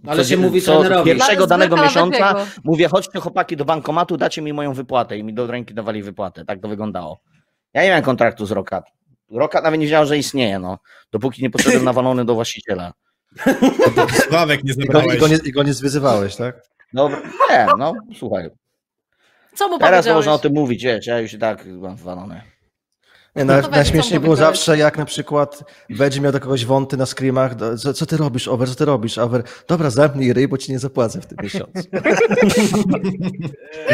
[0.08, 1.12] Ale co- się mówi co trenerowi.
[1.12, 2.46] Pierwszego danego miesiąca Lewego.
[2.64, 6.46] mówię, chodźcie chłopaki do bankomatu, dacie mi moją wypłatę i mi do ręki dawali wypłatę.
[6.46, 7.20] Tak to wyglądało.
[7.74, 8.86] Ja nie miałem kontraktu z Rokat.
[9.32, 10.78] Rokat nawet nie wiedział, że istnieje, no.
[11.12, 12.94] Dopóki nie poszedłem nawalony do właściciela.
[14.30, 15.20] Sławek nie I go, i, zabrałeś.
[15.20, 16.62] go nie, I go nie zwyzywałeś, tak?
[16.94, 18.50] Dobra, nie, no, słuchaj.
[19.56, 22.42] Co mu Teraz można o tym mówić, wiesz, ja już i tak mam wywalone.
[23.38, 27.06] Nie, No no, najśmieszniej było zawsze, jak na przykład będzie miał do kogoś wąty na
[27.06, 29.44] screamach, co, co ty robisz, Over, co ty robisz, Over?
[29.68, 31.74] Dobra, zamknij ryj, bo ci nie zapłacę w tym miesiącu.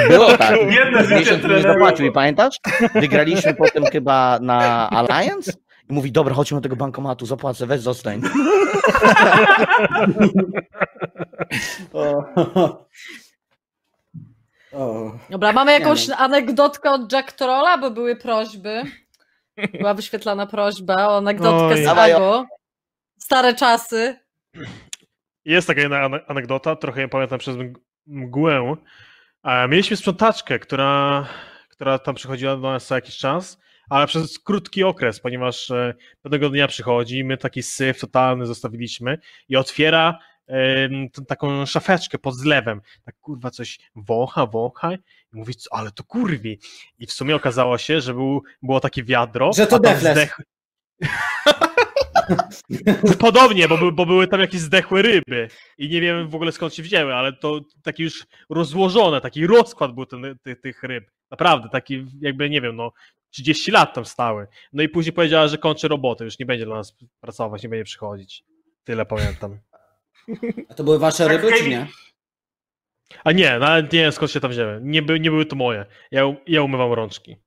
[0.09, 0.57] Było tak.
[1.09, 2.59] Miesiąc mi nie zapłacił i pamiętasz?
[2.95, 5.51] Wygraliśmy potem chyba na Alliance
[5.89, 8.21] i mówi, dobra, chodźmy do tego bankomatu, zapłacę, weź zostań.
[15.29, 18.83] Dobra, mamy jakąś Nie anegdotkę od Jack Trolla, bo były prośby.
[19.57, 21.81] Była wyświetlana prośba o anegdotkę Oj.
[21.81, 22.45] z Dawaj, Ago.
[23.19, 24.19] Stare czasy.
[25.45, 28.75] Jest taka jedna ane- anegdota, trochę ją pamiętam przez mg- mgłę.
[29.43, 31.25] E, Mieliśmy sprzątaczkę, która,
[31.69, 36.49] która tam przychodziła do nas co jakiś czas, ale przez krótki okres, ponieważ e, pewnego
[36.49, 39.17] dnia przychodzi, my taki syf totalny zostawiliśmy
[39.49, 40.19] i otwiera
[41.27, 42.81] taką szafeczkę pod zlewem.
[43.05, 44.91] Tak kurwa coś wącha, wącha
[45.33, 46.59] i mówi, co, ale to kurwi.
[46.99, 49.53] I w sumie okazało się, że był, było takie wiadro.
[49.53, 50.17] Że to Defles.
[50.17, 50.41] zdech-
[53.19, 56.83] Podobnie, bo, bo były tam jakieś zdechłe ryby i nie wiem w ogóle skąd się
[56.83, 61.11] wzięły, ale to takie już rozłożone, taki rozkład był ten, ty, tych ryb.
[61.31, 62.91] Naprawdę, taki jakby, nie wiem, no
[63.29, 64.47] 30 lat tam stały.
[64.73, 67.83] No i później powiedziała, że kończy robotę, już nie będzie dla nas pracować, nie będzie
[67.83, 68.43] przychodzić.
[68.83, 69.59] Tyle pamiętam.
[70.69, 71.87] A to były wasze Tak, ryby, czy nie?
[73.23, 74.79] A nie, nawet nie wiem skąd się tam wzięły.
[74.81, 75.85] Nie, by, nie były to moje.
[76.11, 77.37] Ja, ja umywam rączki.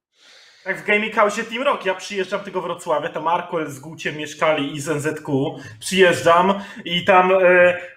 [0.66, 4.74] Tak w Gaming House Team Rock, ja przyjeżdżam tego Wrocławia, tam Markwell z Guciem mieszkali
[4.74, 6.54] i z NZQ, przyjeżdżam
[6.84, 7.38] i tam e,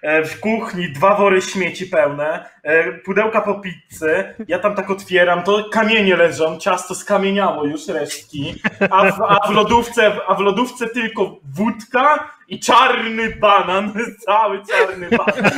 [0.02, 5.42] e, w kuchni dwa wory śmieci pełne, e, pudełka po pizzy, ja tam tak otwieram,
[5.42, 8.54] to kamienie leżą, ciasto skamieniało już resztki,
[8.90, 13.94] a w, a w, lodówce, a w lodówce tylko wódka i czarny banan,
[14.26, 15.50] cały czarny banan.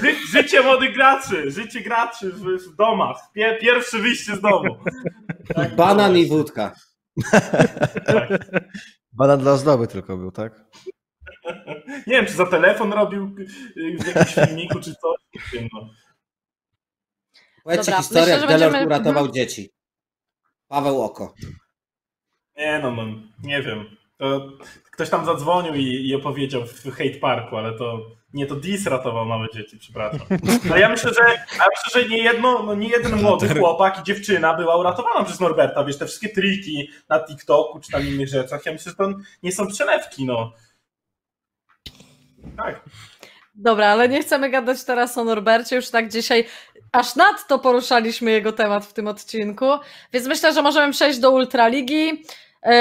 [0.00, 4.76] Ży, życie młodych graczy, życie graczy w, w domach, Pie, pierwsze wyjście z domu.
[5.54, 6.74] Tak, Banan i wódka.
[9.12, 10.64] Banan dla ozdoby tylko był, tak?
[12.06, 13.36] Nie wiem, czy za telefon robił
[13.76, 15.62] y, w jakimś filmiku, czy coś.
[15.72, 15.90] No.
[17.64, 19.32] Powiedzcie historię, jak że Delort będziemy- uratował mhm.
[19.32, 19.70] dzieci.
[20.68, 21.34] Paweł Oko.
[22.56, 23.04] Nie no, no,
[23.42, 23.96] nie wiem.
[24.18, 24.48] To
[24.98, 29.26] ktoś tam zadzwonił i, i opowiedział w Hate Parku, ale to nie, to Dis ratował
[29.26, 30.20] małe dzieci, przepraszam.
[30.70, 34.02] Ale ja myślę, że, ja myślę, że nie, jedno, no nie jeden młody chłopak i
[34.02, 35.84] dziewczyna była uratowana przez Norberta.
[35.84, 39.52] Wiesz, te wszystkie triki na TikToku czy tam innych rzeczach, ja myślę, że to nie
[39.52, 40.52] są przelewki, no.
[42.56, 42.84] Tak.
[43.54, 46.44] Dobra, ale nie chcemy gadać teraz o Norbercie, już tak dzisiaj
[46.92, 49.66] aż nadto poruszaliśmy jego temat w tym odcinku,
[50.12, 52.24] więc myślę, że możemy przejść do Ultraligi.
[52.66, 52.72] Yy,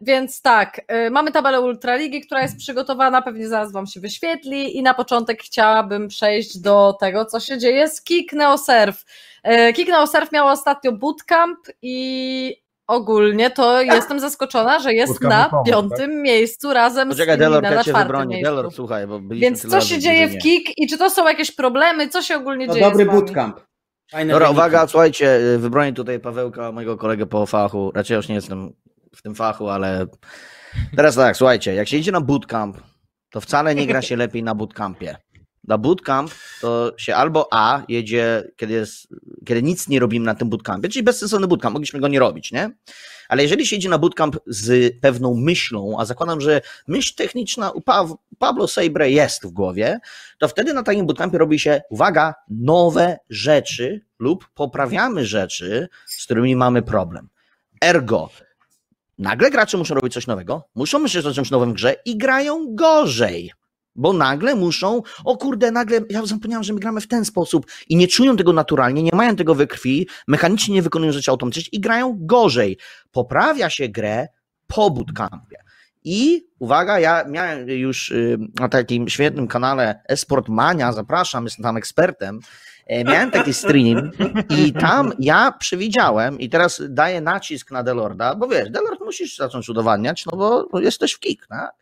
[0.00, 4.82] więc tak, yy, mamy tabelę Ultraligi, która jest przygotowana, pewnie zaraz Wam się wyświetli i
[4.82, 9.04] na początek chciałabym przejść do tego, co się dzieje z Kick Neosurf.
[9.44, 15.62] Yy, Kick Neosurf miał ostatnio bootcamp i ogólnie to jestem zaskoczona, że jest Bootcamp na
[15.62, 18.36] piątym miejscu razem Poczekaj, z Delor, na czwartym wybronię.
[18.36, 18.50] miejscu.
[18.54, 20.38] Delor, słuchaj, bo byliśmy Więc co się dzieje w.
[20.38, 22.08] KIK i czy to są jakieś problemy?
[22.08, 23.20] Co się ogólnie No dzieje dobry z wami?
[23.20, 23.60] bootcamp.
[24.10, 24.60] Fajne Dobra, wyniki.
[24.60, 27.92] uwaga, słuchajcie, wybronię tutaj Pawełka, mojego kolegę po fachu.
[27.94, 28.72] Raczej już nie jestem
[29.16, 30.06] w tym fachu, ale
[30.96, 32.80] teraz tak, słuchajcie, jak się idzie na bootcamp,
[33.30, 35.16] to wcale nie gra się lepiej na bootcampie.
[35.64, 36.30] Na bootcamp
[36.60, 39.08] to się albo A jedzie, kiedy, jest,
[39.46, 42.70] kiedy nic nie robimy na tym bootcampie, czyli bezsensowny bootcamp, mogliśmy go nie robić, nie?
[43.28, 47.80] Ale jeżeli się idzie na bootcamp z pewną myślą, a zakładam, że myśl techniczna u
[47.80, 48.06] Pa-
[48.38, 49.98] Pablo Seibre jest w głowie,
[50.38, 56.56] to wtedy na takim bootcampie robi się, uwaga, nowe rzeczy lub poprawiamy rzeczy, z którymi
[56.56, 57.28] mamy problem.
[57.80, 58.30] Ergo,
[59.18, 63.52] nagle gracze muszą robić coś nowego, muszą myśleć o czymś nowym grze i grają gorzej.
[63.94, 67.96] Bo nagle muszą, o kurde, nagle, ja zapomniałem, że my gramy w ten sposób i
[67.96, 71.80] nie czują tego naturalnie, nie mają tego we krwi, mechanicznie nie wykonują rzeczy automatycznie i
[71.80, 72.78] grają gorzej.
[73.12, 74.28] Poprawia się grę
[74.66, 75.56] po bootcampie.
[76.04, 81.76] I uwaga, ja miałem już y, na takim świetnym kanale Esport Mania, zapraszam, jestem tam
[81.76, 82.40] ekspertem,
[82.88, 84.10] miałem taki stream
[84.58, 89.68] i tam ja przewidziałem i teraz daję nacisk na Delorda, bo wiesz, Delord musisz zacząć
[89.68, 91.74] udowadniać, no bo jesteś w kick, tak?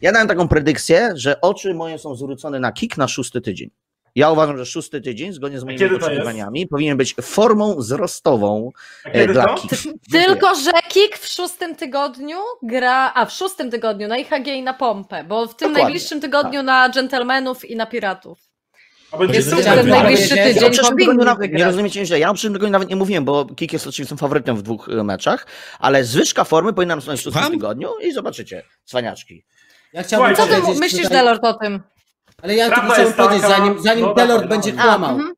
[0.00, 3.70] Ja dałem taką predykcję, że oczy moje są zwrócone na kick na szósty tydzień.
[4.14, 8.70] Ja uważam, że szósty tydzień, zgodnie z moimi oczekiwaniami, powinien być formą wzrostową
[9.04, 9.54] e, dla to?
[9.54, 9.74] kick.
[10.12, 14.74] Tylko, że Kik w szóstym tygodniu gra, a w szóstym tygodniu na IHG i na
[14.74, 15.82] pompę, bo w tym Dokładnie.
[15.82, 18.43] najbliższym tygodniu na dżentelmenów i na piratów.
[19.32, 19.64] Jest super.
[19.64, 20.36] ten najbliższy.
[20.36, 23.24] Ja tydzień przyszłym tygodniu nawet, nie rozumiecie źle, ja o przyszłym tygodniu nawet nie mówiłem,
[23.24, 25.46] bo Kik jest oczywistym faworytem w dwóch e, meczach,
[25.78, 27.52] ale zwyżka formy powinna nastąpić w szóstym Słucham?
[27.58, 29.44] tygodniu i zobaczycie, cwaniaczki.
[29.92, 31.82] Ja chciałbym Co ty powiedzieć myślisz, tutaj- Delord, o tym?
[32.42, 34.80] Ale ja Prawda tylko chciałbym jest taka- powiedzieć, zanim, zanim no Delord dawaj, będzie.
[34.80, 35.10] A, kłamał.
[35.10, 35.34] mhm.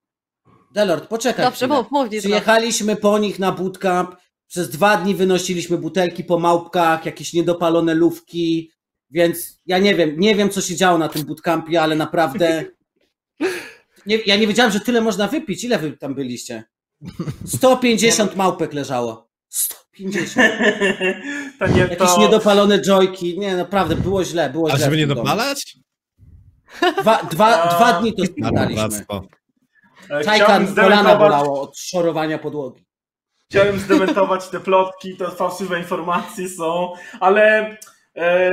[0.75, 2.09] Delord, poczekaj Dobrze, mów, mów.
[2.09, 4.17] Przyjechaliśmy po nich na bootcamp,
[4.49, 8.71] przez dwa dni wynosiliśmy butelki po małpkach, jakieś niedopalone lówki,
[9.11, 12.65] więc ja nie wiem, nie wiem co się działo na tym bootcampie, ale naprawdę
[14.07, 15.65] nie, ja nie wiedziałem, że tyle można wypić.
[15.65, 16.65] Ile wy tam byliście?
[17.47, 19.29] 150 małpek leżało.
[19.49, 20.53] 150.
[21.59, 22.19] To nie Jakieś to...
[22.19, 23.39] niedopalone joyki.
[23.39, 24.85] Nie, naprawdę, było źle, było A źle.
[24.85, 25.77] żeby nie dopalać?
[27.01, 29.05] Dwa, dwa, A- dwa dni to spędzaliśmy.
[30.25, 32.85] Czajka kolana zdementować, bolało od szorowania podłogi.
[33.51, 37.77] chciałem zdementować te plotki, te fałszywe informacje są, ale
[38.17, 38.51] e,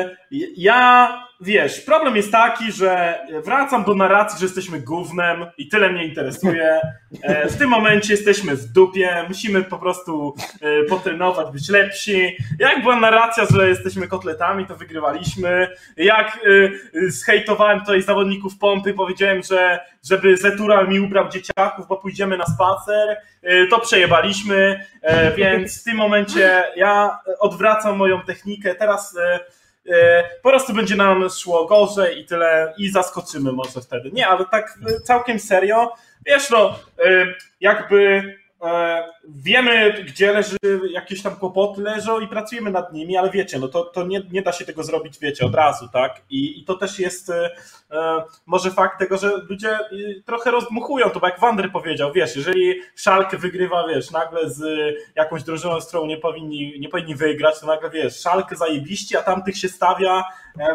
[0.58, 6.06] ja, wiesz, problem jest taki, że wracam do narracji, że jesteśmy gównem i tyle mnie
[6.06, 6.80] interesuje.
[7.22, 12.38] E, w tym momencie jesteśmy w dupie, musimy po prostu e, potrenować, być lepsi.
[12.60, 15.68] Jak była narracja, że jesteśmy kotletami, to wygrywaliśmy.
[15.98, 22.38] Jak e, zhejtowałem tutaj zawodników pompy, powiedziałem, że żeby Zetural mi ubrał dzieciaków, bo pójdziemy
[22.38, 23.18] na spacer,
[23.70, 24.86] to przejebaliśmy,
[25.38, 28.76] więc w tym momencie ja odwracam moją technikę.
[28.76, 29.18] Teraz
[30.43, 34.11] po prostu będzie nam szło gorzej i tyle, i zaskoczymy może wtedy.
[34.11, 35.93] Nie, ale tak e, całkiem serio,
[36.26, 38.43] wiesz no, e, jakby e,
[39.30, 40.57] wiemy, gdzie leży,
[40.90, 44.41] jakieś tam kłopoty leżą i pracujemy nad nimi, ale wiecie, no to, to nie, nie
[44.41, 46.22] da się tego zrobić, wiecie, od razu, tak?
[46.30, 47.49] I, i to też jest e,
[47.91, 49.80] e, może fakt tego, że ludzie e,
[50.26, 54.64] trochę rozdmuchują to, bo jak Wander powiedział, wiesz, jeżeli Szalkę wygrywa, wiesz, nagle z
[55.15, 59.23] jakąś drużyną, z którą nie powinni, nie powinni wygrać, to nagle, wiesz, Szalkę zajebiście, a
[59.23, 60.23] tamtych się stawia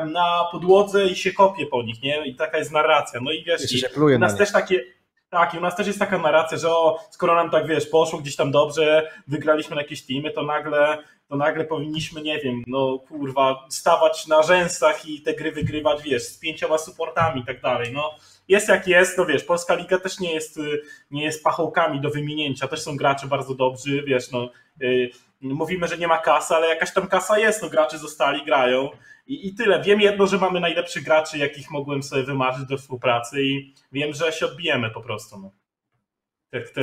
[0.07, 2.27] na podłodze i się kopie po nich, nie?
[2.27, 3.21] I taka jest narracja.
[3.23, 4.85] No i wiesz, i nas też takie,
[5.31, 8.19] tak, i u nas też jest taka narracja, że o, skoro nam tak, wiesz, poszło
[8.19, 10.99] gdzieś tam dobrze, wygraliśmy na jakieś teamy, to nagle,
[11.29, 16.23] to nagle powinniśmy, nie wiem, no kurwa, stawać na rzęsach i te gry wygrywać, wiesz,
[16.23, 18.15] z pięcioma supportami i tak dalej, no.
[18.49, 22.11] Jest jak jest, no wiesz, Polska Liga też nie jest, y, nie jest pachołkami do
[22.11, 24.51] wyminięcia, też są gracze bardzo dobrzy, wiesz, no,
[24.83, 25.11] y,
[25.41, 28.91] mówimy, że nie ma kasy, ale jakaś tam kasa jest, no gracze zostali, grają
[29.29, 29.83] i, i tyle.
[29.83, 34.33] Wiem jedno, że mamy najlepszych graczy, jakich mogłem sobie wymarzyć do współpracy i wiem, że
[34.33, 35.39] się odbijemy po prostu.
[35.39, 35.51] No.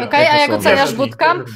[0.03, 1.47] Okej, a jak oceniasz bootcamp?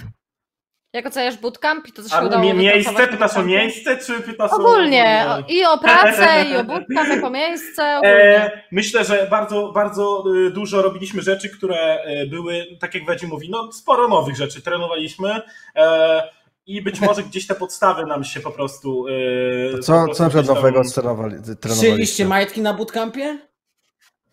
[0.94, 4.52] Jak oceniasz bootcamp i to, co się udało mie- miejsce, pytasz o miejsce, czy pytasz
[4.52, 4.56] o...
[4.56, 8.16] Ogólnie, o- i o pracę, i o bootcamp jako miejsce, ogólnie.
[8.16, 13.28] E, myślę, że bardzo, bardzo y, dużo robiliśmy rzeczy, które y, były, tak jak Wedzi
[13.28, 15.42] mówi, no sporo nowych rzeczy trenowaliśmy
[15.76, 16.24] e,
[16.70, 19.08] i być może gdzieś te podstawy nam się po prostu...
[19.08, 22.26] y, po Co, prostu co na przykład nowego trenowali, trenowaliście?
[22.26, 23.40] Majtki na bootcampie?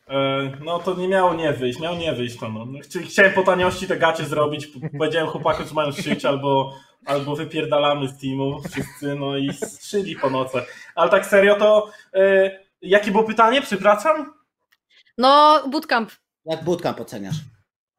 [0.08, 2.48] E, No to nie miało nie wyjść, miało nie wyjść to.
[2.48, 2.66] No.
[2.66, 4.68] No, chci- Chciałem po taniości te gacie zrobić,
[4.98, 9.50] powiedziałem chłopakom, że mają szyć albo, albo wypierdalamy z teamu wszyscy, no i
[9.82, 10.64] szyli po nocach.
[10.94, 12.50] Ale tak serio to, e,
[12.82, 14.32] jakie było pytanie, przepraszam?
[15.18, 16.10] No, bootcamp.
[16.44, 17.36] Jak bootcamp oceniasz?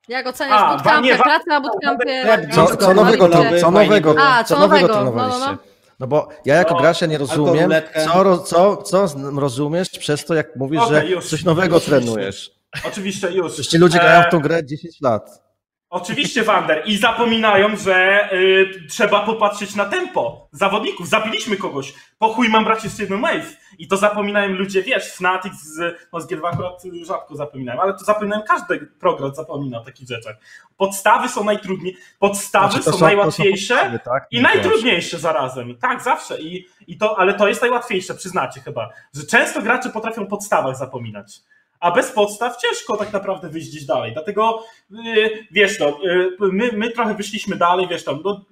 [0.08, 2.24] Jak oceniasz A, bootcampy, nie, pracę na bootcampie?
[2.56, 4.26] Co, co nowego, to, co nowego, było.
[4.28, 5.40] A, co co nowego nowego, trenowaliście?
[5.46, 5.58] no, no,
[6.00, 7.72] No bo ja jako No, gracz ja nie rozumiem,
[8.06, 11.30] co, co, co rozumiesz przez to, jak mówisz, Okej, że już.
[11.30, 12.06] coś nowego Oczywiście.
[12.06, 12.52] trenujesz.
[12.88, 13.54] Oczywiście, już.
[13.54, 15.42] Przecież ci ludzie grają w E, tą grę 10 lat.
[15.90, 16.84] Oczywiście, Wander.
[16.86, 21.08] I zapominają, że y, trzeba popatrzeć na tempo zawodników.
[21.08, 21.94] Zabiliśmy kogoś.
[22.18, 23.58] Po chuj mam brać jeszcze jeden wave.
[23.78, 28.00] I to zapominają ludzie, wiesz, Fnatic z, no z G2 akurat rzadko zapominają, ale to
[28.00, 30.36] zapominają, każdy program zapomina o takich rzeczach.
[30.78, 34.28] Podstawy są najtrudniejsze, podstawy Znaczy, są, są- są najłatwiejsze podstawy, tak?
[34.32, 35.78] i najtrudniejsze zarazem.
[35.78, 36.42] Tak, zawsze.
[36.42, 40.78] I, i to, ale to jest najłatwiejsze, przyznacie chyba, że często gracze potrafią o podstawach
[40.78, 41.42] zapominać.
[41.80, 44.14] A bez podstaw ciężko tak naprawdę wyjść gdzieś dalej.
[44.14, 48.46] Dlatego yy, wiesz to, yy, my, my trochę wyszliśmy dalej, wiesz tam, no,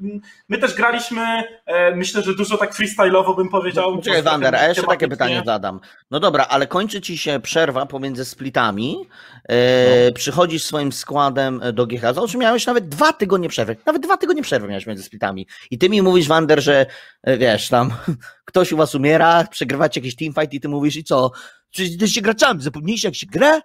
[0.50, 3.98] my też graliśmy, e, myślę, że dużo tak freestyle'owo bym powiedział.
[3.98, 5.80] Czekaj, trochę Wander, a jeszcze takie pytanie zadam.
[6.12, 8.98] No dobra, ale kończy ci się przerwa pomiędzy splitami,
[9.50, 14.44] e, przychodzisz swoim składem do GH, załóż miałeś nawet dwa tygodnie przerwy, nawet dwa tygodnie
[14.44, 16.86] przerwy miałeś między splitami i ty mi mówisz, Wander, że
[17.24, 17.94] e, wiesz, tam
[18.46, 21.32] ktoś u was umiera, przegrywacie jakiś teamfight i ty mówisz i co?
[21.76, 23.62] Przecież jesteście graczami, zapomnieliście jak się gra?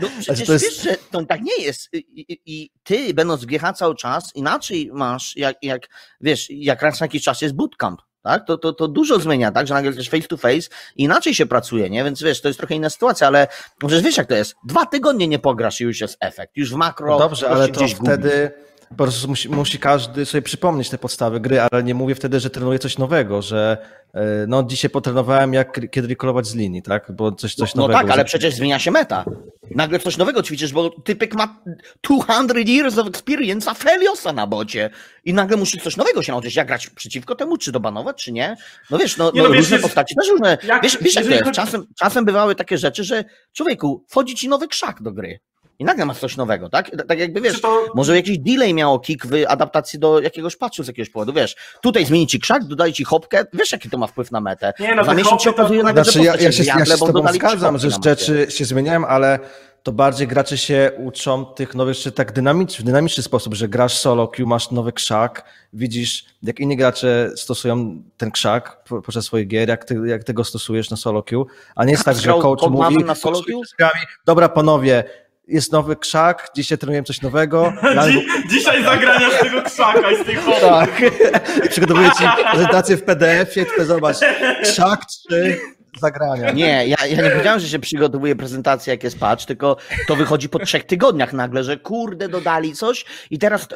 [0.00, 1.88] No przecież to jest- wiesz, że to tak nie jest.
[1.92, 5.88] I, i, I ty, będąc w GH cały czas, inaczej masz, jak, jak
[6.20, 8.00] wiesz, jak raz na jakiś czas jest bootcamp.
[8.22, 8.46] Tak?
[8.46, 9.66] To, to, to dużo zmienia, tak?
[9.66, 12.04] Że nagle jesteś face to face i inaczej się pracuje, nie?
[12.04, 13.48] Więc wiesz, to jest trochę inna sytuacja, ale
[13.78, 14.54] przecież wiesz jak to jest.
[14.64, 16.56] Dwa tygodnie nie pograsz i już jest efekt.
[16.56, 17.12] Już w makro.
[17.12, 18.16] No dobrze, ale to gdzieś gubisz.
[18.90, 22.50] Po prostu musi, musi każdy sobie przypomnieć te podstawy gry, ale nie mówię wtedy, że
[22.50, 23.78] trenuję coś nowego, że
[24.14, 27.12] e, no dzisiaj potrenowałem jak kiedy recallować z linii, tak?
[27.12, 28.00] Bo coś, coś No nowego.
[28.00, 29.24] tak, ale przecież zmienia się meta.
[29.74, 31.62] Nagle coś nowego ćwiczysz, bo typek ma
[32.02, 34.90] 200 years of experience, a Feliosa na bocie.
[35.24, 36.56] I nagle musisz coś nowego się nauczyć.
[36.56, 38.56] Jak grać przeciwko temu, czy dobanować, czy nie?
[38.90, 40.58] No wiesz, no, Nie, no, no wiesz, różne jest- postaci też różne.
[40.64, 41.50] jak- wiesz, wiesz jak to jest?
[41.52, 45.40] Czasem, czasem bywały takie rzeczy, że człowieku, wchodzi ci nowy krzak do gry.
[45.80, 46.90] I nagle masz coś nowego, tak?
[47.08, 50.86] Tak jakby wiesz, to- może jakiś delay miało kick w adaptacji do jakiegoś patchu z
[50.86, 51.56] jakiegoś powodu, wiesz.
[51.82, 54.72] Tutaj zmieni ci krzak, dodaje ci hopkę, wiesz jaki to ma wpływ na metę.
[54.80, 56.84] Nie, no Za miesiąc się hopy to- okazuje nagle, Znaczy, że ja, ja, się, ja
[56.84, 59.38] się z tobą dodali zgadzam, że rzeczy się zmieniają, ale
[59.82, 63.98] to bardziej gracze się uczą tych nowych rzeczy tak dynamicz, w dynamiczny sposób, że grasz
[63.98, 69.48] solo queue, masz nowy krzak, widzisz jak inni gracze stosują ten krzak po- podczas swoich
[69.48, 71.46] gier, jak ty, jak ty go stosujesz na solo queue,
[71.76, 73.42] a nie jest tak, że Grał coach mówi na solo
[73.78, 75.04] grami, dobra panowie,
[75.50, 77.72] jest nowy krzak, dzisiaj trenujemy coś nowego,
[78.08, 80.60] Dzi- dzisiaj zagrania z tego krzaka i z tej hopy.
[80.60, 80.90] tak,
[81.70, 84.16] przygotowuję ci prezentację w PDF-ie, tutaj zobacz,
[84.64, 85.60] krzak 3,
[85.98, 86.50] zagrania.
[86.50, 89.76] Nie, ja, ja nie powiedziałem, że się przygotowuje prezentację, jak jest patch, tylko
[90.06, 93.68] to wychodzi po trzech tygodniach nagle, że kurde, dodali coś i teraz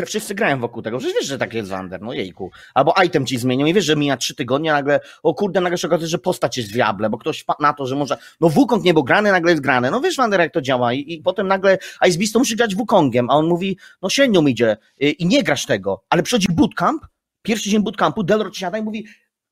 [0.00, 0.98] e, wszyscy grają wokół tego.
[0.98, 2.50] Przecież wiesz, że tak jest Wander, no jejku.
[2.74, 5.88] Albo item ci zmienią i wiesz, że mija trzy tygodnie, nagle, o kurde, nagle się
[5.88, 9.04] okazuje, że postać jest wiable, bo ktoś na to, że może, no Wukong nie był
[9.04, 9.90] grany, nagle jest grany.
[9.90, 11.78] No wiesz, Wander, jak to działa i, i potem nagle
[12.08, 15.42] Ice to musi grać Wukongiem, a on mówi, no średnio mi idzie y, i nie
[15.42, 17.06] grasz tego, ale przychodzi bootcamp,
[17.42, 19.06] pierwszy dzień bootcampu, Delort siada i mówi,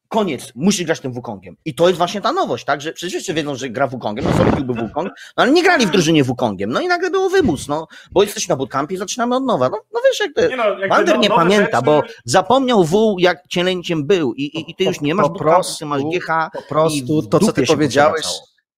[0.09, 1.56] koniec, musisz grać tym Wukongiem.
[1.64, 2.80] I to jest właśnie ta nowość, tak?
[2.80, 5.86] Że przecież wszyscy wiedzą, że gra Wukongiem, no sobie był Wukong, no ale nie grali
[5.86, 6.70] w drużynie Wukongiem.
[6.70, 9.68] No i nagle było wymus, no, bo jesteś na bootcampie i zaczynamy od nowa.
[9.68, 10.51] No, no wiesz, jak to jest.
[10.51, 14.43] Nie no, jakby Wander no- nie pamięta, rzeczy- bo zapomniał W, jak cielęciem był i,
[14.43, 16.51] i, i ty już nie masz Po bootcampu, ty masz prostu- GH.
[16.52, 18.26] Po prostu to, co ty powiedziałeś,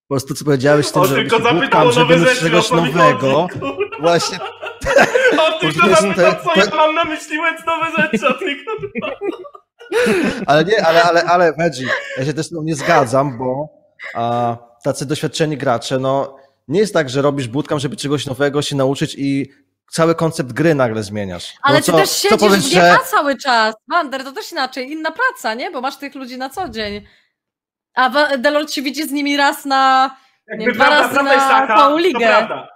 [0.09, 2.77] po prostu co powiedziałeś z tym, O, że tylko zapytał o nowe rzeczy, czegoś o
[2.77, 3.47] nowego.
[4.01, 4.39] Właśnie,
[5.39, 7.37] O, tylko jest- zapytał, co ja mam na myśli,
[7.67, 8.57] nowe rzeczy, a ty.
[10.47, 11.89] Ale nie, ale, ale, ale Veggie,
[12.19, 13.69] ja się też z tym nie zgadzam, bo
[14.15, 16.37] a, tacy doświadczeni gracze, no
[16.69, 19.51] nie jest tak, że robisz bootcamp, żeby czegoś nowego się nauczyć i
[19.91, 21.55] cały koncept gry nagle zmieniasz.
[21.63, 23.75] Ale no ty co, też siedzisz powiesz, w że GH cały czas.
[23.91, 25.71] Wander, to też inaczej, inna praca, nie?
[25.71, 27.07] Bo masz tych ludzi na co dzień.
[27.95, 30.11] A Delort się widzi z nimi raz na...
[30.49, 32.21] Jakby Nie, dwa prawda, razy prawda jest na taka, całą ligę.
[32.21, 32.69] To prawda.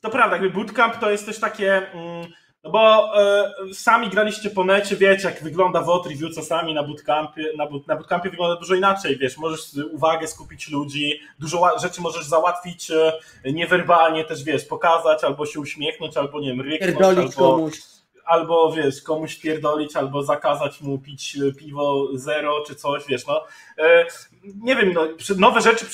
[0.00, 2.26] To prawda, jakby bootcamp to jest też takie, mm,
[2.64, 7.44] no bo e, sami graliście po necie, wiecie jak wygląda WOT review czasami na bootcampie,
[7.56, 12.26] na, boot, na bootcampie wygląda dużo inaczej, wiesz, możesz uwagę skupić ludzi, dużo rzeczy możesz
[12.26, 13.12] załatwić e,
[13.52, 17.97] niewerbalnie też, wiesz, pokazać, albo się uśmiechnąć, albo nie wiem, ryknąć, albo, komuś.
[18.28, 23.44] Albo wiesz, komuś pierdolić, albo zakazać mu pić e, piwo zero czy coś, wiesz, no.
[23.78, 24.06] E,
[24.62, 25.06] nie wiem, no,
[25.36, 25.86] nowe rzeczy,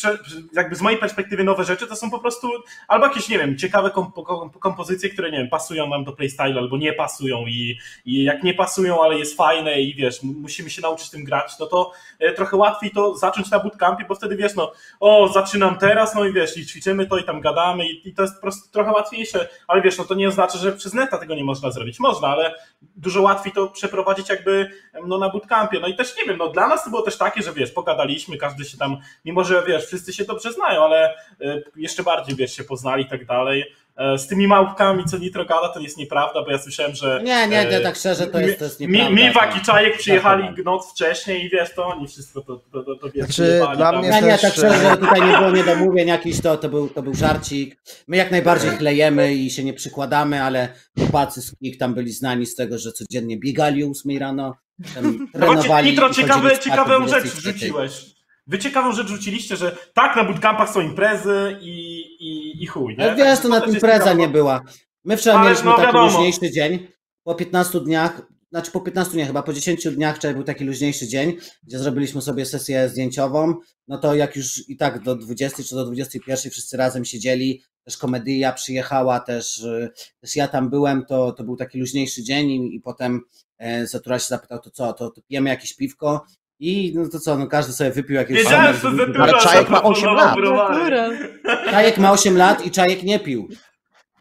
[0.53, 2.49] jakby z mojej perspektywy nowe rzeczy to są po prostu
[2.89, 6.59] albo jakieś, nie wiem, ciekawe komp- kom- kompozycje, które, nie wiem, pasują nam do playstylu
[6.59, 10.83] albo nie pasują i, i jak nie pasują, ale jest fajne i wiesz, musimy się
[10.83, 14.55] nauczyć tym grać, no to e, trochę łatwiej to zacząć na bootcampie, bo wtedy wiesz,
[14.55, 18.15] no, o, zaczynam teraz, no i wiesz, i ćwiczymy to i tam gadamy i, i
[18.15, 21.19] to jest po prostu trochę łatwiejsze, ale wiesz, no to nie oznacza, że przez neta
[21.19, 22.01] tego nie można zrobić.
[22.01, 22.55] Można, ale
[22.97, 24.71] dużo łatwiej to przeprowadzić jakby
[25.07, 25.81] no, na bootcampie.
[25.81, 28.37] No i też nie wiem, no dla nas to było też takie, że wiesz, pogadaliśmy,
[28.37, 32.57] każdy się tam, mimo że wiesz, wszyscy się dobrze znają, ale y, jeszcze bardziej wiesz,
[32.57, 33.65] się poznali i tak dalej.
[33.97, 37.21] E, z tymi małpkami, co Nitro gada, to jest nieprawda, bo ja słyszałem, że...
[37.25, 39.11] Nie, nie, nie, e, tak szczerze, to jest, to jest nieprawda.
[39.11, 42.97] Miwak i Czajek przyjechali Tak, noc wcześniej i wiesz, to oni wszystko to, to, to,
[42.97, 43.99] to wiesz, Znaczy, dla tam.
[43.99, 47.03] mnie Nie, nie, tak szczerze, e, tutaj nie było niedomówień jakiś, to, to, był, to
[47.03, 47.77] był żarcik.
[48.09, 50.69] My jak najbardziej chlejemy i się nie przykładamy, ale
[50.99, 54.55] chłopacy z KIK tam byli znani z tego, że codziennie biegali o 8 rano,
[54.95, 57.53] tam No, trenowali Nitro, ciekawe, ciekawą rzecz 23.
[57.53, 58.14] wrzuciłeś.
[58.47, 63.05] Wy ciekawą rzecz rzuciliście, że tak, na bootcampach są imprezy i, i, i chuj, nie?
[63.05, 64.61] Ale wiesz, to na jest impreza nie była.
[65.05, 66.07] My wczoraj Ale mieliśmy no taki wiadomo.
[66.07, 66.87] luźniejszy dzień.
[67.23, 71.09] Po 15 dniach, znaczy po 15 nie, chyba po 10 dniach wczoraj był taki luźniejszy
[71.09, 73.55] dzień, gdzie zrobiliśmy sobie sesję zdjęciową.
[73.89, 77.97] No to jak już i tak do 20 czy do 21 wszyscy razem siedzieli, też
[77.97, 79.91] komedia przyjechała, też, y,
[80.21, 83.21] też ja tam byłem, to, to był taki luźniejszy dzień i, i potem
[83.59, 86.25] e, Zatura się zapytał, to co, to, to pijemy jakieś piwko
[86.65, 88.37] i no to co, no każdy sobie wypił jakieś...
[88.39, 90.37] Wiedziałem, że Zatura Ale Czajek ma osiem zaproponował lat.
[90.37, 90.97] browary.
[91.45, 91.71] Natura.
[91.71, 93.49] Czajek ma 8 lat i Czajek nie pił.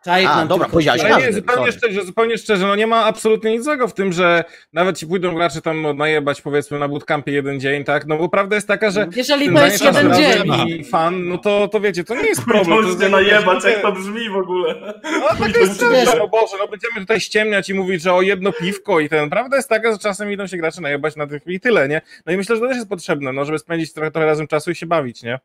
[0.06, 1.02] Czajek A, dobra, powiedziałeś.
[1.02, 4.44] Ale nie, zupełnie szczerze, zupełnie szczerze, no nie ma absolutnie nic złego w tym, że
[4.74, 8.06] nawet ci pójdą gracze tam najebać powiedzmy na bootcampie jeden dzień, tak?
[8.08, 10.68] No bo prawda jest taka, że Jeżeli to jest jeden dzień.
[10.68, 12.66] i fan, no to, to wiecie, to nie jest problem.
[12.66, 14.76] To Możecie jest- najebać, jak to brzmi w ogóle.
[15.04, 16.10] No tak jest, wiesz.
[16.18, 19.30] no Boże, no będziemy tutaj ściemniać i mówić, że o jedno piwko i ten.
[19.30, 22.02] Prawda jest taka, że czasem idą się gracze najebać na tych i tyle, nie?
[22.26, 24.72] No i myślę, że to też jest potrzebne, no żeby spędzić trochę, trochę razem czasu
[24.72, 25.40] i się bawić, nie?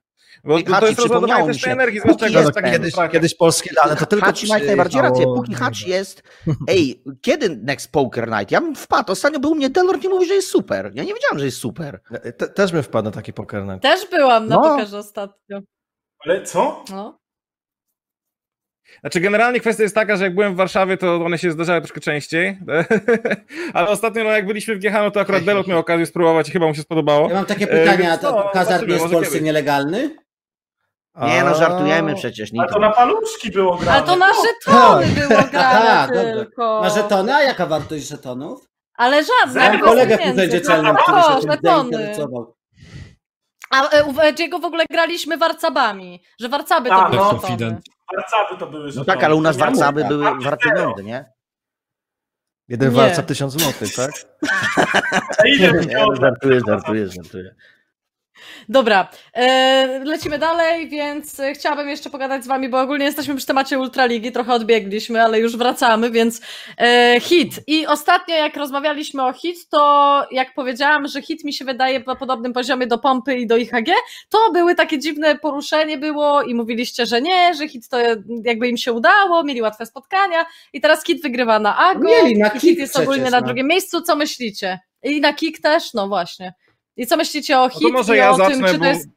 [0.45, 3.71] Bo I to, to jest rozładowanie też tej energii, zwłaszcza jest tak kiedyś, kiedyś polskie
[3.75, 5.25] dane, to tylko ma jak najbardziej rację.
[5.25, 6.23] Póki Hacz jest.
[6.69, 8.51] Ej, kiedy Next Poker Night?
[8.51, 9.13] Ja bym wpadł.
[9.13, 10.91] Ostatnio był u mnie Delord i mówi, że jest super.
[10.95, 12.01] Ja nie wiedziałem, że jest super.
[12.39, 13.83] Te, też bym wpadł na taki poker night.
[13.83, 14.63] Też byłam na No.
[14.63, 15.61] pokerze ostatnio.
[16.25, 16.85] Ale co?
[16.91, 17.19] No.
[19.01, 22.01] Znaczy generalnie kwestia jest taka, że jak byłem w Warszawie, to one się zdarzały troszkę
[22.01, 22.59] częściej.
[23.75, 26.53] Ale ostatnio, no jak byliśmy w GH, no to akurat Delot miał okazję spróbować i
[26.53, 27.29] chyba mu się spodobało.
[27.29, 29.43] Ja mam takie E, pytania, to no, hazard nie jest w Polsce kiedyś.
[29.47, 30.17] nielegalny?
[31.23, 32.51] Nie no, żartujemy przecież.
[32.51, 32.81] A to Nitro.
[32.81, 33.93] na paluszki było grane.
[33.99, 36.23] Ale to na żetony było grane Aha, dobra.
[36.23, 36.81] tylko.
[36.83, 37.35] Na żetony?
[37.35, 38.69] A jaka wartość żetonów?
[38.95, 39.71] Ale żadne.
[39.71, 42.55] Mam kolegę w urzędzie celnym, który się tym zainteresował.
[43.71, 47.41] A e, u Edziego w ogóle graliśmy warcabami, że warcaby to A, były no.
[47.49, 47.81] żetony.
[48.17, 49.07] Warcaby to były No żetony.
[49.07, 50.77] tak, ale u nas warcaby mówię, były warte zero.
[50.77, 51.33] pieniądze, nie?
[52.69, 53.23] Jeden Nie.
[53.23, 54.11] tysiąc złotych, tak?
[55.39, 55.43] A
[56.07, 57.55] no, żartuję, żartuję, żartuję.
[58.71, 63.47] Dobra, e, lecimy dalej, więc e, chciałabym jeszcze pogadać z wami, bo ogólnie jesteśmy przy
[63.47, 66.41] temacie Ultraligi, trochę odbiegliśmy, ale już wracamy, więc
[66.79, 67.61] e, hit.
[67.67, 72.17] I ostatnio jak rozmawialiśmy o hit, to jak powiedziałam, że hit mi się wydaje na
[72.17, 73.93] podobnym poziomie do pompy i do IHG,
[74.29, 77.99] to były takie dziwne poruszenie było i mówiliście, że nie, że hit to
[78.45, 82.49] jakby im się udało, mieli łatwe spotkania i teraz hit wygrywa na Ago Mieli, na
[82.49, 83.47] i hit jest ogólnie na no.
[83.47, 84.79] drugim miejscu, co myślicie?
[85.03, 86.55] I na Kik też, no właśnie.
[86.99, 88.91] I co myślicie o to hit może i ja o tym, zacznę, czy bo- to
[88.91, 89.09] jest...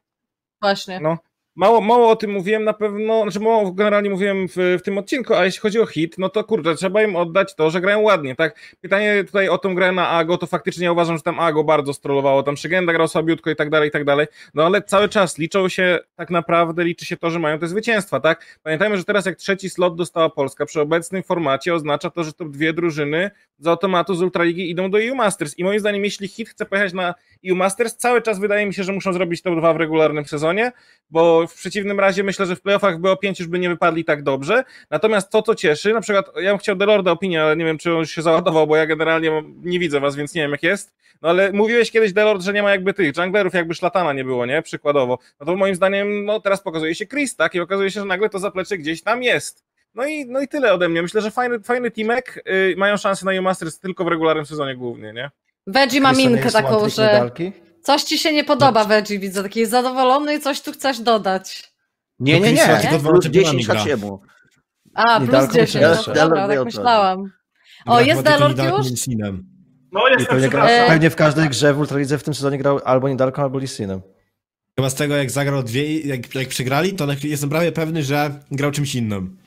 [0.61, 0.99] Właśnie.
[0.99, 1.17] No.
[1.55, 5.33] Mało, mało o tym mówiłem na pewno, znaczy mało generalnie mówiłem w, w tym odcinku,
[5.33, 8.35] a jeśli chodzi o hit, no to kurde, trzeba im oddać to, że grają ładnie,
[8.35, 8.75] tak?
[8.81, 11.93] Pytanie tutaj o tą grę na Ago, to faktycznie ja uważam, że tam Ago bardzo
[11.93, 15.37] strollowało, tam Szygenda grał słabiutko i tak dalej, i tak dalej, no ale cały czas
[15.37, 18.59] liczą się, tak naprawdę liczy się to, że mają te zwycięstwa, tak?
[18.63, 22.45] Pamiętajmy, że teraz jak trzeci slot dostała Polska, przy obecnym formacie oznacza to, że to
[22.45, 26.49] dwie drużyny z automatu z Ultraligi idą do EU Masters i moim zdaniem, jeśli hit
[26.49, 27.13] chce pojechać na
[27.49, 30.71] EU Masters, cały czas wydaje mi się, że muszą zrobić top 2 w regularnym sezonie,
[31.09, 34.05] bo w przeciwnym razie myślę, że w playoffach by o 5 już by nie wypadli
[34.05, 34.63] tak dobrze.
[34.89, 37.91] Natomiast to, co cieszy, na przykład ja bym chciał Delorda opinię, ale nie wiem, czy
[37.91, 40.93] on już się załadował, bo ja generalnie nie widzę was, więc nie wiem jak jest.
[41.21, 44.45] No ale mówiłeś kiedyś, Delord, że nie ma jakby tych junglerów, jakby szlatana nie było,
[44.45, 44.61] nie?
[44.61, 45.19] Przykładowo.
[45.39, 47.55] No to moim zdaniem, no teraz pokazuje się Chris, tak?
[47.55, 49.65] I okazuje się, że nagle to zaplecze gdzieś tam jest.
[49.95, 51.01] No i, no i tyle ode mnie.
[51.01, 52.43] Myślę, że fajny, fajny teamek.
[52.45, 55.31] Yy, mają szansę na EU Masters tylko w regularnym sezonie głównie, nie?
[55.67, 57.51] Veggie ma minkę taką, że medalki?
[57.83, 61.71] Coś ci się nie podoba, Veggie, widzę, taki zadowolony i coś tu chcesz dodać.
[62.19, 62.63] Nie, nie, nie.
[62.89, 63.79] dwoma Plus czempionami 10 gra.
[63.79, 64.21] Haciemu.
[64.93, 67.31] A, plus Nidalką 10, myślałem, no że- dobra, tak myślałam.
[67.85, 68.87] O, jest Delord już?
[69.91, 70.87] No I jestem, pewnie, gra, przepraszam.
[70.87, 74.01] pewnie w każdej grze w Ultralidze w tym sezonie grał albo Nidalką, albo Lissinem.
[74.75, 78.71] Chyba z tego, jak zagrał dwie, jak, jak przegrali, to jestem prawie pewny, że grał
[78.71, 79.37] czymś innym.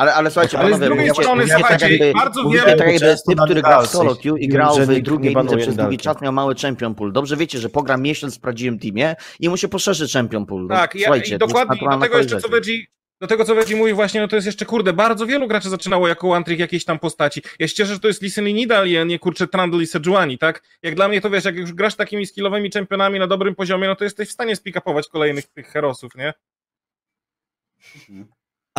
[0.00, 2.76] Ale, ale słuchajcie, Ale z panowie, drugiej mówicie, strony, mówicie tak słuchajcie, jakby, bardzo wiele-
[2.76, 5.98] tak jakby typ, który gra w solo queue i grał w drugiej lidze przez długi
[5.98, 7.12] czas, miał mały champion pool.
[7.12, 10.62] Dobrze wiecie, że pogra miesiąc w prawdziwym teamie i mu się poszerzy champion pool.
[10.62, 12.48] No, Tak, ja, słuchajcie, i dokładnie do tego jeszcze co.
[12.48, 12.86] Veggie,
[13.20, 16.08] do tego co Veggie mówi właśnie, no to jest jeszcze kurde, bardzo wielu graczy zaczynało
[16.08, 17.42] jako one trick jakiejś tam postaci.
[17.58, 20.38] Ja się cieszę, że to jest Listen i Nidal, a nie kurczę Trundle i Sejuani,
[20.38, 20.62] tak?
[20.82, 23.96] Jak dla mnie to wiesz, jak już grasz takimi skillowymi czempionami na dobrym poziomie, no
[23.96, 26.32] to jesteś w stanie spikapować kolejnych tych herosów, nie?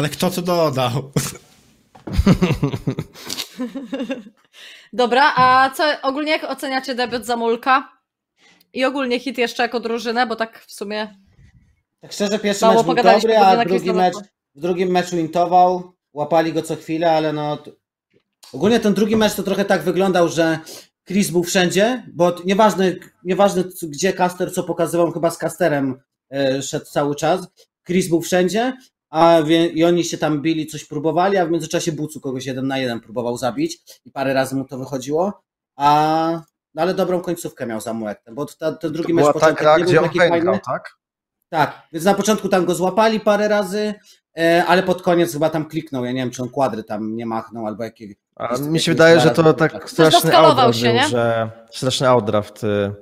[0.01, 0.91] Ale kto co dodał?
[4.93, 7.89] Dobra, a co ogólnie jak oceniacie debiut Zamulka?
[8.73, 11.15] I ogólnie hit jeszcze jako drużynę, bo tak w sumie
[11.99, 14.15] Tak szczerze, pierwszy Mało mecz był dobry, a drugi mecz,
[14.55, 17.57] w drugim meczu intował, łapali go co chwilę, ale no...
[18.53, 20.59] Ogólnie ten drugi mecz to trochę tak wyglądał, że
[21.07, 25.99] Chris był wszędzie, bo nieważne, nieważne gdzie Caster co pokazywał, chyba z Casterem
[26.31, 27.47] e, szedł cały czas.
[27.87, 28.73] Chris był wszędzie,
[29.11, 32.67] a wie, i oni się tam bili, coś próbowali, a w międzyczasie Bucu kogoś jeden
[32.67, 35.41] na jeden próbował zabić i parę razy mu to wychodziło,
[35.75, 36.41] a
[36.75, 39.59] no ale dobrą końcówkę miał Samuek, bo ta, ten drugi To mecz była ta początek
[39.61, 40.45] gra, nie gdzie był on taki Vayne fajny.
[40.45, 40.95] grał, tak?
[41.49, 43.93] Tak, więc na początku tam go złapali parę razy,
[44.37, 47.25] e, ale pod koniec chyba tam kliknął, ja nie wiem, czy on kwadry tam nie
[47.25, 48.13] machnął, albo jakiego.
[48.35, 51.07] A Jakieś- mi się jakieś wydaje, że to tak straszny outdraft się, był, nie?
[51.07, 52.93] że straszny outdraft y,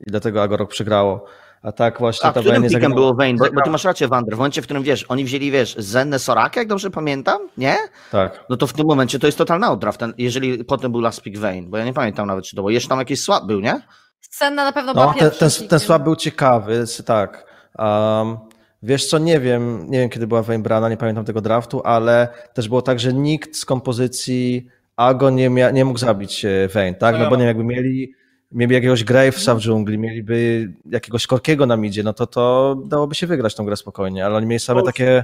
[0.00, 1.24] i dlatego Agorok przegrało.
[1.62, 3.38] A tak właśnie A ta którym Vayne pikiem zagrała- było Vayne?
[3.38, 4.34] Bo, bo ty masz rację, Wander.
[4.34, 7.76] W momencie, w którym wiesz, oni wzięli, wiesz, Zennę Soraka, jak dobrze pamiętam, nie?
[8.12, 8.44] Tak.
[8.50, 11.38] No to w tym momencie to jest totalny outdraft, ten, jeżeli potem był last pick
[11.38, 12.70] Vayne, bo ja nie pamiętam nawet, czy to było.
[12.70, 13.80] Jeszcze tam jakiś swap był, nie?
[14.20, 17.46] Scena na pewno była No, ten, ten, ten swap był ciekawy, tak.
[17.78, 18.36] Um,
[18.82, 22.28] wiesz co, nie wiem, nie wiem kiedy była Vayne brana, nie pamiętam tego draftu, ale
[22.54, 24.66] też było tak, że nikt z kompozycji
[24.96, 27.18] Ago nie, mia, nie mógł zabić e, Vayne, tak?
[27.18, 28.14] No bo nie wiem, jakby mieli,
[28.52, 33.26] mieli jakiegoś Gravesa w dżungli, mieliby jakiegoś Korkiego na midzie, no to to dałoby się
[33.26, 35.22] wygrać tą grę spokojnie, ale oni mieli same takie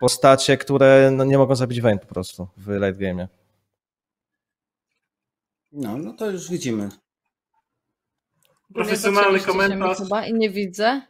[0.00, 3.26] postacie, które no, nie mogą zabić Vayne po prostu w late game'ie.
[5.72, 6.88] No, no to już widzimy.
[8.74, 9.98] Profesjonalny komentarz.
[9.98, 11.02] Chyba i nie widzę.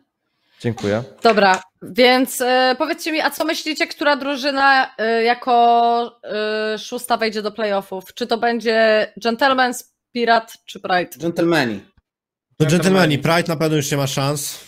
[0.61, 1.03] Dziękuję.
[1.23, 7.43] Dobra, więc e, powiedzcie mi, a co myślicie, która drużyna e, jako e, szósta wejdzie
[7.43, 8.15] do playoffów?
[8.15, 11.19] Czy to będzie Gentleman's, Pirat czy Pride?
[11.19, 11.81] Dżentelmeni.
[12.61, 14.59] No Gentlemani, Pride na pewno już nie ma szans.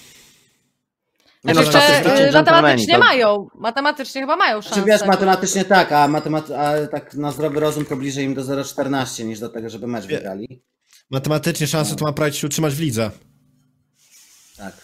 [1.45, 4.75] Nie Znaczy, no, jeszcze matematycznie dżentelmeni, mają, matematycznie chyba mają szansę.
[4.75, 8.43] Znaczy wiesz, matematycznie tak, a, matemat a tak na zdrowy rozum to bliżej im do
[8.43, 10.63] 0,14 niż do tego, żeby mecz wygrali.
[11.11, 13.11] Matematycznie szanse to ma Pride się utrzymać w lidze.
[14.57, 14.75] Tak.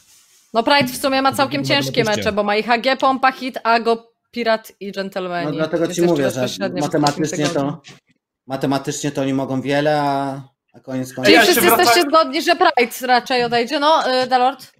[0.55, 3.59] No Pride w sumie ma całkiem No, ciężkie mecze, bo ma i HG, Pompa, Hit,
[3.65, 5.47] Ago, Pirat i Gentlemani.
[5.47, 7.83] No dlatego ci mówię, że matematycznie to
[8.49, 10.43] matematycznie to oni mogą wiele, a,
[10.75, 11.25] a koniec końców.
[11.25, 13.81] Czyli Ja wszyscy wraca- jesteście zgodni, że Pride raczej odejdzie.
[13.81, 14.73] No, y, Dalord?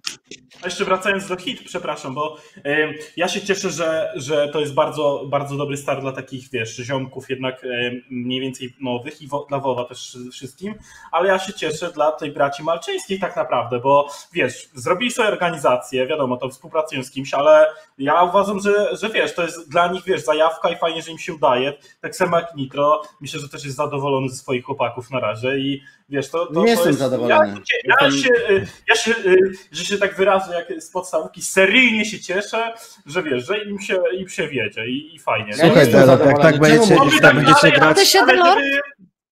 [0.61, 4.73] A jeszcze wracając do hit, przepraszam, bo em, ja się cieszę, że, że to jest
[4.73, 9.45] bardzo, bardzo dobry start dla takich, wiesz, ziomków jednak em, mniej więcej nowych i wo,
[9.49, 10.75] dla WoWa też wszystkim,
[11.11, 16.07] ale ja się cieszę dla tej braci malczyńskich tak naprawdę, bo wiesz, zrobili sobie organizację,
[16.07, 17.67] wiadomo, to współpracują z kimś, ale
[17.97, 21.17] ja uważam, że, że wiesz, to jest dla nich, wiesz, zajawka i fajnie, że im
[21.17, 25.19] się udaje, tak samo jak Nitro, myślę, że też jest zadowolony ze swoich chłopaków na
[25.19, 27.61] razie i wiesz, to, to, Nie to jestem jest, zadowolony.
[27.85, 32.05] Ja, ja, się, y, ja się, y, że się tak wyrażę jak z podstawówki, seryjnie
[32.05, 32.73] się cieszę,
[33.05, 35.53] że wiesz, że im się, im się wiedzie i, i fajnie.
[35.53, 38.17] Słuchaj, Delok, jak tak będziecie, jak tak będziecie dalej, grać,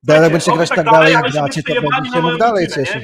[0.04, 3.04] Dalej będziecie grać tak dalej, jak gracie, to będziecie mógł dalej cieszyć.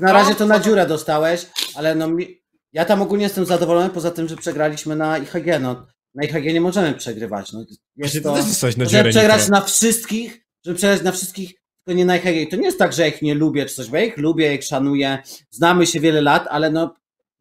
[0.00, 2.42] Na razie to na No, dziurę dostałeś, ale no mi,
[2.72, 5.60] ja tam ogólnie jestem zadowolony, poza tym, że przegraliśmy na IHG.
[5.60, 7.52] No, na IHG nie możemy przegrywać.
[7.52, 7.64] No,
[7.96, 8.36] jest ty to,
[8.78, 11.54] możemy przegrać na wszystkich, żeby przegrać na wszystkich,
[11.88, 12.36] tylko nie na IHG.
[12.36, 14.54] I to nie jest tak, że ich nie lubię czy coś, bo ja ich lubię,
[14.54, 15.18] ich szanuję,
[15.50, 16.94] znamy się wiele lat, ale no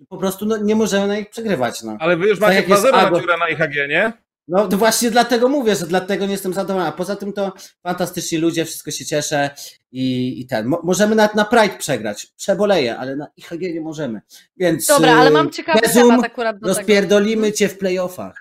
[0.10, 1.84] po prostu no, nie możemy na ich przegrywać.
[1.84, 1.98] No.
[2.00, 4.14] Ale wy już Tak macie jak jest 2-0 na na IHG, nie?
[4.48, 6.90] No to właśnie dlatego mówię, że dlatego nie jestem zadowolony.
[6.90, 7.54] A poza tym to
[7.84, 9.50] fantastyczni ludzie, wszystko się cieszę
[9.92, 10.66] i, i ten.
[10.66, 12.28] Mo, możemy nawet na Pride przegrać.
[12.38, 14.22] Przeboleję, ale na IHG nie możemy.
[14.58, 16.78] Więc Dobra, ale mam ciekawy Bezum, temat akurat do tego.
[16.78, 18.36] Rozpierdolimy cię w playoffach.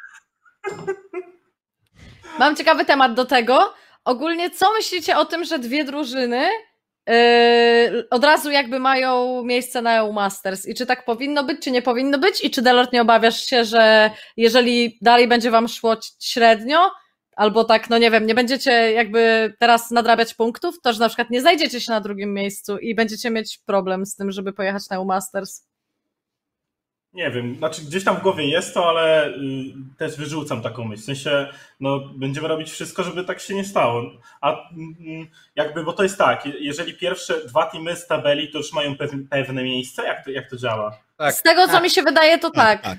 [2.39, 3.75] Mam ciekawy temat do tego.
[4.07, 6.49] Ogólnie, co myślicie o tym, że dwie drużyny
[7.07, 7.15] yy,
[8.11, 10.67] od razu jakby mają miejsce na EU Masters?
[10.67, 12.45] I czy tak powinno być, czy nie powinno być?
[12.45, 16.91] I czy Delort nie obawiasz się, że jeżeli dalej będzie wam szło średnio,
[17.37, 21.31] albo tak, no nie wiem, nie będziecie jakby teraz nadrabiać punktów, to że na przykład
[21.31, 24.97] nie znajdziecie się na drugim miejscu i będziecie mieć problem z tym, żeby pojechać na
[24.97, 25.67] EU Masters?
[27.17, 29.33] Nie wiem, znaczy gdzieś tam w głowie jest to, ale y,
[29.99, 31.03] też wyrzucam taką myśl.
[31.03, 31.47] W sensie,
[31.81, 34.03] no, będziemy robić wszystko, żeby tak się nie stało.
[34.41, 35.27] A mm,
[35.57, 38.97] jakby, bo to jest tak, je- jeżeli pierwsze dwa teamy z tabeli to już mają
[38.97, 40.99] pewne, pewne miejsce, jak to, jak to działa?
[41.17, 41.35] Tak.
[41.35, 41.83] Z tego, co Tak.
[41.83, 42.83] mi się wydaje, to tak.
[42.83, 42.99] tak.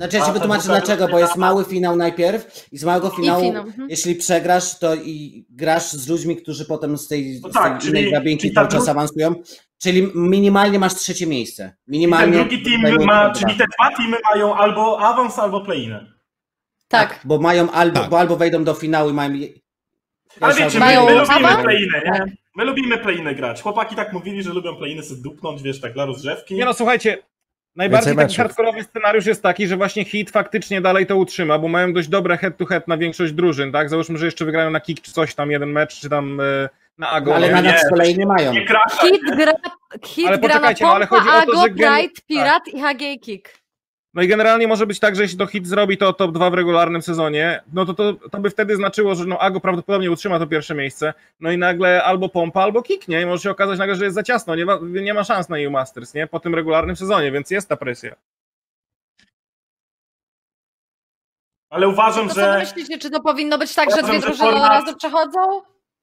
[0.00, 3.62] Znaczy ja ci wytłumaczę dlaczego, bo jest mały finał najpierw i z małego finału, finał,
[3.66, 3.90] mhm.
[3.90, 7.88] jeśli przegrasz, to i grasz z ludźmi, którzy potem z tej, No z tak, tej
[7.88, 9.34] innej czyli- drabinki czyli ta cały czas awansują.
[9.78, 11.62] Czyli minimalnie masz trzecie miejsce.
[11.64, 16.06] I ten Minimalnie drugi team ma, czyli te dwa teamy mają albo awans, albo play-inę.
[16.88, 17.20] Tak.
[17.24, 18.10] Bo mają albo, Tak.
[18.10, 19.32] bo albo wejdą do finału i mają.
[20.40, 21.62] Ale wiecie, my, Mają my lubimy awans?
[21.62, 22.36] play-inę, nie?
[22.56, 23.62] My lubimy play-inę grać.
[23.62, 26.54] Chłopaki tak mówili, że lubią play-inę sobie dupnąć, wiesz, tak dla rozgrzewki.
[26.54, 27.18] Nie no, słuchajcie,
[27.76, 31.92] najbardziej taki hardkorowy scenariusz jest taki, że właśnie hit faktycznie dalej to utrzyma, bo mają
[31.92, 33.88] dość dobre head-to-head na większość drużyn, tak?
[33.88, 36.68] Załóżmy, że jeszcze wygrają na kick czy coś tam, jeden mecz, czy tam e,
[36.98, 37.34] na ago.
[37.34, 37.54] Ale nie?
[37.54, 38.52] na nas z kolei nie mają.
[38.52, 39.52] Nie krasza, Hit gra,
[40.04, 42.14] hit Ale gra na poczekajcie, no ale Pompa, chodzi o to, Ago, że gen- Pride,
[42.26, 43.59] Pirat i HG Kick.
[44.14, 46.54] No i generalnie może być tak, że jeśli to hit zrobi to top 2 w
[46.54, 50.46] regularnym sezonie, no to, to, to by wtedy znaczyło, że no Ago prawdopodobnie utrzyma to
[50.46, 54.04] pierwsze miejsce, no i nagle albo pompa, albo kiknie i może się okazać nagle, że
[54.04, 56.26] jest za ciasno, nie ma, nie ma szans na EU Masters, nie?
[56.26, 58.14] Po tym regularnym sezonie, więc jest ta presja.
[61.70, 62.58] Ale uważam, To że...
[62.58, 65.40] myślicie, czy to powinno być tak, że Uważam, dwie że drużyny od format- razu przechodzą?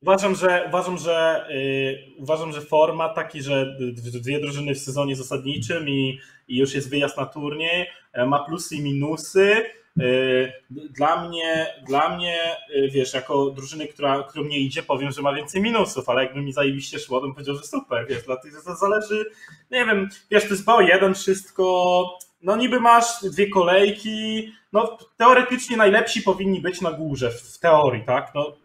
[0.02, 3.78] Uważam, że uważam, że yy, uważam, że format taki, że
[4.22, 8.76] dwie drużyny w sezonie zasadniczym i, i już jest wyjazd na turniej, e, ma plusy
[8.76, 9.64] i minusy.
[9.98, 15.22] Yy, Dla mnie, dla mnie, yy, wiesz, jako drużyny, która, którą nie idzie, powiem, że
[15.22, 18.76] ma więcej minusów, ale jakby mi zajebiście szło, bym powiedział, że super, wiesz, dlatego to
[18.76, 19.26] zależy,
[19.72, 26.22] nie wiem, wiesz, to jest BO1 wszystko, no niby masz dwie kolejki, no teoretycznie najlepsi
[26.22, 28.57] powinni być na górze, w teorii, tak, no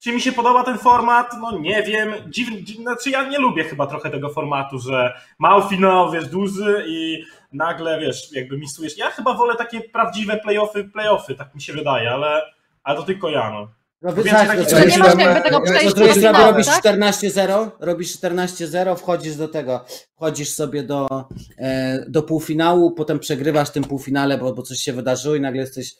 [0.00, 1.32] czy mi się podoba ten format?
[1.40, 2.14] No nie wiem.
[2.28, 6.84] Dziwny, dziwny, znaczy ja nie lubię chyba trochę tego formatu, że mały finał, wiesz, duży
[6.88, 8.98] i nagle, wiesz, jakby misujesz.
[8.98, 12.42] Ja chyba wolę takie prawdziwe playoffy, playoffy, tak mi się wydaje, ale,
[12.82, 13.68] ale to tylko ja, no.
[14.02, 16.84] Robisz, Więcej tak, nie masz jakby tego przejścia do finału, robisz tak?
[16.84, 19.84] 14-0, robisz 14-0, wchodzisz do tego,
[20.16, 21.24] wchodzisz sobie do,
[21.58, 25.60] e, do półfinału, potem przegrywasz w tym półfinale, bo, bo coś się wydarzyło i nagle
[25.60, 25.94] jesteś,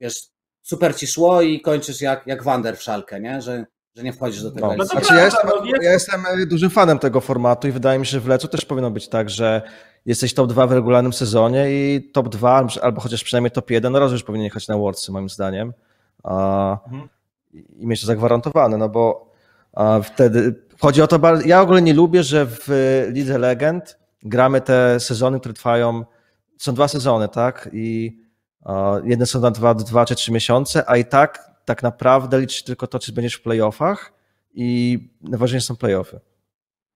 [0.00, 0.33] wiesz,
[0.64, 3.40] super ci szło i kończysz jak, jak Wander w szalkę, nie?
[3.42, 3.66] Że,
[3.96, 4.66] że nie wchodzisz do tego.
[4.66, 4.74] No.
[4.78, 8.06] No Znaczy, ja, jestem, no ja jestem e, dużym fanem tego formatu i wydaje mi
[8.06, 9.62] się, że w Lecu też powinno być tak, że
[10.06, 13.98] jesteś top 2 w regularnym sezonie i top 2, albo- chociaż przynajmniej top 1, no
[13.98, 15.72] raz już powinien jechać na Worldsy moim zdaniem
[16.22, 17.08] a, Mhm.
[17.76, 19.30] i mieć to zagwarantowane, no bo
[19.72, 22.68] a, wtedy chodzi o to, ja ogólnie nie lubię, że w
[23.12, 26.04] Lidze Legend gramy te sezony, które trwają,
[26.58, 28.18] są dwa sezony, tak, i
[29.04, 32.86] jedne są na dwa, dwa czy trzy miesiące, a i tak tak naprawdę liczy tylko
[32.86, 34.12] to, czy będziesz w playoffach
[34.54, 36.20] i najważniejsze są playoffy.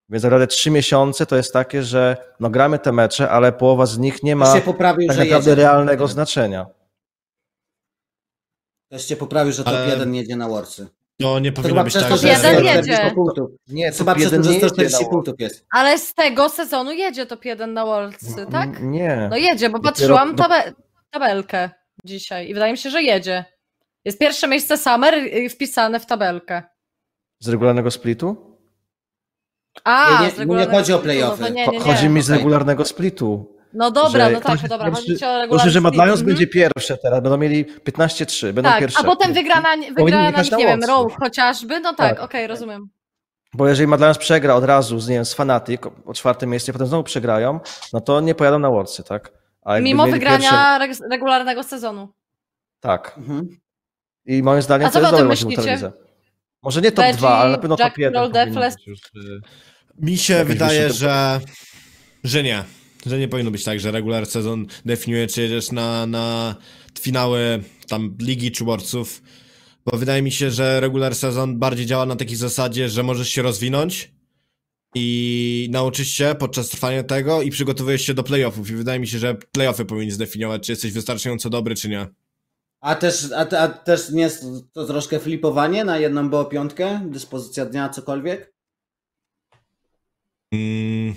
[0.09, 3.99] Więc naprawdę trzy miesiące to jest takie, że no gramy te mecze, ale połowa z
[3.99, 5.63] nich nie ma poprawił, tak naprawdę jedzie.
[5.63, 6.67] realnego znaczenia.
[8.91, 10.87] Ktoś cię poprawił, że top Ale- 1 jedzie na Worcy.
[11.21, 13.11] To nie To powinno chyba być tak, to, Top jeden 40 jedzie.
[13.15, 13.51] punktów.
[13.69, 15.67] Nie, Chyba top przez to, jeden że nie jedzie 140 na punktów jest.
[15.71, 18.83] Ale z tego sezonu jedzie top 1 na Worldsy, tak?
[18.83, 19.27] Nie.
[19.31, 20.45] No jedzie, bo Dopiero- patrzyłam no-
[21.11, 21.71] tabelkę
[22.05, 23.45] dzisiaj i wydaje mi się, że jedzie.
[24.05, 25.15] Jest pierwsze miejsce Summer
[25.51, 26.63] wpisane w tabelkę.
[27.41, 28.59] Z regularnego splitu?
[29.85, 31.43] A, Nie, nie, nie chodzi o no playoffy.
[31.51, 31.85] Nie, Cho- nie, nie.
[31.85, 33.59] Chodzi mi z regularnego splitu.
[33.73, 35.83] No dobra, że no tak, ktoś no dobra, chodzi o regularny że split.
[35.83, 36.27] Mad Lions Mhm.
[36.27, 38.99] będzie pierwsze teraz, będą mieli 15-3, będą Tak, pierwsze.
[39.01, 40.85] a potem wygrana, wygrana na nie wiem.
[40.85, 42.25] Rogue chociażby, no tak, Tak.
[42.25, 42.89] okej, rozumiem.
[43.55, 46.73] Bo jeżeli Mad Lions przegra od razu z, nie wiem, z Fnatic o czwartym miejscu,
[46.73, 47.61] potem znowu przegrają,
[47.93, 49.33] no to nie pojadą na Worldsy, tak?
[49.83, 51.03] Mimo wygrania Pierwsze...
[51.05, 52.09] reg- regularnego sezonu.
[52.81, 53.15] Tak.
[53.19, 53.49] Mhm.
[54.27, 55.91] I moim zdaniem A co to jest dobre właśnie.
[56.63, 58.15] Może nie top Veggie, 2, ale na pewno Jack top 1.
[58.15, 58.87] Roll, powinno Defles.
[58.87, 59.41] już, y,
[59.99, 61.41] Mi się wydaje, że,
[62.25, 62.65] że nie.
[63.07, 66.55] Że nie powinno być tak, że regular sezon definiuje, czy jedziesz na, na
[67.01, 69.23] finały tam ligi czy worldsów.
[69.87, 73.43] Bo wydaje mi się, że regular sezon bardziej działa na takiej zasadzie, że możesz się
[73.43, 74.13] rozwinąć
[74.95, 78.71] i nauczyć się podczas trwania tego i przygotowujesz się do playoffów.
[78.71, 82.07] I wydaje mi się, że playoffy powinny zdefiniować, czy jesteś wystarczająco dobry, czy nie.
[82.81, 87.67] A też, a, a też nie jest to troszkę flipowanie na jedną było piątkę, dyspozycja
[87.67, 88.53] dnia, cokolwiek?
[90.53, 91.15] Mm,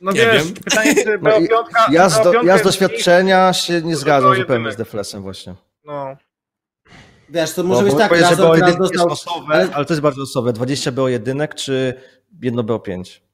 [0.00, 0.54] No Nie wiesz, wiem.
[0.54, 1.92] pytanie, czy No BO5...
[1.92, 5.54] Ja z, do, BO5 ja z doświadczenia się nie zgadzam zupełnie z Deflesem właśnie.
[5.84, 6.16] No.
[7.30, 9.08] Wiesz, to Bo- może być tak, teraz jedynek dostał...
[9.08, 10.52] jest losowe, ale- ale to jest bardzo losowe.
[10.52, 11.94] 20 było jedynek, czy
[12.42, 13.24] jedno było 5?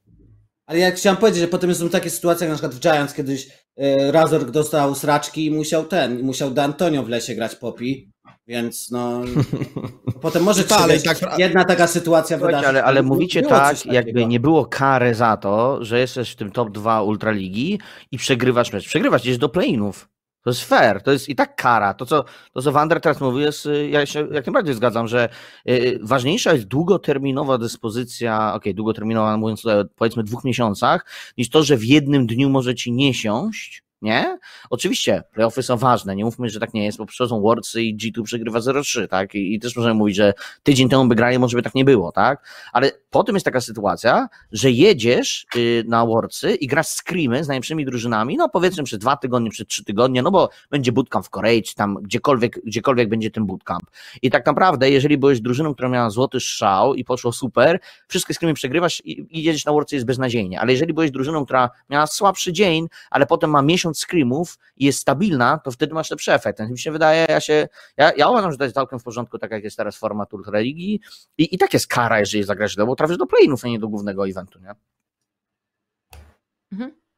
[0.67, 3.49] Ale ja chciałem powiedzieć, że potem są takie sytuacje, jak na przykład w Giants kiedyś
[3.77, 8.11] e, Razor dostał sraczki i musiał ten, musiał De Antonio w lesie grać popi,
[8.47, 9.23] więc no...
[10.23, 12.69] potem może ci ale tak- jedna taka sytuacja wydarzyć.
[12.69, 16.71] ale, ale mówicie tak, jakby nie było kary za to, że jesteś w tym top
[16.71, 17.81] 2 Ultraligi
[18.13, 18.87] i przegrywasz mecz.
[18.87, 20.09] Przegrywasz, idziesz do play-inów.
[20.43, 21.95] To jest fair, to jest i tak kara.
[21.95, 25.29] To, co, to, co Wander teraz mówi, jest, y, ja się jak najbardziej zgadzam, że
[25.69, 31.07] y, ważniejsza jest długoterminowa dyspozycja, okej, długoterminowa, mówiąc tutaj powiedzmy dwóch miesiącach,
[31.39, 34.39] niż to, że w jednym dniu może ci nie siąść, nie?
[34.71, 38.23] Oczywiście, playoffy są ważne, nie mówmy, że tak nie jest, bo przychodzą Worldsy i G2
[38.23, 39.35] przegrywa 0-3, tak?
[39.35, 42.13] I, I też możemy mówić, że tydzień temu by grali, może by tak nie było,
[42.13, 42.49] tak?
[42.73, 47.85] Ale potem jest taka sytuacja, że jedziesz y, na Worldsy i grasz screamy z najlepszymi
[47.85, 51.63] drużynami, no powiedzmy przez dwa tygodnie, przez trzy tygodnie, no bo będzie bootcamp w Korei,
[51.63, 53.83] czy tam gdziekolwiek, gdziekolwiek będzie ten bootcamp.
[54.23, 58.55] I tak naprawdę, jeżeli byłeś drużyną, która miała złoty strzał i poszło super, wszystkie screamy
[58.55, 60.61] przegrywasz i, jedziesz na Worldsy jest beznadziejnie.
[60.61, 64.99] Ale jeżeli byłeś drużyną, która miała słabszy dzień, ale potem ma miesiąc screamów i jest
[64.99, 66.59] stabilna, to wtedy masz lepszy efekt.
[66.59, 69.39] Więc mi się wydaje, ja się, ja, ja uważam, że to jest całkiem w porządku,
[69.39, 71.01] tak jak jest teraz format Ultraligi
[71.39, 74.29] i, i tak jest kara, jeżeli zagrasz bo trafisz do play-inów, a nie do głównego
[74.29, 74.75] eventu, nie?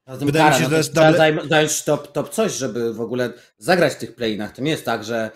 [0.07, 3.01] Zatem Wydaje mi się, no że to jest double- zająć top, top coś, żeby w
[3.01, 4.53] ogóle zagrać w tych playinach.
[4.53, 5.31] To nie jest tak, że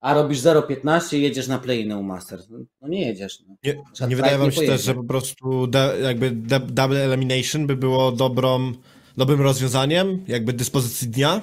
[0.00, 2.48] a robisz 0,15 i jedziesz na playiny u Masters.
[2.50, 3.40] No, no nie jedziesz.
[3.48, 3.56] No.
[3.64, 5.68] Nie, nie wydaje fight wam się też, że po prostu
[6.02, 6.30] jakby
[6.60, 8.72] double elimination by było dobrą,
[9.16, 11.40] dobrym rozwiązaniem, jakby dyspozycji dnia?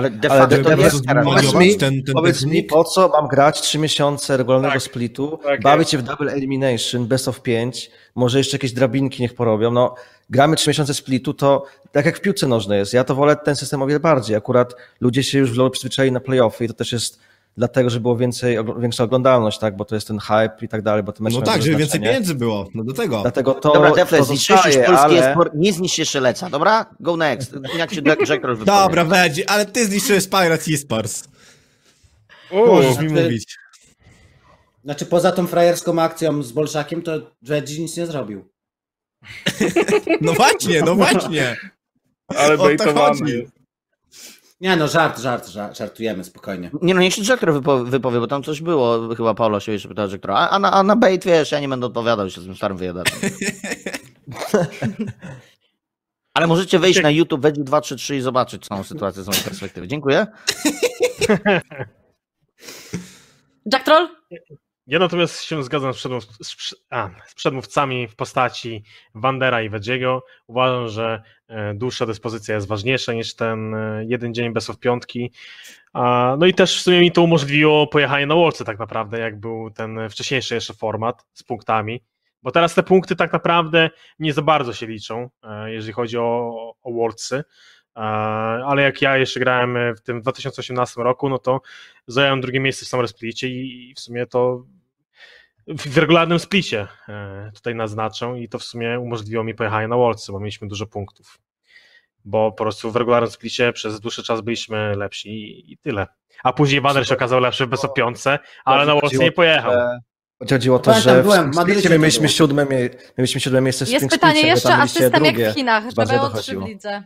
[0.00, 1.22] Ale de Ale facto to de- jest kara.
[1.24, 5.38] Powiedz mi, ten- ten powiedz mi, po co mam grać 3 miesiące regularnego Tak, splitu,
[5.44, 5.90] tak bawić jest.
[5.90, 9.70] się w double elimination, best of 5, może jeszcze jakieś drabinki niech porobią.
[9.70, 9.94] No,
[10.30, 12.92] gramy 3 miesiące splitu, to tak jak w piłce nożnej jest.
[12.92, 14.36] Ja to wolę ten system o wiele bardziej.
[14.36, 17.18] Akurat ludzie się już w LoL przyzwyczaili na playoffy i to też jest
[17.60, 19.76] dlatego, że było więcej, większa oglądalność, tak?
[19.76, 22.00] bo to jest ten hype i tak dalej, bo te mecze No tak, żeby więcej
[22.00, 23.22] pieniędzy było, no do tego.
[23.22, 25.30] Dlatego to, Dobra, to Defle, zniszczyłeś polski ale...
[25.30, 26.86] esport, nie zniszcz jeszcze Leca, dobra?
[27.00, 27.54] Go next.
[27.78, 28.64] Jak się Jack Roll.
[28.64, 31.28] Dobra, będzie, ale ty zniszczyłeś Pirates eSports.
[32.52, 33.56] Możesz mi mówić.
[34.84, 37.12] Znaczy poza tą frajerską akcją z Bolszakiem, to
[37.42, 38.44] Dredzi nic nie zrobił.
[40.20, 41.56] No właśnie, no właśnie.
[42.28, 43.50] ale o to bejtowany.
[44.60, 46.70] Nie no, żart, żart, żart żartujemy, spokojnie.
[46.82, 49.72] Nie no, niech się Jack Roll wypo, wypowie, bo tam coś było, chyba Paulo się
[49.72, 50.24] jeszcze pytał Jack.
[50.28, 52.76] A, a, na, a na bait, wiesz, ja nie będę odpowiadał już z tym starym
[52.76, 53.18] wyjadaczem.
[56.34, 59.42] Ale możecie wejść na YouTube, wejść 2, 3, 3 i zobaczyć całą sytuację z mojej
[59.42, 59.88] perspektywy.
[59.88, 60.26] Dziękuję.
[63.72, 64.08] Jack Troll?
[64.90, 68.84] Ja natomiast się zgadzam z, przedmów, z, a, z przedmówcami w postaci
[69.14, 70.24] Wandera i Wedziego.
[70.46, 75.32] Uważam, że e, dłuższa dyspozycja jest ważniejsza niż ten e, jeden dzień bez piątki.
[76.38, 79.70] No i też w sumie mi to umożliwiło pojechanie na Worldsy tak naprawdę, jak był
[79.70, 82.02] ten wcześniejszy jeszcze format z punktami.
[82.42, 86.52] Bo teraz te punkty tak naprawdę nie za bardzo się liczą, e, jeżeli chodzi o,
[86.82, 87.44] o Worldsy.
[87.94, 91.60] Ale jak ja jeszcze grałem w tym 2018 roku, no to
[92.06, 94.64] zająłem drugie miejsce w Summer Splicie i w sumie to
[95.68, 100.32] w regularnym splicie e, tutaj naznaczę i to w sumie umożliwiło mi pojechanie na Worldsy,
[100.32, 101.38] bo mieliśmy dużo punktów.
[102.24, 106.06] Bo po prostu w regularnym splicie przez dłuższy czas byliśmy lepsi i, i tyle.
[106.44, 109.72] A później Banner się okazał lepszy w bez piątce, ale na Worldsy nie pojechał.
[109.72, 113.60] Chodzi- Chodziło o to, Pamiętam, że byłem w Madrycie my mieliśmy siódme, my mieliśmy siódme
[113.60, 115.42] miejsce w Jest pytanie jeszcze, a system drugie.
[115.42, 116.64] jak w Chinach, Bardziej BBO3 dochodziło.
[116.64, 117.04] w lidze.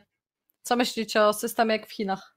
[0.62, 2.36] Co myślicie o systemie jak w Chinach?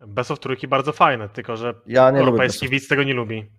[0.00, 3.50] Bez of trójki bardzo fajne, tylko że Ja europejski Best widz tego nie lubi.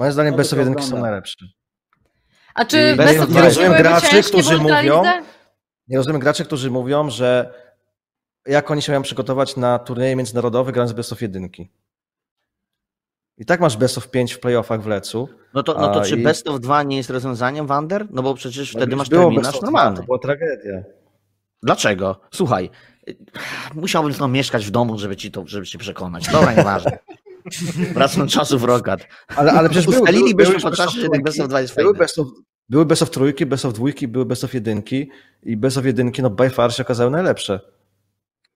[0.00, 1.10] Moim zdaniem No, best of tylko jedynki są oglądam.
[1.10, 1.46] najlepsze.
[2.54, 5.02] A czy I bez nie of rozumiem graczy, którzy mówią-?
[5.88, 7.54] Nie rozumiem graczy, którzy mówią, że
[8.46, 11.70] jak oni się mają przygotować na turnieje międzynarodowe grając best of jedynki.
[13.38, 15.28] I tak masz best of 5 w playoffach w Lecu.
[15.54, 18.06] No to, no to czy i- Best of 2 nie jest rozwiązaniem, Wander?
[18.10, 19.96] No bo przecież wtedy Jakbyś masz było terminarz normalny.
[19.96, 20.82] To była tragedia.
[21.62, 22.20] Dlaczego?
[22.34, 22.70] Słuchaj,
[23.74, 26.28] musiałbym znowu mieszkać w domu, żeby ci to, żeby cię przekonać.
[26.28, 26.98] Dobra, nieważne.
[27.94, 29.06] Wracam do czasów rokat.
[29.36, 31.84] Ale, ale przecież Ustalilibyśmy były po best of czasie, jednak best of 2 jest były
[31.86, 31.98] fajne.
[31.98, 32.28] best of,
[32.68, 35.10] były best of trójki, best of dwójki, były best of jedynki
[35.42, 37.60] i best of jedynki no by far się okazały najlepsze.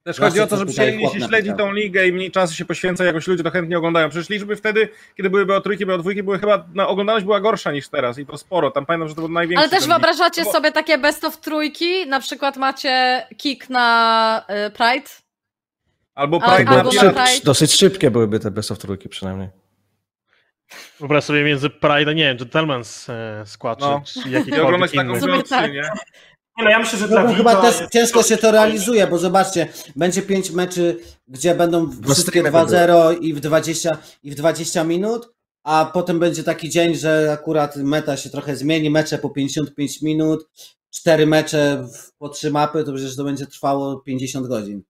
[0.04, 3.04] Też chodzi o to, że chłop się śledzi tą ligę i mniej czasu się poświęca,
[3.04, 4.08] jakoś ludzie to chętnie oglądają.
[4.08, 8.18] Przecież liczby wtedy, kiedy były BO3, BO2, były chyba, na oglądalność była gorsza niż teraz
[8.18, 8.70] i to sporo.
[8.70, 9.68] Tam pamiętam, że to był największy.
[9.68, 14.70] Ale też wyobrażacie Bo- sobie takie best of trójki, na przykład macie kick na y,
[14.70, 15.08] Pride,
[16.14, 16.90] Albo Al- Pride na.
[17.12, 17.44] Pride.
[17.44, 19.48] Dosyć szybkie byłyby te best of trójki przynajmniej.
[21.00, 24.02] Wyobraź sobie między Pride, nie wiem, Gentleman's e, skład, No.
[24.06, 25.20] czy, czy jakikolwiek taką inny.
[25.20, 25.72] BO3, tak.
[25.72, 25.90] nie?
[26.58, 28.50] Nie no, ja myślę, że dla No, bo widza chyba też jest- ciężko się to
[28.52, 34.30] realizuje, bo zobaczcie, będzie pięć meczy, gdzie będą wszystkie streamy 2-0 i w 20 i
[34.30, 35.28] w 20 minut,
[35.62, 40.48] a potem będzie taki dzień, że akurat meta się trochę zmieni, mecze po 55 minut,
[40.90, 44.82] cztery mecze w- po trzy mapy, to przecież to będzie trwało 50 godzin.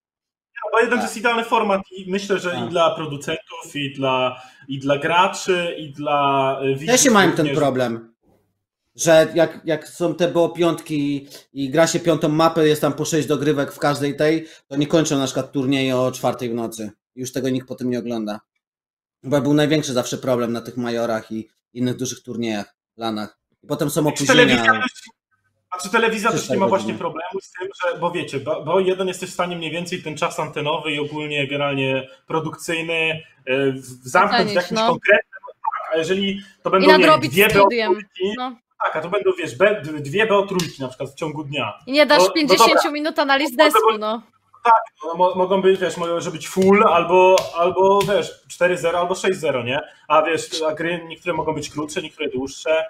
[0.85, 2.65] Bo jeden to jest idealny format i myślę, że Tak.
[2.66, 6.86] i dla producentów, i dla, i dla graczy, i dla y, widzów.
[6.97, 7.59] Też mają ten również.
[7.59, 8.15] problem,
[8.94, 13.05] że jak, jak są te było piątki i, gra się piątą mapę, jest tam po
[13.05, 16.90] 6 dogrywek w każdej tej, to nie kończą na przykład turnieje o czwartej w nocy.
[17.16, 18.40] Już tego nikt potem nie ogląda.
[19.23, 23.39] Chyba był największy zawsze problem na tych majorach i innych dużych turniejach, lanach.
[23.62, 24.82] I potem są telewizja opóźnienia.
[24.82, 24.93] też,
[25.75, 28.81] a czy telewizja też nie ma właśnie problemu z tym, że, bo wiecie, bo, bo
[28.81, 34.09] jeden jesteś w stanie mniej więcej ten czas antenowy i ogólnie generalnie produkcyjny y, w-
[34.09, 34.87] zamknąć w jakimś no.
[34.89, 37.47] konkretnym, tak, a jeżeli to I będą nie dwie.
[37.49, 37.95] BO3,
[38.39, 38.57] No.
[38.85, 41.73] tak, a to będą, wiesz, B, dwie BO3 na przykład w ciągu dnia.
[41.87, 42.91] I nie dasz No, no 50 dobra.
[42.91, 44.23] minut analiz desku, no.
[45.05, 49.81] No, mo- mogą być, wiesz, może być full albo, albo wiesz, 4-0 albo 6-0, nie?
[50.09, 52.85] A wiesz, a gry niektóre mogą być krótsze, niektóre dłuższe.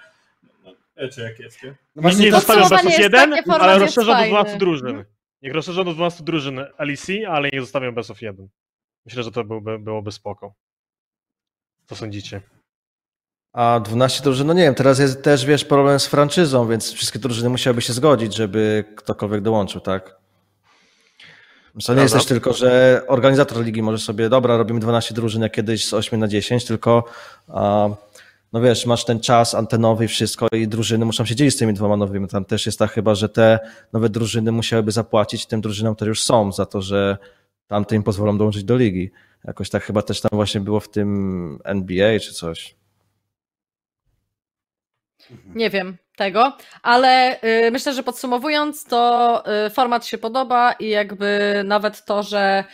[0.97, 1.69] No, wiecie jak jest, nie?
[1.69, 3.85] No Nie, właśnie nie to, zostawiam Podsumowanie Best of jest 1, takie, format ale jest
[3.85, 4.31] rozszerzono do fajny.
[4.31, 5.05] 12 drużyn.
[5.43, 8.49] Niech rozszerzono do 12 drużyn LEC, ale nie zostawiam Best of 1.
[9.07, 10.55] Myślę, że to byłby, byłoby spoko.
[11.87, 12.41] Co sądzicie?
[13.53, 17.19] A 12 drużyn, no nie wiem, teraz jest też, wiesz, problem z franczyzą, więc wszystkie
[17.19, 20.17] drużyny musiałyby się zgodzić, żeby ktokolwiek dołączył, tak?
[21.87, 25.53] To nie jest też tylko, że organizator ligi może sobie, dobra, robimy 12 drużyn jak
[25.53, 27.05] kiedyś z 8 na 10, tylko
[27.49, 27.89] a,
[28.55, 31.75] no wiesz, masz ten czas antenowy i wszystko i drużyny muszą się dzielić z tymi
[31.75, 32.29] dwoma nowymi.
[32.29, 33.59] Tam też jest tak chyba, że te
[33.93, 37.19] nowe drużyny musiałyby zapłacić tym drużynom, które już są, za to, że
[37.67, 39.11] tamte im pozwolą dołączyć do ligi.
[39.45, 42.77] Jakoś tak chyba też tam właśnie było w tym NBA czy coś.
[45.55, 51.63] Nie wiem tego, ale y, myślę, że podsumowując, to y, format się podoba i jakby
[51.65, 52.65] nawet to, że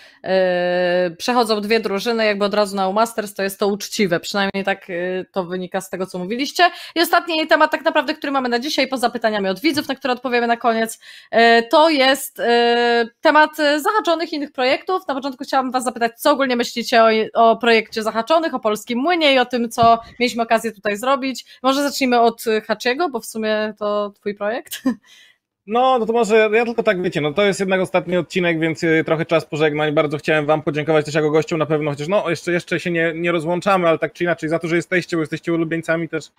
[1.10, 4.90] y, przechodzą dwie drużyny jakby od razu na Masters, to jest to uczciwe, przynajmniej tak
[4.90, 6.70] y, to wynika z tego, co mówiliście.
[6.94, 10.12] I ostatni temat tak naprawdę, który mamy na dzisiaj, poza pytaniami od widzów, na które
[10.12, 11.00] odpowiemy na koniec,
[11.34, 11.38] y,
[11.70, 12.42] to jest y,
[13.20, 15.08] temat zahaczonych innych projektów.
[15.08, 19.34] Na początku chciałabym was zapytać, co ogólnie myślicie o, o projekcie zahaczonych, o Polskim Młynie
[19.34, 21.44] i o tym, co mieliśmy okazję tutaj zrobić.
[21.62, 24.82] Może zacznijmy od Hachiego, bo w sumie to twój projekt.
[25.66, 28.82] No, no to może ja tylko tak wiecie, no to jest jednak ostatni odcinek, więc
[28.82, 29.92] y, trochę czas pożegnań.
[29.92, 33.12] Bardzo chciałem wam podziękować też jako gościom na pewno, chociaż no jeszcze, jeszcze się nie,
[33.14, 36.30] nie rozłączamy, ale tak czy inaczej za to, że jesteście, bo jesteście ulubieńcami też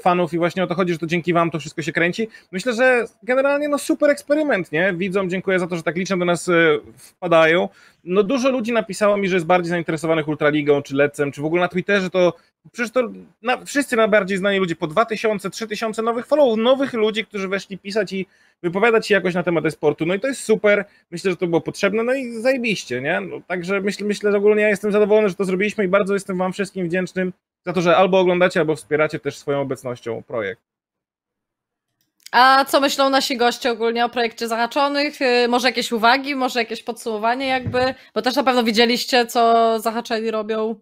[0.00, 2.28] fanów i właśnie o to chodzi, że to dzięki wam to wszystko się kręci.
[2.52, 4.94] Myślę, że generalnie no super eksperyment, nie?
[4.96, 6.52] Widzom dziękuję za to, że tak licznie do nas e,
[6.96, 7.68] wpadają.
[8.04, 11.62] No dużo ludzi napisało mi, że jest bardziej zainteresowanych Ultraligą, czy Lecem, czy w ogóle
[11.62, 12.32] na Twitterze to
[12.72, 13.02] przecież to
[13.42, 18.12] na, wszyscy najbardziej znani ludzie, po 2000, 3000 nowych followów, nowych ludzi, którzy weszli pisać
[18.12, 18.26] i
[18.62, 20.06] wypowiadać się jakoś na temat e-sportu.
[20.06, 20.84] No i to jest super.
[21.10, 23.20] Myślę, że to było potrzebne, no i zajebiście, nie?
[23.20, 26.38] No, także myślę, myślę, że ogólnie ja jestem zadowolony, że to zrobiliśmy i bardzo jestem
[26.38, 27.32] wam wszystkim wdzięcznym
[27.66, 30.62] za to, że albo oglądacie, albo wspieracie też swoją obecnością projekt.
[32.32, 35.22] A co myślą nasi goście ogólnie o projekcie Zahaczonych?
[35.22, 37.94] Y, Może jakieś uwagi, może jakieś podsumowanie jakby?
[38.14, 40.74] Bo też na pewno widzieliście, co Zahaczeni robią.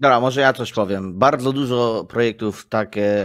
[0.00, 1.18] Dobra, może ja coś powiem.
[1.18, 3.24] Bardzo dużo projektów takie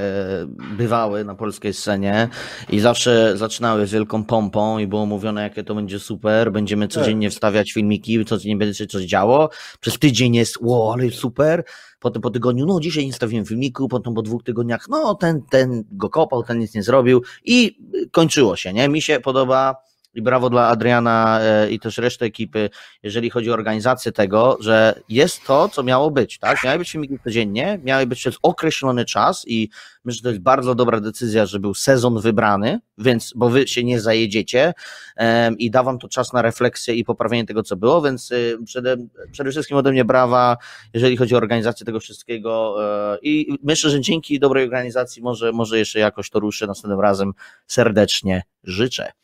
[0.77, 2.29] bywały na polskiej scenie
[2.69, 7.29] i zawsze zaczynały z wielką pompą i było mówione, jakie to będzie super, będziemy codziennie
[7.29, 9.49] wstawiać filmiki, codziennie będzie się coś działo.
[9.79, 11.63] Przez tydzień jest, wow, ale super.
[11.99, 15.83] Potem po tygodniu, no dzisiaj nie stawiłem filmiku, potem po dwóch tygodniach, no ten, ten
[15.91, 17.77] go kopał, ten nic nie zrobił i
[18.11, 18.89] kończyło się, nie?
[18.89, 19.75] Mi się podoba
[20.13, 22.69] i brawo dla Adriana e, i też reszty ekipy,
[23.03, 26.63] jeżeli chodzi o organizację tego, że jest to, co miało być, tak?
[26.63, 29.69] Miały być filmiki codziennie, miały być przez określony czas i
[30.05, 33.83] myślę, że to jest bardzo dobra decyzja, że był sezon wybrany, więc, bo wy się
[33.83, 34.73] nie zajedziecie
[35.15, 38.57] em, i da wam to czas na refleksję i poprawienie tego, co było, więc y,
[38.65, 38.97] przede,
[39.31, 40.57] przede wszystkim ode mnie brawa,
[40.93, 42.77] jeżeli chodzi o organizację tego wszystkiego
[43.13, 47.33] e, i myślę, że dzięki dobrej organizacji może, może jeszcze jakoś to ruszy następnym razem.
[47.67, 49.22] Serdecznie życzę.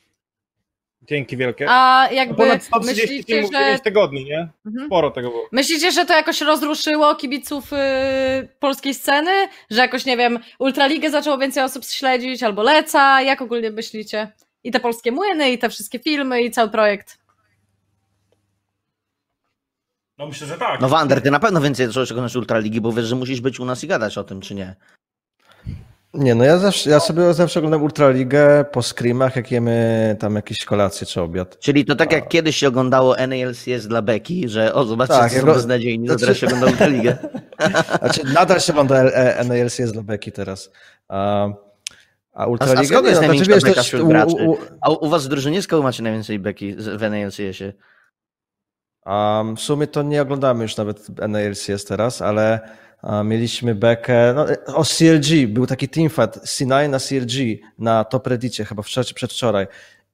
[1.10, 1.66] Dzięki wielkie.
[1.70, 3.60] A No jakby Ponad 130 myślicie, filmów w że...
[3.60, 4.50] 9 tygodni, nie?
[4.66, 4.88] Mhm.
[4.88, 5.48] Sporo tego było.
[5.52, 7.78] Myślicie, że to jakoś rozruszyło kibiców y,
[8.60, 9.32] polskiej sceny?
[9.70, 13.22] Że jakoś, nie wiem, Ultraligę zaczęło więcej osób śledzić, albo Leca?
[13.22, 14.32] Jak ogólnie myślicie?
[14.64, 17.18] I te polskie młyny, i te wszystkie filmy, i cały projekt.
[20.18, 20.82] No myślę, że tak.
[20.82, 23.66] No Wander, ty na pewno więcej zacząłeś oglądać Ultraligi, bo wiesz, że musisz być u
[23.66, 24.76] nas i gadać o tym, czy nie?
[26.14, 30.66] Nie, no ja, zawsze, ja sobie zawsze oglądam Ultraligę po screamach, jak jemy tam jakieś
[30.66, 31.60] kolacje czy obiad.
[31.60, 35.40] Czyli to tak jak kiedyś się oglądało NALCS dla Beki, że o, zobaczcie, Tak, ja
[35.40, 37.18] są go- beznadziejni, to znaczy- teraz się ogląda Ultraligę.
[38.00, 40.72] Znaczy, nadal się ogląda E- NALC jest dla Beki teraz.
[41.08, 41.50] A, a
[42.34, 44.36] A, a Ultraliga skąd jest no, największa znaczy, beka wśród u, graczy?
[44.48, 47.74] u, A u, u was w drużynie kogo macie najwięcej Beki w NALCS-ie?
[49.06, 52.70] a w sumie to nie oglądamy już nawet NALC jest teraz, ale a,
[53.26, 54.46] mieliśmy bekę, no,
[54.76, 57.34] o CLG, był taki teamfight C9 na CLG
[57.80, 59.68] na top reddicie chyba wczoraj przedwczoraj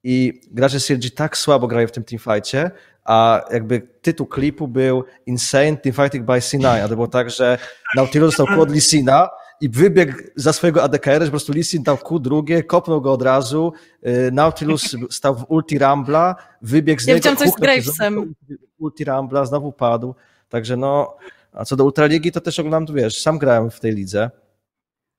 [0.03, 2.71] i gracze CLG tak słabo grają w tym teamfightie,
[3.05, 7.57] a jakby tytuł klipu był Insane Teamfighting by C9, a to było tak, że
[7.95, 9.29] Nautilus dostał kod Lisina
[9.61, 13.21] i wybiegł za swojego ADKR, że po prostu Lisin dał Q drugie, kopnął go od
[13.21, 13.73] razu,
[14.07, 18.33] y, Nautilus stał w ulti Rambla, wybiegł z Ja niego, coś z Gravesem.
[18.77, 20.15] Ulti Rambla, znowu padł,
[20.49, 21.17] także no,
[21.55, 24.31] a co do Ultraligi, to też oglądam, wiesz, sam grałem w tej lidze,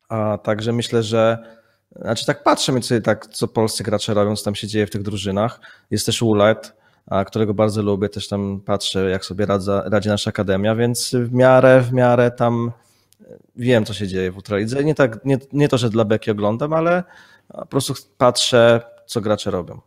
[0.09, 1.39] a także myślę, że
[2.01, 5.03] znaczy tak patrzę sobie tak, co polscy gracze robią, co tam się dzieje w tych
[5.03, 5.61] drużynach.
[5.91, 6.77] Jest też Ulet,
[7.27, 11.81] którego bardzo lubię, też tam patrzę, jak sobie radza, radzi nasza akademia, więc w miarę,
[11.81, 12.73] w miarę tam
[13.57, 14.85] wiem, co się dzieje w Ultralidze.
[14.85, 17.05] Nie, tak, nie, nie to, że dla beki oglądam, ale
[17.49, 19.81] po prostu patrzę, co gracze robią.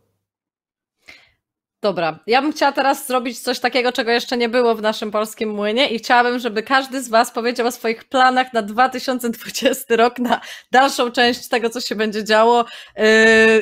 [1.82, 5.50] Dobra, ja bym chciała teraz zrobić coś takiego, czego jeszcze nie było w naszym polskim
[5.50, 10.40] młynie i chciałabym, żeby każdy z Was powiedział o swoich planach na 2020 rok, na
[10.70, 12.64] dalszą część tego, co się będzie działo.
[12.96, 13.04] Yy,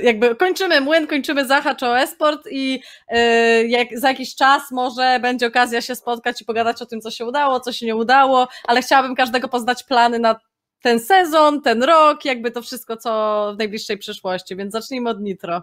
[0.03, 5.47] jakby kończymy młyn, kończymy zahacz o esport i yy, jak, za jakiś czas może będzie
[5.47, 8.83] okazja się spotkać i pogadać o tym, co się udało, co się nie udało, ale
[8.83, 10.41] chciałabym każdego poznać plany na
[10.83, 15.63] ten sezon, ten rok, jakby to wszystko, co w najbliższej przyszłości, więc zacznijmy od Nitro.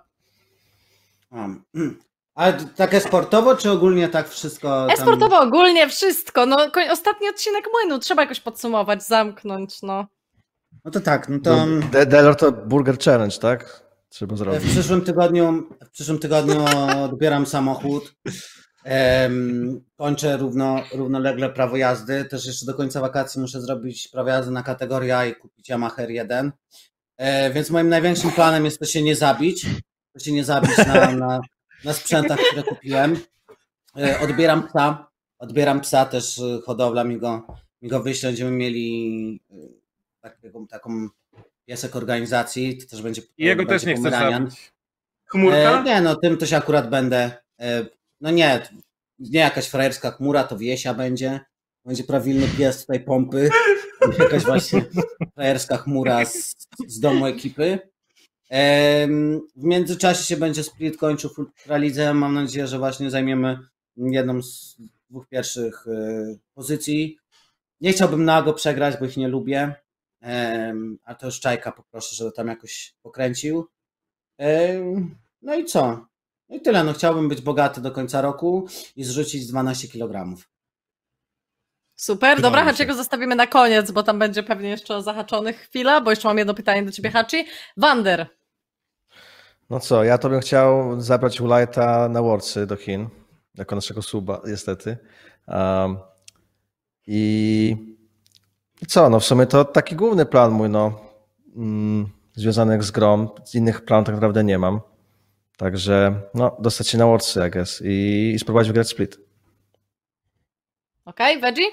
[2.36, 4.68] Ale tak esportowo, czy ogólnie tak wszystko?
[4.68, 4.90] Tam...
[4.90, 6.46] E-sportowo ogólnie wszystko.
[6.46, 6.58] No,
[6.92, 10.06] ostatni odcinek młynu trzeba jakoś podsumować, zamknąć, no.
[10.86, 13.86] No to tak, no to De- Delor to Burger Challenge, tak?
[14.10, 14.72] Trzeba w zrobić.
[14.72, 16.66] przyszłym tygodniu, w przyszłym tygodniu
[17.04, 18.16] odbieram samochód.
[18.84, 22.26] Em, kończę równo, równolegle prawo jazdy.
[22.26, 26.04] Też jeszcze do końca wakacji muszę zrobić prawo jazdy na kategorię A i kupić Yamaha
[26.06, 26.52] R1.
[27.18, 29.66] E, więc moim największym planem jest to się nie zabić.
[30.14, 31.40] To się nie zabić na, na,
[31.86, 33.18] na sprzętach, które kupiłem.
[33.98, 35.08] E, odbieram psa.
[35.40, 37.48] Odbieram psa, też e, hodowla mi go,
[37.82, 38.30] mi go wyśle.
[38.30, 39.40] Będziemy mieli
[40.24, 41.08] e, taką, taką
[41.66, 42.78] piesek organizacji.
[42.78, 43.22] To też będzie.
[43.38, 44.44] I jego będzie też nie chcesz Pomeranian.
[44.44, 44.74] zabić.
[45.26, 45.82] Chmurka?
[45.82, 47.32] E, nie, no tym to się akurat będę.
[47.60, 47.86] E,
[48.22, 48.68] no nie,
[49.20, 51.40] nie jakaś frajerska chmura, to wiesia będzie.
[51.86, 53.50] Będzie prawilny pies tutaj pompy.
[54.20, 54.86] Jakaś właśnie
[55.34, 56.56] frajerska chmura z,
[56.88, 57.80] z domu ekipy.
[59.56, 62.14] W międzyczasie się będzie split kończył w Ultralidze.
[62.14, 63.60] Mam nadzieję, że właśnie zajmiemy
[63.98, 64.78] jedną z
[65.10, 67.18] dwóch pierwszych e, pozycji.
[67.82, 69.76] Nie chciałbym nago przegrać, bo ich nie lubię.
[71.04, 73.68] A to już Czajka poproszę, żeby tam jakoś pokręcił.
[75.42, 76.06] No i co?
[76.50, 76.84] No i tyle.
[76.84, 80.36] No chciałbym być bogaty do końca roku i zrzucić 12 kg.
[81.96, 82.64] Super, dobra.
[82.64, 86.38] Hachiego zostawimy na koniec, bo tam będzie pewnie jeszcze o zahaczonych chwila, bo jeszcze mam
[86.38, 87.46] jedno pytanie do ciebie, Hachi.
[87.78, 88.28] Wander,
[89.70, 93.08] No co, ja to bym chciał zabrać Ulajta na Worldsy do Chin,
[93.56, 94.98] jako naszego suba, niestety.
[95.48, 95.98] Um,
[97.08, 97.76] I
[98.82, 101.02] i co, no w sumie to taki główny plan mój, no,
[101.56, 103.30] mm, związany z grom.
[103.46, 104.82] Z innych planów tak naprawdę nie mam.
[105.58, 109.18] Także, no, dostać się na Worldsy, I guess, i, i spróbować wygrać split.
[111.06, 111.66] okej, Veggie?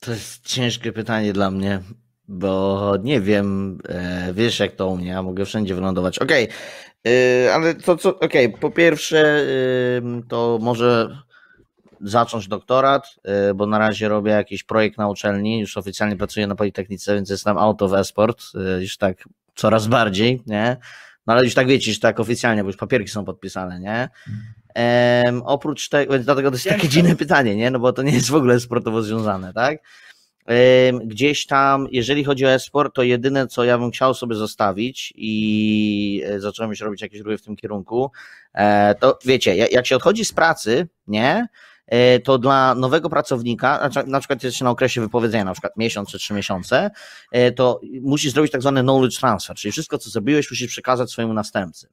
[0.00, 1.80] To jest ciężkie pytanie dla mnie,
[2.28, 6.18] bo nie wiem, e, wiesz jak to u mnie, ja mogę wszędzie wylądować.
[6.18, 6.48] Okej,
[7.06, 9.46] e, ale to co, okej, po pierwsze
[10.28, 11.18] to może
[12.00, 16.54] zacząć doktorat, e, bo na razie robię jakiś projekt na uczelni, już oficjalnie pracuję na
[16.54, 18.42] Politechnice, więc jestem out of esport,
[18.80, 20.76] już tak coraz bardziej, nie?
[21.26, 24.08] No ale już tak wiecie, już tak oficjalnie, bo już papierki są podpisane, nie?
[25.44, 27.70] Oprócz tego, więc dlatego to jest takie dziwne pytanie, nie?
[27.70, 29.78] No bo to nie jest w ogóle sportowo związane, tak?
[31.04, 36.22] Gdzieś tam, jeżeli chodzi o e-sport, to jedyne, co ja bym chciał sobie zostawić i
[36.26, 38.10] e, zacząłem już robić jakieś ruchy w tym kierunku,
[38.54, 41.48] e, to wiecie, ja- jak się odchodzi z pracy, nie?
[41.86, 46.18] E, To dla nowego pracownika, na przykład jest na okresie wypowiedzenia, na przykład miesiąc czy
[46.18, 46.90] trzy miesiące,
[47.56, 51.88] to musisz zrobić tak zwany knowledge transfer, czyli wszystko, co zrobiłeś, musisz przekazać swojemu następcy.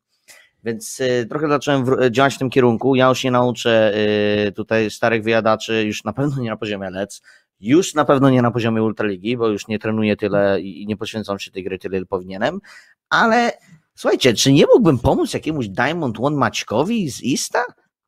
[0.65, 2.95] Więc y, trochę zacząłem w, działać w tym kierunku.
[2.95, 3.93] Ja już nie nauczę
[4.47, 7.21] y, tutaj starych wyjadaczy, już na pewno nie na poziomie LEC,
[7.59, 11.39] już na pewno nie na poziomie Ultraligi, bo już nie trenuję tyle i nie poświęcam
[11.39, 12.59] się tej gry tyle, ile powinienem.
[13.09, 13.51] Ale
[13.95, 17.63] słuchajcie, czy nie mógłbym pomóc jakiemuś Diamond One Maćkowi z Ista?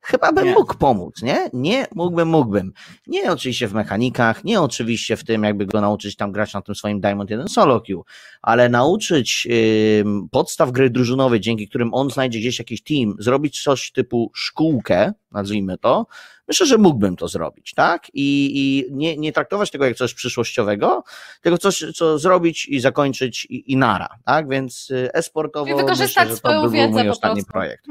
[0.08, 0.54] Chyba bym Nie.
[0.54, 1.50] mógł pomóc, nie?
[1.54, 2.74] Nie, mógłbym, mógłbym.
[3.08, 6.76] Nie oczywiście w mechanikach, nie oczywiście w tym, jakby go nauczyć tam grać na tym
[6.76, 8.04] swoim Diamond 1 Solo Queue,
[8.42, 9.48] ale nauczyć
[10.02, 15.14] ym, podstaw gry drużynowej, dzięki którym on znajdzie gdzieś jakiś team, zrobić coś typu szkółkę,
[15.32, 16.06] nazwijmy to,
[16.48, 18.08] myślę, że mógłbym to zrobić, tak?
[18.14, 21.04] I, i nie, nie traktować tego jak coś przyszłościowego,
[21.42, 24.50] tylko coś, co zrobić i zakończyć i, i nara, tak?
[24.50, 27.42] Więc y, e-sportowo Czyli wykorzystać myślę, że to swoją by był wiedzę mój po ostatni
[27.42, 27.52] prostu.
[27.52, 27.86] projekt.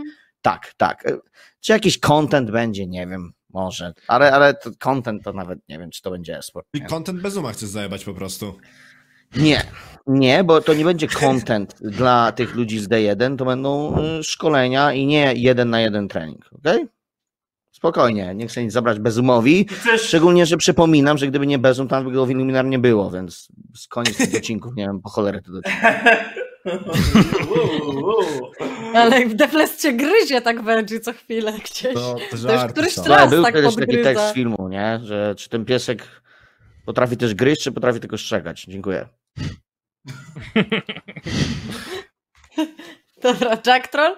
[0.47, 1.07] Tak, tak.
[1.07, 1.19] Y,
[1.61, 5.91] Czy jakiś content będzie, nie wiem, może, ale, ale to content to nawet nie wiem,
[5.91, 6.67] czy to będzie e-sport.
[6.75, 8.59] I content bez uma chcesz zajebać po prostu.
[9.37, 9.63] Nie,
[10.07, 14.93] nie, bo to nie będzie content dla tych ludzi z D1, to będą y, szkolenia
[14.93, 16.87] i nie jeden na jeden trening, okej?
[17.73, 22.05] Spokojnie, nie chcę nic zabrać bezumowi, Chcesz, szczególnie, że przypominam, że gdyby nie bezum, to
[22.05, 25.43] by go w Illuminar nie było, więc z koniec tych odcinków, nie wiem, po cholerę
[25.43, 25.95] to docinam.
[28.97, 31.95] Ale Defles cię gryzie tak Veggie co chwilę gdzieś.
[31.95, 33.03] To, to To już któryś są.
[33.03, 35.01] Teraz był tak kiedyś taki tekst z filmu, nie?
[35.03, 36.23] Że czy ten piesek
[36.87, 38.65] potrafi też gryźć, czy potrafi tylko szczekać.
[38.65, 39.09] Dziękuję.
[43.23, 44.17] Dobra, Jack Troll?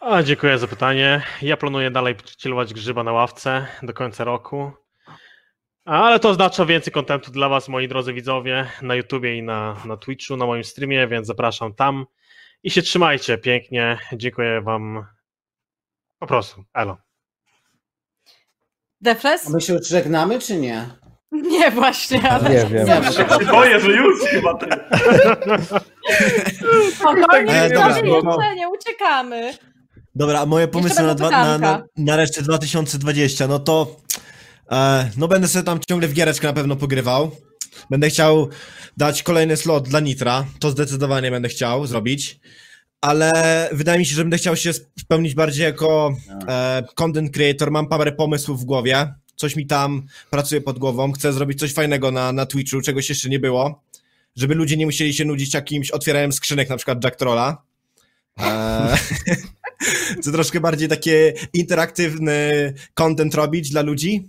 [0.00, 1.22] A, dziękuję za pytanie.
[1.42, 4.72] Ja planuję dalej chillować grzyba na ławce do końca roku.
[5.84, 9.96] Ale to oznacza więcej kontentu dla Was, moi drodzy widzowie, na YouTubie i na, na
[9.96, 12.06] Twitchu, na moim streamie, więc zapraszam tam.
[12.62, 13.98] I się trzymajcie pięknie.
[14.12, 15.06] Dziękuję Wam.
[16.18, 16.64] Po prostu.
[16.74, 16.96] Elo.
[19.00, 19.46] Defles?
[19.46, 20.90] A my się już żegnamy, czy nie?
[21.32, 22.30] Nie, właśnie.
[22.30, 23.12] Ale Nie wiem.
[23.12, 24.66] Się boję, że już chyba ty.
[26.96, 29.58] Spokojnie, E, e, dobra, dobra, no- uciekamy.
[30.14, 33.96] Dobra, moje pomysły na, dwa, na, na, na resztę 2020, no to
[34.70, 37.30] e, no będę sobie tam ciągle w giereczkę na pewno pogrywał.
[37.90, 38.48] Będę chciał
[38.96, 42.40] dać kolejny slot dla Nitra, to zdecydowanie będę chciał zrobić.
[43.00, 46.16] ale wydaje mi się, że będę chciał się spełnić bardziej jako
[46.48, 47.70] e, content creator.
[47.70, 51.12] Mam parę pomysłów w głowie, coś mi tam pracuje pod głową.
[51.12, 53.82] Chcę zrobić coś fajnego na, na Twitchu, czegoś jeszcze nie było,
[54.36, 57.62] żeby ludzie nie musieli się nudzić jakimś otwieraniem skrzynek, na przykład Jack Trolla.
[58.40, 58.98] E,
[60.20, 64.28] chcę troszkę bardziej takie interaktywny content robić dla ludzi.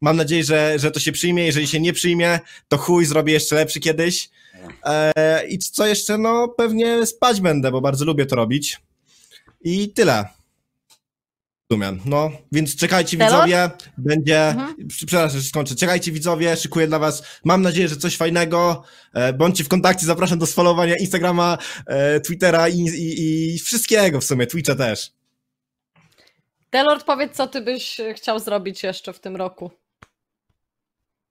[0.00, 1.46] Mam nadzieję, że, że to się przyjmie.
[1.46, 4.30] Jeżeli się nie przyjmie, to chuj, zrobię jeszcze lepszy kiedyś.
[4.84, 6.18] E, I co jeszcze?
[6.18, 8.80] No pewnie spać będę, bo bardzo lubię to robić.
[9.60, 10.24] I tyle.
[11.70, 12.00] Rozumiem.
[12.04, 14.88] No, więc czekajcie widzowie, będzie, Mhm.
[14.88, 18.82] przepraszam, że skończę, czekajcie widzowie, szykuję dla was, mam nadzieję, że coś fajnego,
[19.14, 24.24] e, bądźcie w kontakcie, zapraszam do sfollowowania Instagrama, e, Twittera i, i, i wszystkiego w
[24.24, 25.10] sumie, Twitcha też.
[26.72, 29.70] Delord, powiedz, co ty byś chciał zrobić jeszcze w tym roku.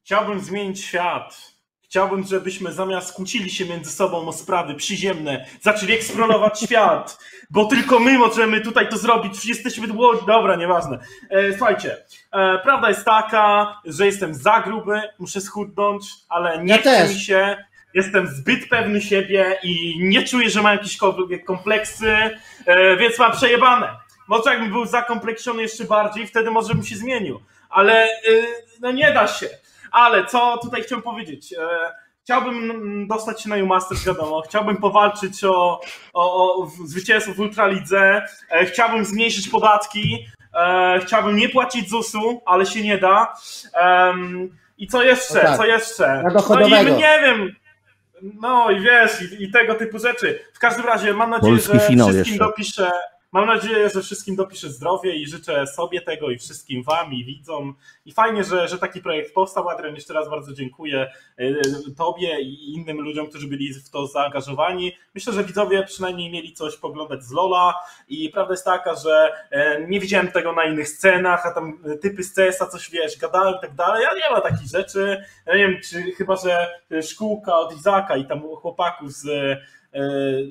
[0.06, 1.52] Chciałbym zmienić świat.
[1.84, 7.18] Chciałbym, żebyśmy zamiast kłócili się między sobą o sprawy przyziemne, zaczęli eksplorować świat,
[7.50, 9.46] bo tylko my możemy tutaj to zrobić.
[9.46, 10.14] Jesteśmy było...
[10.16, 11.00] Dobra, nieważne.
[11.30, 11.98] E, słuchajcie,
[12.32, 17.14] e, prawda jest taka, że jestem za gruby, muszę schudnąć, ale nie Ja chce też.
[17.16, 17.58] mi się.
[17.94, 22.12] Jestem zbyt pewny siebie i nie czuję, że mam jakiekolwiek kompleksy,
[22.66, 23.88] e, więc mam przejebane.
[24.28, 27.40] Może jakbym był zakompleksiony jeszcze bardziej, wtedy może bym się zmienił.
[27.70, 28.46] Ale y,
[28.82, 29.50] no nie da się.
[29.92, 31.54] Ale co tutaj chciałem powiedzieć?
[31.54, 31.68] E,
[32.24, 34.42] Chciałbym dostać się na U-Masters, wiadomo.
[34.42, 35.82] Chciałbym powalczyć o,
[36.14, 38.26] o, o zwycięstwo w Ultralidze.
[38.52, 40.26] E, Chciałbym zmniejszyć podatki.
[40.54, 43.34] E, Chciałbym nie płacić ZUS-u, ale się nie da.
[44.78, 45.34] I co jeszcze?
[45.34, 45.58] No tak.
[45.58, 46.24] Co jeszcze?
[46.50, 47.56] No i nie wiem.
[48.22, 50.40] No i wiesz, i, i tego typu rzeczy.
[50.54, 52.46] W każdym razie mam nadzieję, Polski że finał wszystkim jeszcze.
[52.46, 52.92] dopiszę.
[53.36, 57.76] Mam nadzieję, że wszystkim dopiszę zdrowie i życzę sobie tego i wszystkim wam i widzom.
[58.06, 59.70] I fajnie, że, że taki projekt powstał.
[59.70, 61.62] Adrian, jeszcze raz bardzo dziękuję y,
[61.98, 64.92] tobie i innym ludziom, którzy byli w to zaangażowani.
[65.16, 67.74] Myślę, że widzowie przynajmniej mieli coś poglądać z Lola
[68.08, 72.24] i prawda jest taka, że e, nie widziałem tego na innych scenach, a tam typy
[72.24, 74.04] z CS-a coś wiesz, gadają i tak dalej.
[74.04, 75.24] Ja nie ma takich rzeczy.
[75.46, 76.70] Ja nie wiem, czy chyba, że
[77.02, 79.26] szkółka od Izaka i tam chłopaków z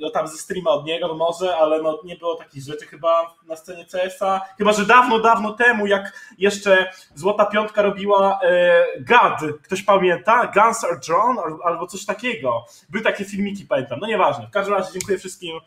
[0.01, 3.57] no tam ze streama od niego, może, ale no nie było takich rzeczy chyba na
[3.57, 4.41] scenie CS-a.
[4.59, 10.53] Chyba, że dawno, dawno temu, jak jeszcze Złota Piątka robiła e, GAD, ktoś pamięta?
[10.55, 12.65] Guns are drawn al- albo coś takiego.
[12.89, 13.99] Były takie filmiki, pamiętam.
[14.01, 14.47] No nieważne.
[14.47, 15.59] W każdym razie dziękuję wszystkim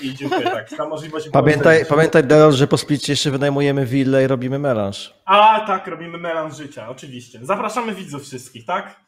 [0.00, 1.28] i dziękuję tak za możliwość.
[1.32, 5.14] Pamiętaj, pamiętaj Delon, że po splicie jeszcze wynajmujemy willę i robimy melanż.
[5.24, 7.38] A tak, robimy melanż życia, oczywiście.
[7.42, 9.00] Zapraszamy widzów wszystkich, tak?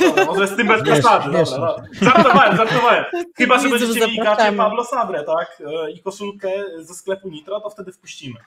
[0.00, 1.56] Dobra, może z tym bez przesady, dobra, śmiesznie.
[1.56, 1.84] dobra.
[2.02, 3.04] Żartowałem, żartowałem.
[3.38, 5.62] Chyba, że będziecie mieli gacie Pablo Sabre, tak?
[5.86, 8.40] E, I koszulkę ze sklepu Nitro, to wtedy wpuścimy.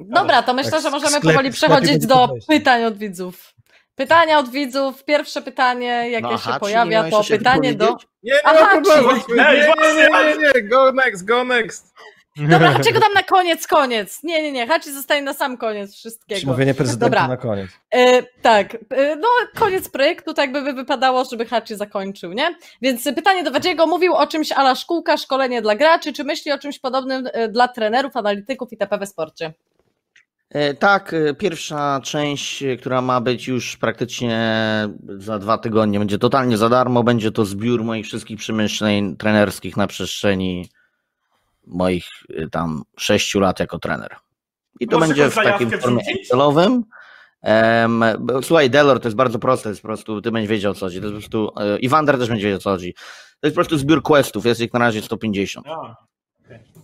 [0.00, 3.54] Dobra, to myślę, Tak, że możemy sklep- powoli przechodzić do pytań od widzów.
[3.94, 5.04] Pytania od widzów.
[5.04, 7.96] Pierwsze pytanie, jakie No, się aha, pojawia, to pytanie do.
[8.22, 8.80] Nie, nie Aha,
[9.36, 11.94] nie, nie, nie, go next, go next.
[12.38, 14.22] Dobra, Haczego dam na koniec, koniec.
[14.22, 14.66] Nie, nie, nie.
[14.66, 16.38] Haczy zostaje na sam koniec wszystkiego.
[16.38, 17.28] Przemówienie prezydenta Dobra.
[17.28, 17.70] na koniec.
[17.90, 22.56] E, tak, e, no koniec projektu, tak by wypadało, żeby Hachi zakończył, nie?
[22.82, 26.58] Więc pytanie do Wadziego, mówił o czymś ala szkółka, szkolenie dla graczy, czy myśli o
[26.58, 28.98] czymś podobnym e, dla trenerów, analityków itp.
[28.98, 29.52] we sporcie?
[30.50, 34.38] E, Tak, e, pierwsza część, która ma być już praktycznie
[35.18, 37.02] za dwa tygodnie, będzie totalnie za darmo.
[37.02, 40.68] Będzie to zbiór moich wszystkich przemyśleń trenerskich na przestrzeni
[41.68, 42.04] moich
[42.36, 44.16] e, tam sześciu lat jako trener.
[44.80, 46.02] I to Możesz będzie w takim formie?
[46.20, 46.84] Excelowym.
[48.18, 50.74] Bo- słuchaj, Delor, to jest bardzo proste, to jest po prostu, ty będziesz wiedział o
[50.74, 51.00] co chodzi.
[51.00, 52.94] To jest po prostu, e, I Wander też będzie wiedział o co chodzi.
[53.40, 55.66] To jest po prostu zbiór questów, jest ich na razie 150.
[55.66, 55.96] A,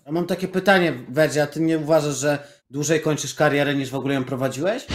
[0.06, 2.38] Ja mam takie pytanie, Werdzie, a ty nie uważasz, że
[2.70, 4.86] dłużej kończysz karierę niż w ogóle ją prowadziłeś?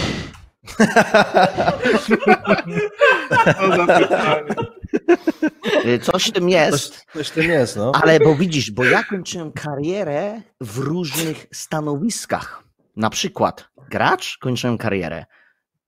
[5.85, 6.95] E, Coś w tym jest.
[6.95, 7.91] Coś, coś w tym jest, no.
[8.03, 12.63] Ale bo widzisz, bo ja kończyłem karierę w różnych stanowiskach.
[12.95, 15.25] Na przykład gracz kończyłem karierę,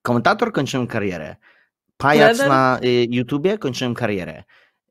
[0.02, 1.36] komentator kończyłem karierę,
[1.98, 2.50] pajac Trener?
[2.50, 4.44] na y, YouTubie kończyłem karierę,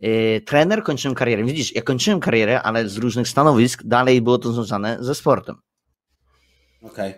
[0.04, 1.44] y, trener kończyłem karierę.
[1.44, 5.56] Widzisz, ja kończyłem karierę, ale z różnych stanowisk dalej było to związane ze sportem.
[6.82, 7.14] Okej.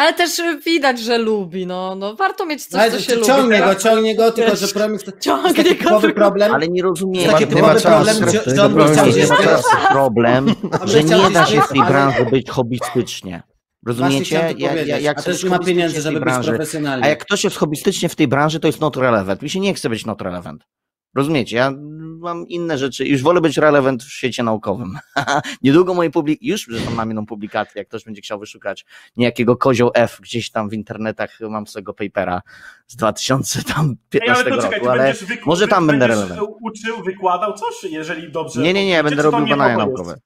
[0.00, 3.26] Ale też widać, że lubi, no, no warto mieć coś, Ale co się lubi.
[3.26, 3.82] ciągnie go, teraz.
[3.82, 6.54] ciągnie go, tylko że problem jest, ciągnie jest taki go, tylko- problem.
[6.54, 9.36] Ale nie rozumiem, Taki nie ma typowy czasu, problem, że, że on problem nie ma
[9.36, 9.68] czasu.
[9.90, 10.54] problem,
[10.84, 13.42] że nie da się w tej branży być hobbystycznie.
[13.86, 14.54] Rozumiecie?
[14.58, 17.04] Ja- ja- jak a też nie ma pieniędzy, żeby być branży, profesjonalny.
[17.06, 19.42] A jak ktoś jest hobbystycznie w tej branży, to jest not relevant.
[19.42, 20.64] Mi się nie chce być not relevant.
[21.14, 21.56] Rozumiecie?
[21.56, 21.72] Ja
[22.20, 23.06] mam inne rzeczy.
[23.06, 24.98] Już wolę być relevant w świecie naukowym.
[25.62, 26.42] Niedługo moje publik...
[26.42, 28.84] Już zresztą mam inną publikację, jak ktoś będzie chciał wyszukać
[29.16, 32.42] niejakiego kozioł F gdzieś tam w internetach, mam swojego papera
[32.86, 36.40] z 2015 Ej, ale czekaj, roku, ale wyku- może tam będę relevant.
[36.60, 38.60] uczył, wykładał coś, jeżeli dobrze...
[38.62, 40.20] Nie, nie, nie, będę robił badania naukowe.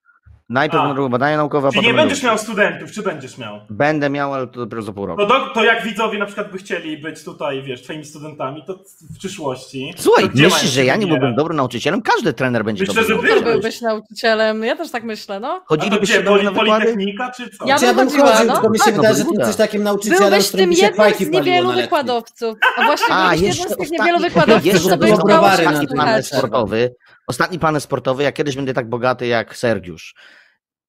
[0.49, 0.87] Najpierw A.
[0.87, 3.61] będą badania naukowe, a Czyli potem nie będziesz miał studentów, czy będziesz miał?
[3.71, 5.21] Będę miał, ale to dopiero za pół roku.
[5.23, 8.79] To, do, to jak widzowie na przykład by chcieli być tutaj, wiesz, twoimi studentami, to
[9.15, 9.95] w przyszłości.
[9.97, 12.03] Słuchaj, to myślisz, się że ja nie byłbym dobrym nauczycielem?
[12.03, 13.39] Każdy trener będzie Myślę, dobrym że nauczycielem.
[13.45, 13.81] Super byłbyś.
[13.81, 15.61] nauczycielem, ja też tak myślę, no.
[15.69, 16.71] To do mnie poli, na wykłady?
[16.85, 17.67] Politechnika, czy co?
[17.67, 18.53] Ja Czy ja bym chodził, no.
[18.53, 20.63] tylko mi się Tak, no wydaje, to że ty jesteś takim nauczycielem, Byłbyś z którym
[20.65, 22.59] tym by się jednym fajki z niewielu wykładowców.
[22.79, 26.27] A właśnie byłeś jednym z tych niewielu wykładowców, co browary na słychać.
[26.27, 26.95] sportowy.
[27.27, 30.15] Ostatni panel sportowy, ja kiedyś będę tak bogaty jak Sergiusz.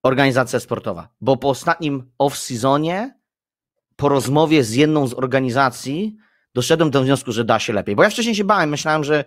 [0.04, 1.10] Organizacja sportowa.
[1.22, 3.10] Bo po ostatnim off-seasonie,
[3.96, 6.18] po rozmowie z jedną z organizacji,
[6.54, 7.96] doszedłem do wniosku, że da się lepiej.
[7.96, 9.24] Bo ja wcześniej się bałem, myślałem, że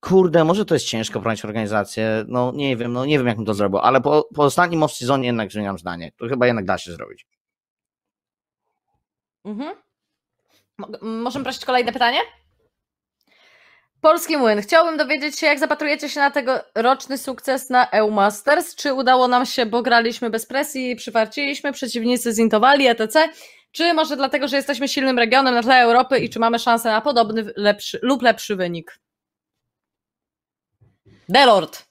[0.00, 3.46] kurde, może to jest ciężko prowadzić organizację, no nie wiem, no nie wiem jak bym
[3.46, 6.12] to zrobił, ale po, po ostatnim off-seasonie jednak zmieniam zdanie.
[6.16, 7.26] To chyba jednak da się zrobić.
[9.44, 9.76] Mhm.
[10.78, 12.18] Mo- Możemy prosić kolejne pytanie?
[14.00, 14.62] Polski Młyn.
[14.62, 18.74] Chciałbym dowiedzieć się, jak zapatrujecie się na tegoroczny sukces na EU Masters.
[18.74, 23.28] Czy udało nam się, bo graliśmy bez presji, przywarciliśmy, przeciwnicy zintowali, etc.
[23.72, 27.00] Czy może dlatego, że jesteśmy silnym regionem na tle Europy i czy mamy szansę na
[27.00, 29.00] podobny lepszy, lub lepszy wynik?
[31.28, 31.86] Delord.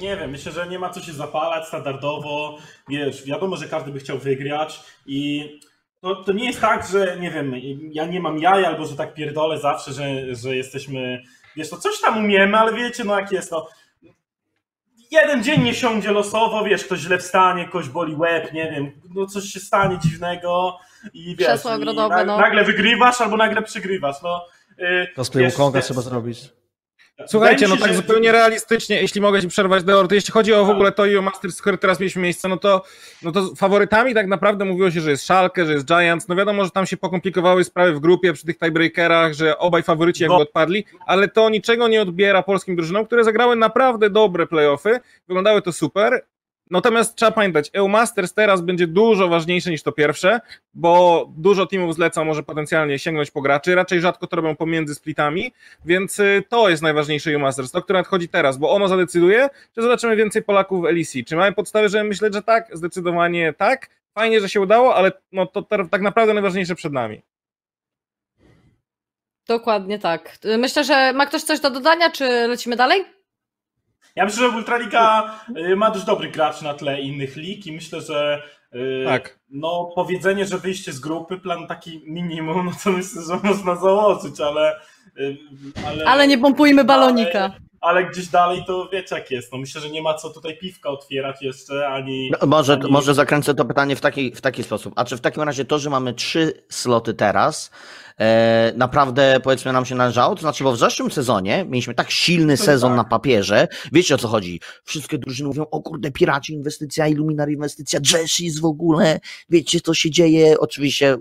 [0.00, 2.58] Nie wiem, myślę, że nie ma co się zapalać standardowo.
[2.88, 5.50] Wiesz, wiadomo, że każdy by chciał wygrać i
[6.04, 7.54] to, to nie jest tak, że nie wiem,
[7.92, 11.22] ja nie mam jaj albo że tak pierdolę zawsze, że, że jesteśmy,
[11.56, 13.68] wiesz, to coś tam umiemy, ale wiecie, no jak jest, no
[15.10, 19.26] jeden dzień nie siądzie losowo, wiesz, ktoś źle wstanie, kogoś boli łeb, nie wiem, no
[19.26, 20.78] coś się stanie dziwnego
[21.14, 22.38] i wiesz, Krzesło i ogrodowe, na, no.
[22.38, 24.46] nagle wygrywasz albo nagle przegrywasz, no.
[24.78, 26.38] Yy, Cosplay Konga trzeba zrobić.
[27.26, 30.52] Słuchajcie, wydaje no tak że- zupełnie realistycznie, jeśli mogę ci przerwać, Deor, to jeśli chodzi
[30.52, 32.82] o w ogóle to i o Masters, które teraz mieliśmy miejsce, no to,
[33.22, 36.64] no to faworytami tak naprawdę mówiło się, że jest Schalke, że jest Giants, no wiadomo,
[36.64, 40.42] że tam się pokomplikowały sprawy w grupie przy tych tiebreakerach, że obaj faworyci jakby No.
[40.42, 45.72] odpadli, ale to niczego nie odbiera polskim drużynom, które zagrały naprawdę dobre playoffy, wyglądały to
[45.72, 46.24] super,
[46.70, 50.40] Natomiast trzeba pamiętać, EU Masters teraz będzie dużo ważniejsze niż to pierwsze,
[50.74, 55.52] bo dużo teamów zleca może potencjalnie sięgnąć po graczy, raczej rzadko to robią pomiędzy splitami,
[55.84, 59.82] więc y, to jest najważniejsze EU Masters, to, które nadchodzi teraz, bo ono zadecyduje, czy
[59.82, 61.12] zobaczymy więcej Polaków w LEC.
[61.26, 62.68] Czy mamy podstawy, żeby myśleć, że tak?
[62.72, 63.90] Zdecydowanie tak.
[64.14, 67.22] Fajnie, że się udało, ale no to tak naprawdę najważniejsze przed nami.
[69.48, 70.38] Dokładnie tak.
[70.58, 73.04] Myślę, że ma ktoś coś do dodania, czy lecimy dalej?
[74.16, 78.00] Ja myślę, że Ultraliga y, ma dość dobry gracz na tle innych lig i myślę,
[78.00, 78.42] że
[78.74, 79.38] y, Tak.
[79.50, 84.40] no powiedzenie, że wyjście z grupy, plan taki minimum, no to myślę, że można założyć,
[84.40, 84.80] ale
[85.18, 85.36] y,
[85.86, 87.52] ale, Ale nie pompujmy balonika.
[87.80, 89.52] ale gdzieś dalej to wiecie jak jest.
[89.52, 92.30] No myślę, że nie ma co tutaj piwka otwierać jeszcze, ani...
[92.40, 92.90] No, może, ani...
[92.92, 94.92] może zakręcę to pytanie w taki, w taki sposób.
[94.96, 97.70] A czy w takim razie to, że mamy trzy sloty teraz,
[98.76, 100.34] naprawdę powiedzmy nam się należało?
[100.34, 102.96] To znaczy, bo w zeszłym sezonie mieliśmy tak silny sezon tak.
[102.96, 103.68] na papierze.
[103.92, 104.60] Wiecie o co chodzi?
[104.84, 109.20] Wszystkie drużyny mówią, o kurde, Piraci inwestycja, Illuminary inwestycja, Jessis w ogóle.
[109.48, 110.60] Wiecie, co się dzieje?
[110.60, 111.18] Oczywiście e,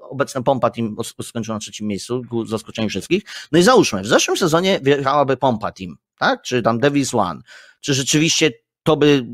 [0.00, 3.22] obecna pompa team skończyła na trzecim miejscu, ku zaskoczeniu wszystkich.
[3.52, 6.42] No i załóżmy, w zeszłym sezonie wjechałaby pompa team, tak?
[6.42, 7.40] Czy tam Devils One.
[7.80, 8.50] Czy rzeczywiście
[8.82, 9.26] to by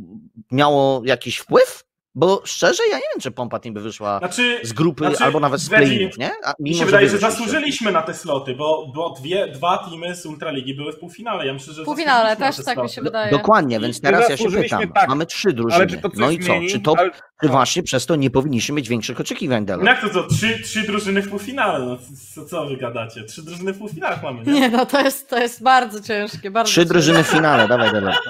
[0.50, 1.84] miało jakiś wpływ?
[2.14, 5.40] Bo szczerze, ja nie wiem, czy Pompa Team by wyszła Znaczy, z grupy znaczy, albo
[5.40, 6.30] nawet z play-inów, nie?
[6.44, 9.78] A, Mi mimo, się wydaje, wy że zasłużyliśmy na te sloty, bo, bo dwie, dwa
[9.78, 11.46] teamy z Ultraligi były w półfinale.
[11.46, 13.30] Ja myślę, że W półfinale też te tak mi się wydaje.
[13.30, 14.92] Dokładnie, więc teraz ja się pytam.
[14.92, 15.86] tak, mamy trzy Ale drużyny.
[15.86, 16.44] czy to coś no i co?
[16.44, 16.68] zmieni?
[16.68, 17.10] Czy to Ale-
[17.42, 19.82] czy właśnie przez to nie powinniśmy mieć większych oczekiwań, Delo?
[19.84, 20.22] No jak to co?
[20.26, 21.86] Trzy, trzy drużyny w półfinale.
[21.86, 21.96] No,
[22.34, 23.24] co, co wy gadacie?
[23.24, 24.52] Trzy drużyny w półfinałach mamy, nie?
[24.52, 26.50] Nie, no to jest, to jest bardzo ciężkie.
[26.50, 26.88] Bardzo Trzy ciężkie.
[26.94, 28.12] drużyny w finale, dawaj Delo.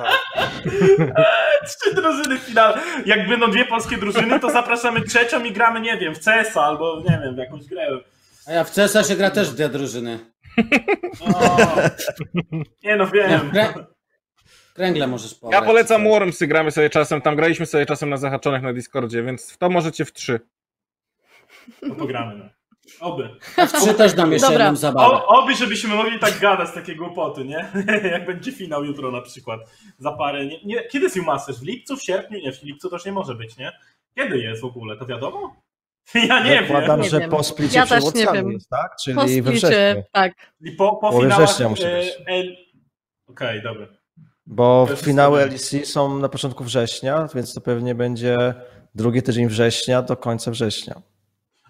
[1.68, 2.80] Trzy drużyny w finale.
[3.06, 7.00] Jak będą dwie polskie drużyny, to zapraszamy trzecią i gramy, nie wiem, w CS-a albo
[7.00, 7.88] nie wiem, w jakąś grę.
[8.46, 10.18] A ja w CSA się gra też w dwie drużyny.
[11.20, 11.56] O.
[12.84, 13.50] Nie no, wiem.
[13.50, 13.74] krę...
[14.74, 15.64] Kręgle możesz Ja pograć.
[15.64, 19.58] polecam Wormsy, gramy sobie czasem, tam graliśmy sobie czasem na zahaczonych na Discordzie, więc w
[19.58, 20.40] to możecie w trzy.
[21.82, 22.44] No pogramy, no.
[23.00, 23.28] Oby.
[23.56, 24.64] Ja w trzy też dam jeszcze Dobra.
[24.64, 25.14] jedną zabawę.
[25.14, 27.66] O, oby, żebyśmy mogli tak gadać takie głupoty, nie?
[28.12, 29.60] Jak będzie finał jutro na przykład.
[29.98, 30.46] Za parę.
[30.46, 31.58] Nie, nie, kiedy jest Masters?
[31.58, 32.38] W lipcu, w sierpniu?
[32.38, 33.72] Nie, w lipcu też nie może być, nie?
[34.16, 34.96] Kiedy jest w ogóle?
[34.96, 35.56] To wiadomo?
[36.28, 37.10] Ja nie Zakładam, wiem.
[37.10, 38.52] Że po splicie Ja przed nie wiem.
[38.52, 38.96] jest, tak?
[39.04, 40.02] Czyli Po we splicie, wrześniu.
[40.12, 40.32] tak.
[40.60, 41.70] I po, po Połowie finałach.
[41.70, 42.58] musi e, być.
[43.28, 43.86] Okej, dobra.
[44.46, 45.46] Bo To jest finały.
[45.46, 48.54] LEC są na początku września, więc to pewnie będzie
[48.94, 51.02] drugi tydzień września do końca września.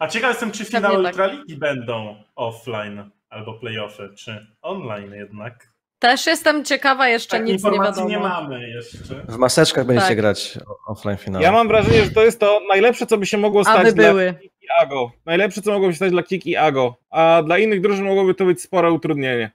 [0.02, 1.12] A ciekaw jestem, czy finały tak.
[1.12, 5.68] Ultraligi będą offline albo playoffy, czy online jednak.
[5.98, 8.08] Też jestem ciekawa, jeszcze Takiej nic nie informacji wiadomo.
[8.08, 8.98] nie, mamy jeszcze.
[9.28, 10.16] W maseczkach będziecie Tak.
[10.16, 11.44] grać offline finały.
[11.44, 14.08] Ja mam wrażenie, że to jest to najlepsze, co by się mogło stać Aby dla
[14.08, 14.34] były.
[14.42, 15.10] Kik i Ago.
[15.26, 16.96] Najlepsze, co mogłoby się stać dla Kik i Ago.
[17.10, 19.50] A dla innych drużyn mogłoby to być spore utrudnienie.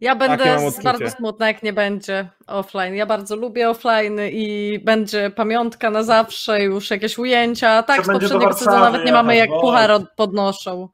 [0.00, 2.94] Ja będę bardzo smutna, jak nie będzie offline.
[2.94, 7.82] Ja bardzo lubię offline i będzie pamiątka na zawsze, już jakieś ujęcia.
[7.82, 10.88] Tak, Co z poprzedniego sezonu nawet nie mamy jak puchar od- podnoszą.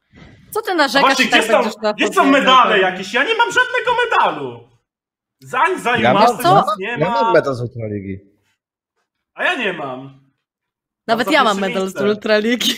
[0.51, 3.13] Co ty narzekasz właśnie, i gdzie tak są, gdzie są medale jakieś?
[3.13, 4.59] Ja nie mam żadnego medalu.
[5.39, 6.65] Zań, zań, Ja masz, mam- co?
[6.79, 7.21] nie Ja ma.
[7.21, 8.19] mam medal z Ultraligi.
[9.33, 10.19] A ja nie mam.
[11.07, 12.01] Nawet ja mam medal z.
[12.01, 12.71] Ultraligi.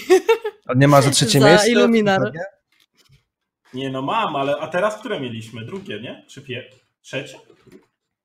[0.68, 1.70] A nie ma za trzecie Za miejsce?
[1.72, 2.32] Illuminar.
[3.74, 5.66] Nie no mam, ale a teraz które mieliśmy?
[5.66, 6.26] Drugie, nie?
[6.28, 6.64] Czy pie...
[7.02, 7.38] trzecie?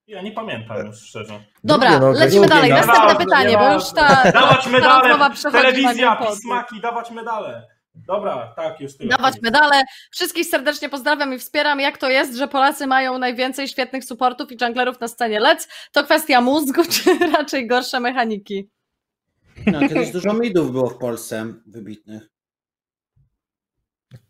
[0.07, 1.41] Ja nie pamiętam już szczerze.
[1.65, 2.71] Dobra, Drugie, no, lecimy dalej.
[2.71, 7.67] Następne pytanie, bo już ta, Dawać ta medale, na telewizja, pismaki, dawać medale.
[7.95, 9.17] Dobra, tak, już tyle.
[9.17, 9.83] Dawać medale.
[10.11, 11.81] Wszystkich serdecznie pozdrawiam i wspieram.
[11.81, 15.69] Jak to jest, że Polacy mają najwięcej świetnych supportów i junglerów na scenie LEC?
[15.93, 18.71] To kwestia mózgu, czy raczej gorsze mechaniki?
[19.67, 22.34] No, kiedyś dużo midów było w Polsce wybitnych.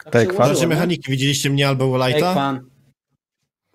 [0.04, 0.74] Tak Take ułożyło, Patrzcie no.
[0.74, 2.34] mechaniki, widzieliście mnie albo Lighta?
[2.34, 2.60] fan.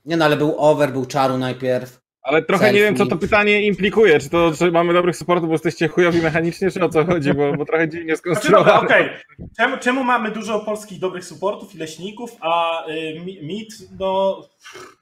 [0.06, 2.00] Nie no, ale był over, był czaru najpierw.
[2.22, 3.28] Ale trochę nie wiem, co to Selfie.
[3.28, 4.20] pytanie implikuje.
[4.20, 7.54] Czy to, czy mamy dobrych supportów, bo jesteście chujowi mechanicznie, czy o co chodzi, bo,
[7.54, 8.80] bo trochę dziwnie Znaczy, skonstruowane.
[8.80, 9.10] okej.
[9.58, 14.41] Czemu, czemu mamy dużo polskich dobrych supportów i leśników, a y, mi- mit, no,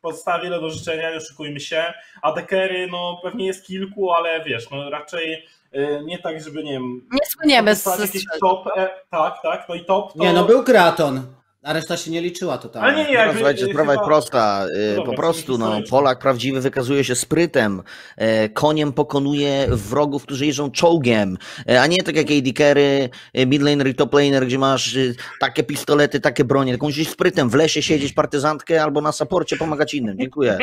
[0.02, 1.84] pozostawia wiele do życzenia, nie oszukujmy się.
[2.22, 5.48] A dekery, no, pewnie jest kilku, ale wiesz, no, raczej
[6.06, 7.84] nie tak, żeby, nie wiem, Nie słyniemy z,
[8.40, 10.20] top, e, tak, tak, no i top to...
[10.20, 11.37] Nie no, był Kraton.
[11.68, 12.88] A reszta się nie liczyła totalnie.
[12.88, 14.66] Ale nie, nie, jakby, Słuchajcie, y, sprawa jest prosta.
[14.92, 15.80] y, Dobra, Po prostu, no.
[15.90, 17.82] Polak prawdziwy wykazuje się sprytem.
[18.18, 21.38] e, Koniem pokonuje wrogów, którzy jeżdżą czołgiem,
[21.70, 25.64] e, a nie tak jak AD Carry, e, midlaner i toplaner, gdzie masz y, takie
[25.64, 26.72] pistolety, takie bronie.
[26.72, 30.18] Tylko musisz sprytem w lesie siedzieć partyzantkę albo na saporcie pomagać innym.
[30.20, 30.58] Dziękuję.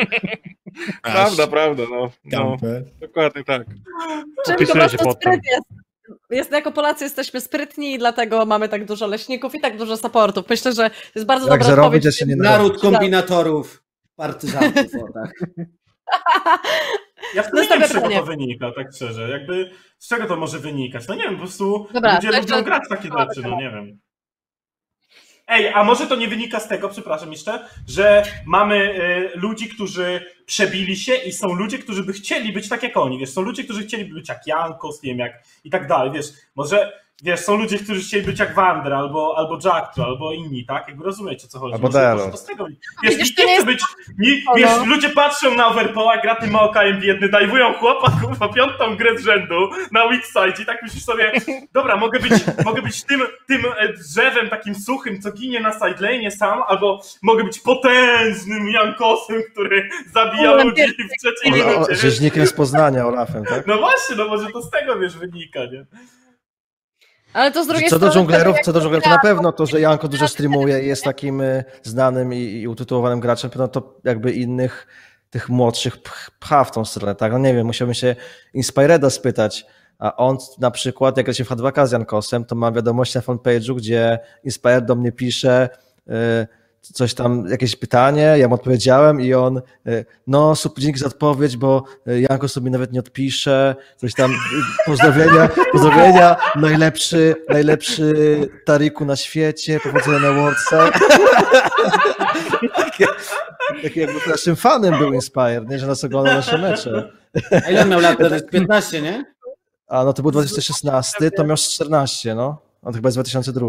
[1.01, 2.11] Prawda, prawda, no.
[2.25, 2.57] no
[3.01, 3.63] dokładnie tak.
[4.45, 4.67] Czym tym.
[4.67, 5.84] spryt jest.
[6.35, 6.51] Jest.
[6.51, 10.49] Jako Polacy jesteśmy sprytni i dlatego mamy tak dużo leśników i tak dużo supportów.
[10.49, 12.17] Myślę, że jest bardzo Jak dobra odpowiedź.
[12.17, 13.83] się nie Naród kombinatorów,
[14.15, 14.91] partyzantów.
[15.13, 15.31] Tak.
[17.35, 19.29] Ja w tym nie wiem, z czego to wynika, tak szczerze.
[19.29, 21.07] Jakby, z czego to może wynikać?
[21.07, 23.99] No nie wiem, po prostu Dobra, ludzie lubią grać w takie rzeczy, no nie wiem.
[25.47, 28.75] Ej, a może to nie wynika z tego, przepraszam jeszcze, że mamy
[29.35, 33.19] y, ludzi, którzy przebili się i są ludzie, którzy by chcieli być tak jak oni,
[33.19, 36.25] wiesz, są ludzie, którzy chcieliby być jak Jankos, nie wiem, jak i tak dalej, wiesz,
[36.55, 40.87] może, wiesz, są ludzie, którzy chcieli być jak Wander, albo, albo Jack, albo inni, tak,
[40.87, 41.73] jakby rozumiecie, o co chodzi.
[41.73, 42.17] Albo może, Delo.
[42.17, 42.67] może to z tego,
[43.03, 43.83] wiesz, to nie chce być,
[44.17, 44.85] nie, wiesz, no.
[44.85, 49.69] ludzie patrzą na Overpoła, gra tym OKM biedny, dajwują chłopa, kurwa, piątą grę z rzędu
[49.91, 51.31] na weak side i tak myślisz sobie,
[51.73, 52.33] dobra, mogę być,
[52.65, 57.43] mogę być tym, tym e, drzewem takim suchym, co ginie na sidelane sam, albo mogę
[57.43, 61.89] być potężnym Jankosem, który zabija ludzi w trzeciej minucie.
[61.89, 61.99] wiesz?
[61.99, 63.67] rzeźnikiem z Poznania, Olafem, tak?
[63.67, 65.85] No właśnie, no może to z tego, wiesz, wynika, nie?
[67.35, 68.13] Ale to z drugiej Co do strony...
[68.13, 71.03] dżunglerów, jak co do dżunglerów, to na pewno to, że Janko dużo streamuje i jest
[71.03, 74.87] takim y, znanym i, i utytułowanym graczem, no to jakby innych
[75.29, 77.31] tych młodszych pch- pcha w tą stronę, tak?
[77.31, 78.15] No nie wiem, musiałbym się
[78.53, 79.65] Inspireda spytać,
[79.99, 83.21] a on na przykład, jak gra się w H2K z Jankosem, to ma wiadomości na
[83.21, 85.69] fanpage'u, gdzie Inspired do mnie pisze
[86.07, 86.11] y,
[86.93, 91.57] coś tam, jakieś pytanie, ja mu odpowiedziałem i on, y, no super, dzięki za odpowiedź,
[91.57, 94.33] bo y, Janko sobie nawet nie odpisze, coś tam,
[94.85, 98.13] pozdrowienia, pozdrowienia, najlepszy, najlepszy
[98.65, 100.89] Tariku na świecie, powodzenia na Worldse.
[102.75, 103.05] Takie,
[103.83, 107.11] takie jakby naszym fanem był Inspire, nie, że nas ogląda nasze mecze.
[107.65, 108.17] A ile miał lat?
[108.17, 109.35] To jest 15, nie?
[109.87, 112.61] A no to był 2016, to miał z 14, no.
[112.81, 113.67] On chyba jest 2002.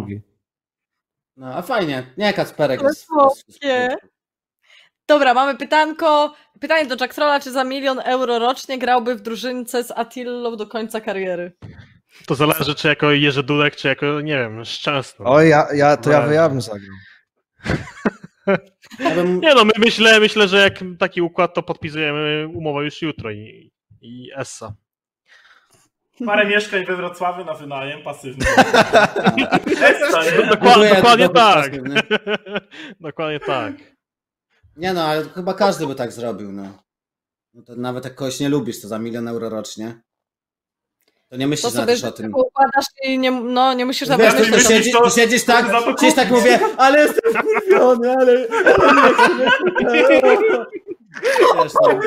[1.36, 2.06] No, a fajnie.
[2.16, 3.06] Nie, Kacperek Ale jest...
[3.06, 3.96] słodkie.
[5.08, 6.34] Dobra, mamy pytanko.
[6.60, 10.66] Pytanie do Jack Trolla, czy za milion euro rocznie grałby w drużynce z Attillą do
[10.66, 11.52] końca kariery?
[12.26, 15.24] To zależy, czy jako Jerzy Dudek, czy jako, nie wiem, Szczęsny.
[15.28, 16.96] Oj, ja, ja, to ja, ja bym zagrał.
[18.98, 19.40] Ja bym...
[19.40, 23.72] Nie no, my myślę, myślę, że jak taki układ, to podpisujemy umowę już jutro i,
[24.00, 24.74] i Essa.
[26.24, 28.44] Parę mieszkań we Wrocławiu na wynajem, pasywny.
[30.50, 31.66] Dokładnie dobry tak.
[31.66, 32.02] sposób, nie?
[33.00, 33.72] Dokładnie tak.
[34.76, 36.62] Nie no, ale chyba każdy by tak zrobił, no.
[37.54, 40.00] no to nawet jak kogoś nie lubisz, to za milion euro rocznie.
[41.28, 42.34] To nie To myślisz sobie nawet o tym.
[42.34, 44.62] układasz i nie, no, nie musisz nawet myśleć.
[44.62, 48.46] że- siedzi, to- siedzisz tak, to siedzisz tak mówię, ale jestem wkurwiony, ale...
[49.88, 50.08] ale
[51.62, 52.00] Wiesz, no.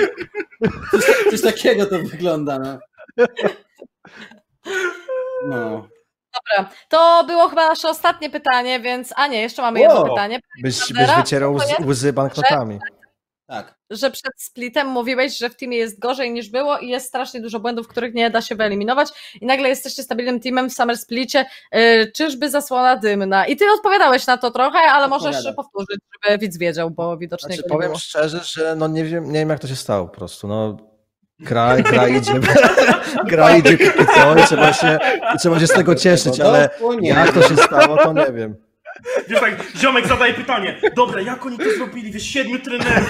[0.92, 2.80] coś, coś takiego to wygląda, no.
[5.46, 5.88] No.
[6.58, 9.14] Dobra, to było chyba nasze ostatnie pytanie, więc...
[9.16, 10.10] A nie, jeszcze mamy jedno Wow.
[10.10, 10.40] pytanie.
[10.64, 11.80] Byś, byś wycierał jest?
[11.86, 12.80] łzy banknotami.
[13.48, 13.76] Tak.
[13.90, 17.60] że przed splitem mówiłeś, że w teamie jest gorzej niż było i jest strasznie dużo
[17.60, 19.10] błędów, których nie da się wyeliminować
[19.42, 21.46] i nagle jesteście stabilnym teamem w Summer Splicie.
[21.72, 23.46] Yy, czyżby zasłona dymna?
[23.48, 25.56] I ty odpowiadałeś na to trochę, ale możesz Odpowiadam.
[25.56, 28.00] powtórzyć, żeby widz wiedział, bo widocznie Znaczy, powiem było.
[28.00, 30.48] szczerze, że no nie wiem, nie wiem jak to się stało po prostu.
[30.48, 30.78] No,
[31.40, 32.34] gra, gra idzie,
[33.30, 35.00] gra idzie póki co i trzeba się,
[35.36, 37.10] i trzeba się z tego cieszyć, ale Dosłownie.
[37.10, 38.56] jak to się stało, to nie wiem.
[39.28, 43.08] Wiesz tak, ziomek zadaje pytanie, dobra, jak oni to zrobili, wiesz, siedmiu trenerów,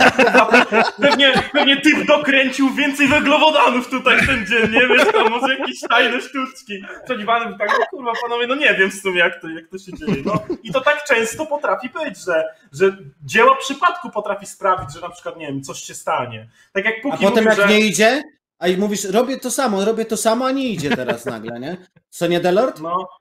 [1.02, 5.80] pewnie, pewnie typ dokręcił więcej węglowodanów tutaj w ten dzień, nie wiesz, to może jakieś
[5.90, 6.84] tajne sztuczki.
[7.06, 9.94] Przedziwany tak, no kurwa, panowie, no nie wiem w sumie, jak to, jak to się
[9.94, 10.34] dzieje, no.
[10.64, 15.38] I to tak często potrafi być, że, że dzieło przypadku potrafi sprawić, że na przykład,
[15.38, 16.49] nie wiem, coś się stanie.
[16.74, 17.68] Tak jak A potem mówił, jak że...
[17.68, 18.24] nie idzie,
[18.60, 21.78] a i mówisz, robię to samo, robię to samo, a nie idzie teraz nagle, nie?
[22.10, 22.80] Co nie Delord?
[22.82, 23.19] No.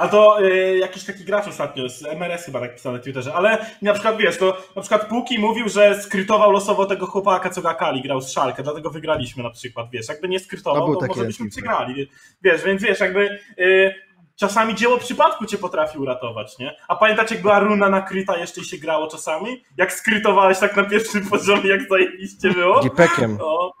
[0.00, 3.66] A to y, jakiś taki gracz ostatnio, z MRS chyba tak pisał na Twitterze, ale
[3.82, 8.02] na przykład wiesz, to na przykład Puki mówił, że skrytował losowo tego chłopaka, co Gakali
[8.02, 11.24] grał z Szalkę, dlatego wygraliśmy na przykład, wiesz, jakby nie No, skrytował, to taki może
[11.24, 12.06] byśmy Tweet, przegrali, wie-
[12.42, 13.94] wiesz, więc wiesz, jakby y,
[14.36, 16.76] czasami dzieło przypadku cię potrafi uratować, nie?
[16.88, 19.64] A pamiętacie, jak była runa nakryta jeszcze i się grało czasami?
[19.76, 22.80] Jak skrytowałeś tak na pierwszym poziomie, jak zajebiście było?
[22.80, 23.38] Gipekiem.
[23.42, 23.72] O,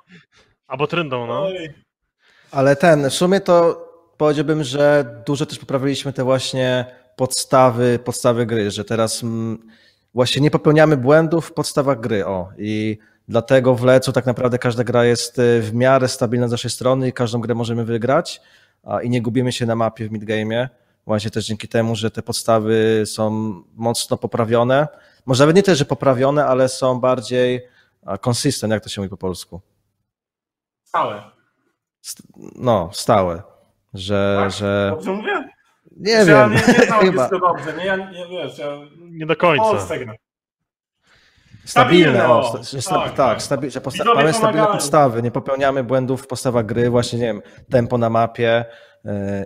[0.68, 1.42] Albo tryndą, no.
[1.44, 1.70] oj.
[2.50, 3.89] Ale ten, w sumie to
[4.20, 6.84] powiedziałbym, że dużo też poprawiliśmy te właśnie
[7.16, 9.58] podstawy, podstawy gry, że teraz mm,
[10.14, 12.48] właśnie nie popełniamy błędów w podstawach gry, o.
[12.58, 12.98] I
[13.28, 17.08] dlatego w Lecu tak naprawdę każda gra jest y, w miarę stabilna z naszej strony
[17.08, 18.40] i każdą grę możemy wygrać
[18.82, 20.68] a, i nie gubimy się na mapie w midgame'ie.
[21.06, 24.88] Właśnie też dzięki temu, że te podstawy są mocno poprawione.
[25.26, 27.66] Może nawet nie też, że poprawione, ale są bardziej
[28.28, 29.60] consistent, jak to się mówi po polsku.
[30.84, 31.22] Stałe.
[32.00, 32.22] St-
[32.56, 33.50] no, stałe.
[33.94, 34.50] Że, Tak?
[34.52, 35.48] że Dobrze mówię?
[35.96, 38.66] nie Że ja wiem, nie, nie znam chyba angielskiego dobrze, nie, ja nie wiesz, ja
[39.10, 39.62] Nie do końca.
[39.64, 40.14] Polsce stabilne,
[41.64, 42.64] Stabilne, o, o.
[42.64, 43.38] sta- Tak, tak, tak.
[43.42, 44.66] stabi- że posta- mamy stabilne pomagają.
[44.66, 48.64] podstawy, nie popełniamy błędów w podstawach gry, właśnie nie wiem, tempo na mapie,
[49.04, 49.44] e,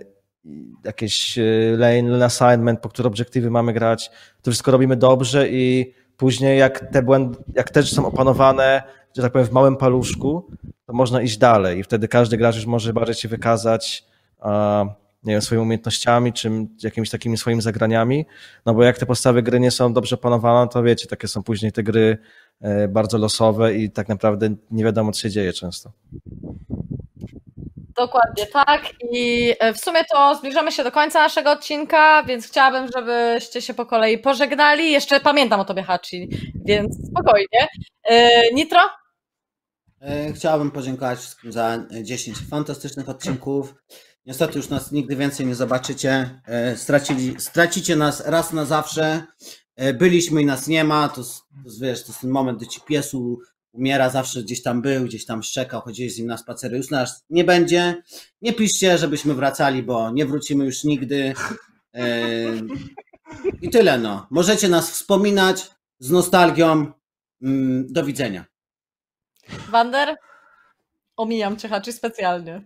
[0.83, 1.41] jakieś e,
[1.77, 4.09] lane, assignment, po które obiektywy mamy grać,
[4.41, 8.83] to wszystko robimy dobrze i później jak te błędy, jak te rzeczy są opanowane,
[9.15, 10.47] że tak powiem w małym paluszku,
[10.85, 14.05] to można iść dalej i wtedy każdy gracz już może bardziej się wykazać
[15.25, 16.51] nie wiem, swoimi umiejętnościami, czy
[16.83, 18.25] jakimiś takimi swoimi zagraniami,
[18.65, 21.71] no bo jak te podstawy gry nie są dobrze opanowane, to wiecie, takie są później
[21.71, 22.17] te gry
[22.61, 25.91] e, bardzo losowe i tak naprawdę nie wiadomo, co się dzieje często.
[27.95, 28.81] Dokładnie tak.
[29.11, 33.73] I e, w sumie to zbliżamy się do końca naszego odcinka, więc chciałabym, żebyście się
[33.73, 34.91] po kolei pożegnali.
[34.91, 36.29] Jeszcze pamiętam o tobie, Hachi,
[36.65, 37.67] więc spokojnie.
[38.03, 38.79] E, Nitro?
[40.35, 43.75] Chciałbym podziękować wszystkim za 10 fantastycznych odcinków.
[44.25, 46.41] Niestety już nas nigdy więcej nie zobaczycie.
[46.45, 49.23] E, Stracili, stracicie nas raz na zawsze.
[49.75, 51.09] E, Byliśmy i nas nie ma.
[51.09, 51.29] To, to,
[51.81, 53.39] wiesz, to jest ten moment, gdy ci piesu
[53.71, 56.77] umiera, zawsze gdzieś tam był, gdzieś tam szczekał, chodziłeś z nim na spacery.
[56.77, 58.03] Już nas nie będzie.
[58.41, 61.33] Nie piszcie, żebyśmy wracali, bo nie wrócimy już nigdy.
[61.93, 62.05] E,
[63.61, 64.27] I tyle no.
[64.29, 65.69] Możecie nas wspominać
[65.99, 66.91] z nostalgią.
[67.41, 68.45] Mm, Do widzenia.
[69.69, 70.15] Wander?
[71.17, 72.61] Omijam cię, specjalnie.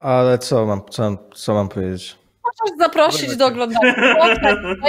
[0.00, 2.18] Ale co mam, co mam, co mam powiedzieć?
[2.44, 3.94] Możesz zaprosić do oglądania.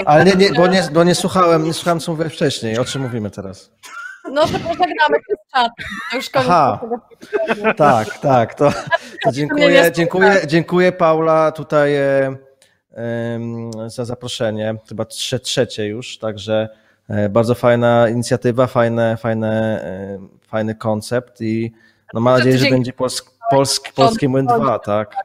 [0.06, 2.78] Ale nie, nie, bo, nie, bo nie słuchałem, nie słuchałem, co mówię wcześniej.
[2.78, 3.72] O czym mówimy teraz?
[4.32, 5.86] No to pożegnamy się z czatem.
[6.14, 6.80] Już koniec Aha.
[7.78, 8.72] Tak, tak, to,
[9.24, 12.38] to dziękuję, dziękuję, dziękuję Paula tutaj e,
[13.88, 16.70] za zaproszenie, chyba trze, trzecie już, także
[17.10, 21.72] e, bardzo fajna inicjatywa, fajne, fajne, e, fajny koncept i
[22.14, 23.39] no mam nadzieję, że będzie polsk, polski,
[23.96, 25.16] polski Młyn 2, tak?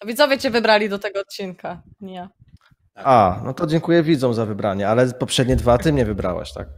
[0.00, 1.82] To widzowie cię wybrali do tego odcinka.
[2.00, 2.28] Nie ja.
[2.94, 6.68] A, no to dziękuję widzom za wybranie, ale poprzednie dwa ty mnie wybrałaś, tak?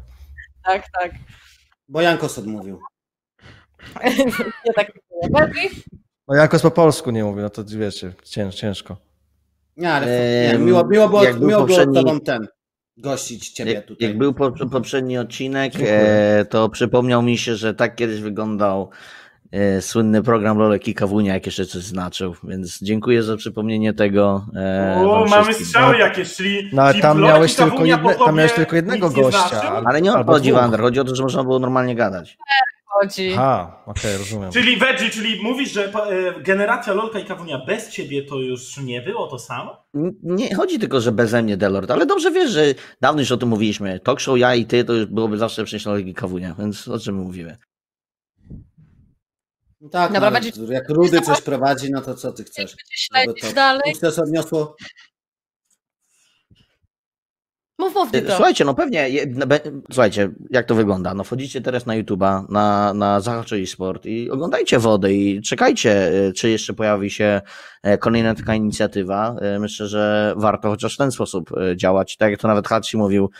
[0.64, 1.12] Tak, tak.
[1.88, 2.80] Bo Jankos odmówił.
[4.66, 4.92] Nie tak
[5.22, 5.68] nie?
[6.28, 8.96] No jakoś po polsku nie mówię, no to wiecie, cięż, ciężko.
[9.76, 10.06] Nie, ale
[10.52, 12.48] nie, miło, miło było, jak miło było poprzedni- tobą ten
[12.96, 14.08] gościć ciebie Jak, tutaj.
[14.08, 18.90] jak był po, poprzedni odcinek, e, to przypomniał mi się, że tak kiedyś wyglądał
[19.80, 24.46] słynny program Lolek i Kawunia, jak jeszcze coś znaczył, więc dziękuję za przypomnienie tego.
[24.56, 26.70] E, O, wam mamy strzały jakieś, czyli.
[26.72, 29.48] No ale tam miałeś tylko, jedne, tam miałeś tylko jednego nic nie gościa.
[29.48, 29.68] znaczy?
[29.68, 30.52] al- Ale nie o to chodzi.
[30.52, 32.38] Wander, chodzi o to, że można było normalnie gadać.
[33.00, 33.32] Chodzi.
[33.32, 34.50] Aha, okej, rozumiem.
[34.52, 35.90] Czyli Veggie, czyli mówisz, że e,
[36.42, 39.76] generacja Lolka i Kawunia bez ciebie to już nie było to samo?
[40.22, 42.64] Nie chodzi tylko, że beze mnie Delord, ale dobrze wiesz, że
[43.00, 44.00] dawno już o tym mówiliśmy.
[44.00, 46.98] Talk show ja i ty to już byłoby zawsze przecież Lolek i Kawunia, więc o
[46.98, 47.56] czym my mówimy?
[49.82, 52.76] No tak, Dobra, no, będzie- jak Rudy coś prowadzi, no to co ty chcesz?
[52.90, 53.82] Śledzić Żeby to dalej.
[54.00, 54.76] Puste odniosło.
[57.78, 58.34] Mów, mów, Nitro.
[58.34, 59.46] Słuchajcie, no pewnie, no
[59.90, 61.14] słuchajcie, jak to wygląda?
[61.14, 66.32] No wchodzicie teraz na YouTube'a, na, na Zahaczy Sport i oglądajcie wodę i czekajcie, y,
[66.32, 67.40] czy jeszcze pojawi się
[67.82, 69.36] e, kolejna taka inicjatywa.
[69.60, 72.16] Myślę, że warto chociaż w ten sposób działać.
[72.16, 73.30] Tak jak to nawet Hatsi mówił,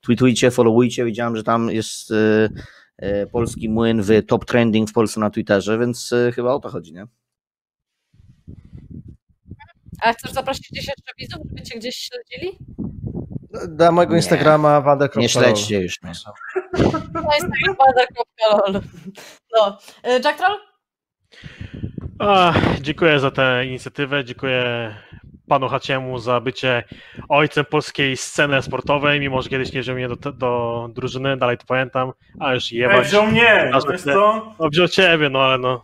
[0.00, 1.04] tweetujcie, followujcie.
[1.04, 2.12] Widziałem, że tam jest
[3.32, 6.92] polski młyn w top trending w Polsce na Twitterze, więc y, chyba o to chodzi,
[6.92, 7.06] nie?
[10.02, 12.58] A chcesz zaprosić gdzieś jeszcze widzów, żeby cię gdzieś śledzili?
[13.78, 14.18] Na mojego Nie.
[14.18, 15.22] Instagrama wander.pl.
[15.22, 16.12] Nie śledźcie już mnie.
[17.12, 18.82] Na instagram.lol.
[19.56, 19.78] No.
[20.06, 20.58] Y, Jack Troll?
[22.18, 24.94] A, dziękuję za tę inicjatywę, dziękuję
[25.52, 26.84] panu Haciemu za bycie
[27.28, 31.64] ojcem polskiej sceny sportowej, mimo że kiedyś nie wziął mnie do, do drużyny, dalej to
[31.66, 33.06] pamiętam, a już Ej, jebać.
[33.06, 34.54] wziął mnie, wiesz co?
[34.60, 35.82] No wziął ciebie, no ale no.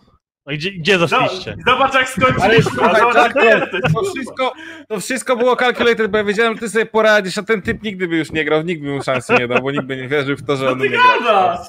[0.49, 1.57] No gdzie, gdzie zaszliście?
[1.67, 3.93] Zobacz jak skończyliśmy, Ale słuchaj, zobacz jak Jack, jesteś.
[3.95, 4.53] to wszystko,
[4.89, 8.09] to wszystko było calculated, bo ja wiedziałem, że ty sobie poradzisz, a ten typ nigdy
[8.09, 10.37] by już nie grał, nikt by mu szansy nie dał, bo nikt by nie wierzył
[10.37, 11.69] w to, że on ty nie gadasz?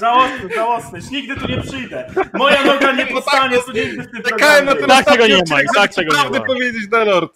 [0.00, 2.06] Żałosny, żałosny, nigdy tu nie przyjdę.
[2.34, 4.86] Moja noga nie powstanie, tu nigdy w tym Czekałem na ten.
[4.88, 6.44] Tak tego nie ma, tak tego nie prawdę ma.
[6.46, 7.32] powiedzieć, Delord.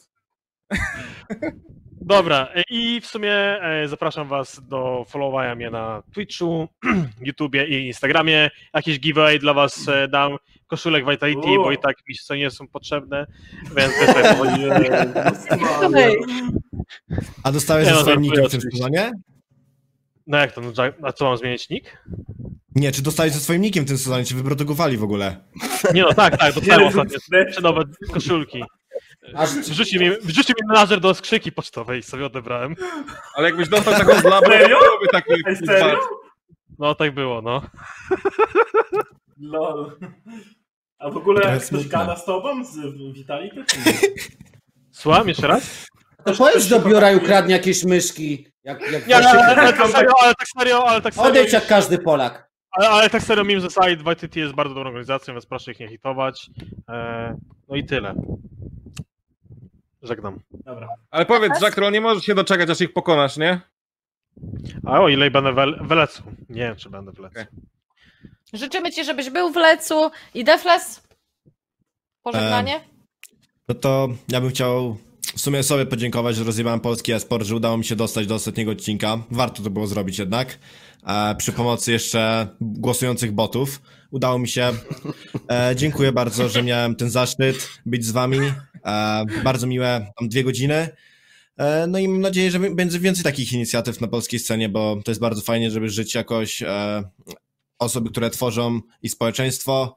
[2.07, 6.69] Dobra, e, i w sumie e, zapraszam was do followowania mnie na Twitchu,
[7.21, 8.51] YouTubie i Instagramie.
[8.75, 10.37] Jakieś giveaway dla was e, dam,
[10.67, 13.27] koszulek Vitality, bo i tak mi co nie są potrzebne,
[13.77, 14.37] więc też tak
[17.43, 19.13] A dostałeś Nie, ze no, swoim nickiem w tym sezonie?
[20.27, 20.73] No jak to, no,
[21.03, 22.05] a co mam zmienić nick?
[22.75, 25.37] Nie, czy dostałeś ze swoim nickiem w tym sezonie, czy wyprodukowali w ogóle?
[25.95, 28.63] Nie no, tak, tak, dostałem ostatnio nowe koszulki.
[29.35, 32.77] Aż Wrzucił mi, wrzucił mi menażer do skrzynki pocztowej i sobie odebrałem.
[33.35, 35.99] Ale jakbyś dostał taką z labu, to byłoby taki Ej, serio?
[36.79, 37.63] No tak było, no.
[39.41, 39.99] Lol.
[40.99, 41.89] A w ogóle ktoś smutne.
[41.89, 42.77] gada z tobą, z
[43.15, 43.65] Vitality?
[44.93, 45.87] Słucham jeszcze raz?
[46.25, 48.47] to powiedz do biura i ukradnie jakieś myszki.
[48.65, 51.31] Jak, jak Nie, ale, ale, ale tak serio, ale tak serio, ale tak serio.
[51.31, 52.49] Odejdź jak każdy Polak.
[52.71, 55.81] Ale, ale tak serio, mimo że Side Vitality jest bardzo dobrą organizacją, więc proszę ich
[55.81, 56.51] nie hitować.
[56.89, 57.37] E,
[57.69, 58.15] no i tyle.
[60.05, 60.41] Żegnam.
[60.51, 60.89] Dobra.
[61.11, 63.61] Ale powiedz, Jack Troll, nie możesz się doczekać, aż ich pokonasz, nie?
[64.87, 66.23] A o ile będę w, w Lecu.
[66.49, 67.33] Nie wiem, czy będę w Lecu.
[67.41, 67.47] Okej.
[68.53, 71.09] Życzymy ci, żebyś był w Lecu i Defles.
[72.23, 72.81] Pożegnanie.
[73.69, 74.97] No to ja bym chciał
[75.37, 78.71] w sumie sobie podziękować, że rozjebałem polski esport, że udało mi się dostać do ostatniego
[78.71, 79.19] odcinka.
[79.31, 80.59] Warto to było zrobić jednak.
[81.07, 83.83] E, przy pomocy jeszcze głosujących botów.
[84.11, 84.73] Udało mi się.
[85.51, 88.39] E, dziękuję bardzo, że miałem ten zaszczyt być z wami.
[88.85, 90.89] E, bardzo miłe tam dwie godziny.
[91.57, 95.11] E, no i mam nadzieję, że będzie więcej takich inicjatyw na polskiej scenie, bo to
[95.11, 97.03] jest bardzo fajnie, żeby żyć jakoś e,
[97.79, 99.97] osoby, które tworzą i społeczeństwo.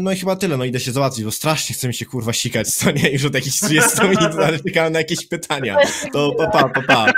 [0.00, 2.68] No i chyba tyle, no idę się załatwić, bo strasznie chce mi się kurwa sikać,
[2.68, 3.10] co nie?
[3.10, 5.76] Już od jakichś 30 minut, ale czekałem na jakieś pytania.
[6.12, 7.12] To pa, pa,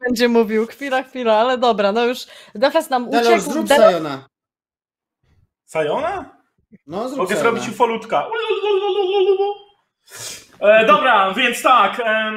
[0.00, 0.66] będzie mówił?
[0.66, 2.18] Chwila, chwila, ale dobra, no już
[2.54, 3.40] Defles nam uciekł.
[3.40, 4.28] zrób De- Sajona.
[5.64, 6.36] Sajona?
[6.86, 7.50] No, zrób Mogę Sajona.
[7.50, 8.26] zrobić ufolutka.
[10.60, 12.00] E, dobra, więc tak.
[12.04, 12.32] e,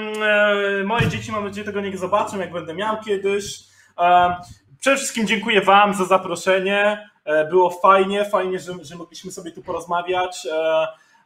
[0.86, 3.60] moje dzieci mam nadzieję tego nie zobaczą, jak będę miał kiedyś.
[4.00, 4.36] E,
[4.80, 7.10] przede wszystkim dziękuję Wam za zaproszenie.
[7.26, 10.48] E, było fajnie, fajnie, że, że mogliśmy sobie tu porozmawiać.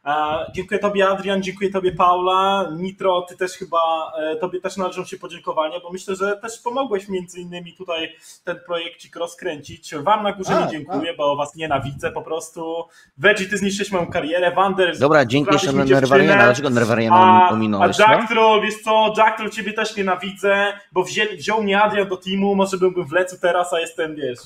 [0.06, 2.68] E, dziękuję Tobie, Adrian, dziękuję Tobie, Paula.
[2.76, 7.08] Nitro, Ty też chyba, e, Tobie też należą się podziękowania, bo myślę, że też pomogłeś
[7.08, 8.12] między innymi tutaj
[8.44, 9.94] ten projekcik rozkręcić.
[9.94, 12.84] Wam na górze A, nie dziękuję, bo Was nienawidzę po prostu.
[13.18, 14.98] Veggie, Ty zniszczyłeś moją karierę, Wander...
[14.98, 16.44] Dobra, dzięki jeszcze na Nerwariana.
[16.44, 17.98] Dlaczego Nerwariana A, a ominąłeś?
[17.98, 18.04] no?
[18.08, 22.16] Jack Troll, wiesz co, Jack Troll ciebie też nienawidzę, bo wzię, wziął mnie Adrian do
[22.16, 24.38] teamu, może byłbym w lecu teraz, a jestem, wiesz.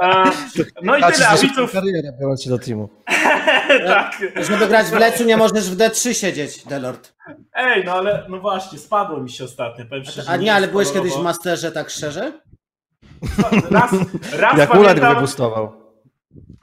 [0.00, 0.30] E,
[0.82, 2.88] No i tyle, a widzów, karierę biorąc się do teamu.
[3.86, 4.22] tak.
[4.48, 7.12] Żeby grać w lecu, nie możesz w D3 siedzieć, Delord.
[7.54, 10.30] Ej, no ale, no właśnie, spadło mi się ostatnio, powiem szczerze.
[10.30, 11.22] A nie, ale byłeś kiedyś w kolorowo.
[11.22, 12.32] Masterze tak szczerze?
[13.70, 13.90] Raz,
[14.32, 15.72] raz Jak pamiętam, wygustował.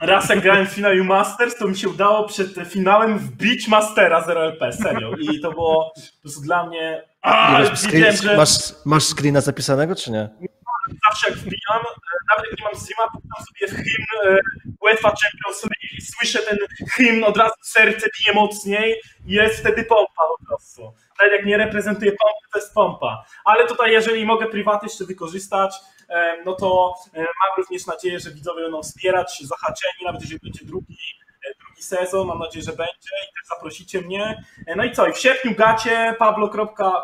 [0.00, 4.72] raz jak grałem w finale Masters, to mi się udało przed finałem wbić Mastera 0LP,
[4.72, 5.10] serio.
[5.16, 7.02] I to było po prostu dla mnie...
[7.22, 8.36] A, Masz, screen, że...
[8.36, 8.50] masz,
[8.84, 10.28] masz screena zapisanego, czy nie?
[11.12, 14.38] Zawsze jak wbijam, e, nawet jak nie mam streama, puszczam sobie hymn e,
[14.80, 16.58] UEFA Champions League i słyszę ten
[16.92, 20.82] hymn, od razu serce bije mocniej i jest wtedy pompa po prostu.
[21.20, 23.24] Nawet jak nie reprezentuję pompy, to jest pompa.
[23.44, 25.74] Ale tutaj, jeżeli mogę prywatnie jeszcze wykorzystać,
[26.44, 30.98] no to e, mam również nadzieję, że widzowie będą wspierać, zahaczeni, nawet jeżeli będzie drugi,
[31.82, 32.88] drugi sezon, mam nadzieję, że będzie
[33.30, 34.44] i też zaprosicie mnie.
[34.66, 36.14] E, No i co, i w sierpniu gacie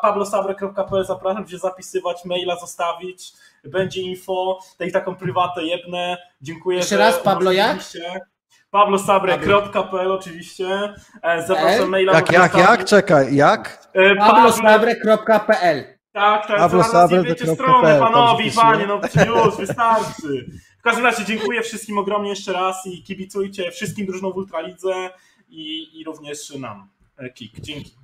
[0.02, 3.32] pablosabre.pl zapraszam się zapisywać, maila zostawić,
[3.64, 6.16] będzie info, tej taką prywatę jebnę.
[6.42, 7.76] Dziękuję, Jeszcze raz, Pablo jak?
[8.70, 10.94] pablosabre.pl oczywiście.
[11.22, 11.86] E, Zapraszam E?
[11.86, 12.12] maila.
[12.12, 12.84] Jak, do jak, jak?
[12.84, 13.88] Czekaj, jak?
[13.94, 20.46] Pablo- pablosabre.pl Tak, tak, Pablo zaraz nie wiecie kropka.pl, panowie, panie, no już, wystarczy.
[20.78, 25.10] W każdym razie dziękuję wszystkim ogromnie jeszcze raz i kibicujcie wszystkim drużynom w Ultralidze
[25.48, 26.88] i, i również nam.
[27.18, 27.96] E, Kik, dzięki.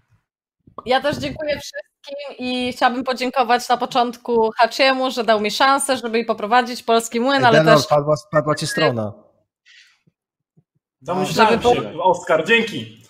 [0.87, 6.19] Ja też dziękuję wszystkim i chciałabym podziękować na początku Haciemu, że dał mi szansę, żeby
[6.19, 9.13] i poprowadzić polski młyn, ale Denor, też padła, padła ci strona.
[11.03, 13.04] Domyślałem Żeby się, Oskar, dzięki.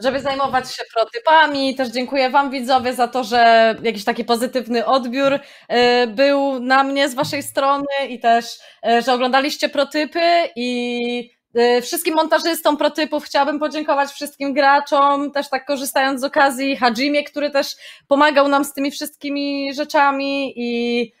[0.00, 1.74] Żeby zajmować się protypami.
[1.74, 5.38] Też dziękuję Wam, widzowie, za to, że jakiś taki pozytywny odbiór
[5.68, 8.46] e, był na mnie z Waszej strony i też,
[8.86, 10.20] e, że oglądaliście protypy
[10.56, 17.24] i e, wszystkim montażystom protypów chciałabym podziękować wszystkim graczom, też tak korzystając z okazji Hajimie,
[17.24, 17.76] który też
[18.08, 21.12] pomagał nam z tymi wszystkimi rzeczami i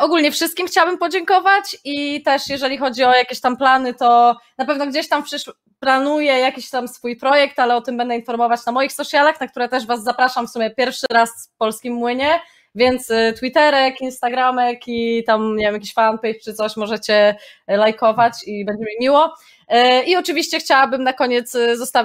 [0.00, 4.86] ogólnie wszystkim chciałabym podziękować i też jeżeli chodzi o jakieś tam plany, to na pewno
[4.86, 5.52] gdzieś tam w przysz-
[5.84, 9.68] planuję jakiś tam swój projekt, ale o tym będę informować na moich socialach, na które
[9.68, 12.40] też Was zapraszam w sumie pierwszy raz w Polskim Młynie,
[12.74, 17.36] więc y, Twitterek, Instagramek i tam, nie wiem, jakiś fanpage czy coś możecie
[17.70, 19.34] y, lajkować i będzie mi miło.
[19.72, 21.56] Y, I oczywiście chciałabym na koniec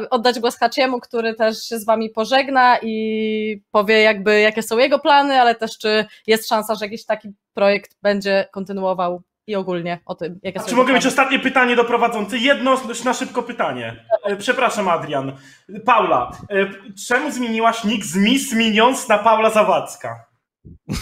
[0.10, 5.00] oddać głos Haciemu, który też się z Wami pożegna i powie jakby jakie są jego
[5.00, 10.16] plany, ale też czy jest szansa, że jakiś taki projekt będzie kontynuował i ogólnie o
[10.16, 12.41] tym, jakie A są czy mogę mieć ostatnie pytanie do prowadzącej?
[12.44, 14.06] Jedno na szybko pytanie.
[14.24, 15.38] E, Przepraszam, Adrian.
[15.86, 16.70] Paula, e,
[17.07, 20.26] czemu zmieniłaś nick z Miss Minions na Paula Zawadzka?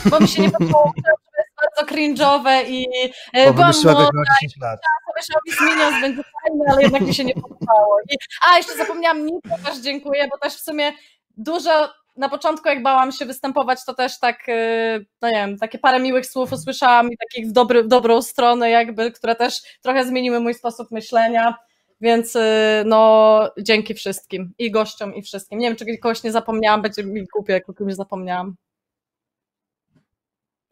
[0.09, 2.87] bo mi się nie podobało, że to jest bardzo cringe'owe i
[3.33, 4.79] e, Bo byłam młoda, tego 10 lat.
[5.15, 7.99] myślałam, że Minions będzie fajny, ale jednak mi się nie podobało.
[8.09, 8.15] I,
[8.47, 10.91] a, jeszcze zapomniałam Niko, też dziękuję, bo też w sumie
[11.37, 15.79] dużo na początku, jak bałam się występować, to też tak, e, no nie wiem, takie
[15.79, 20.05] parę miłych słów usłyszałam i takich w, dobry, w dobrą stronę jakby, które też trochę
[20.05, 21.55] zmieniły mój sposób myślenia.
[22.01, 25.59] Więc e, no, dzięki wszystkim i gościom i wszystkim.
[25.59, 28.55] Nie wiem, czy kogoś nie zapomniałam, będzie mi głupio, jak o kimś zapomniałam.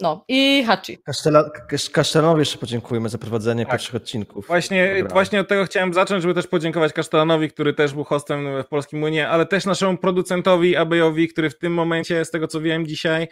[0.01, 0.97] No i Hachi.
[0.97, 3.71] Kasztela, Kasz- Kasztelanowi jeszcze podziękujemy za prowadzenie Tak.
[3.71, 4.47] pierwszych odcinków.
[4.47, 5.13] Właśnie, Dobra.
[5.13, 8.99] właśnie od tego chciałem zacząć, żeby też podziękować Kasztelanowi, który też był hostem w Polskim
[8.99, 13.27] Młynie, ale też naszemu producentowi Abejowi, który w tym momencie, z tego co wiem dzisiaj,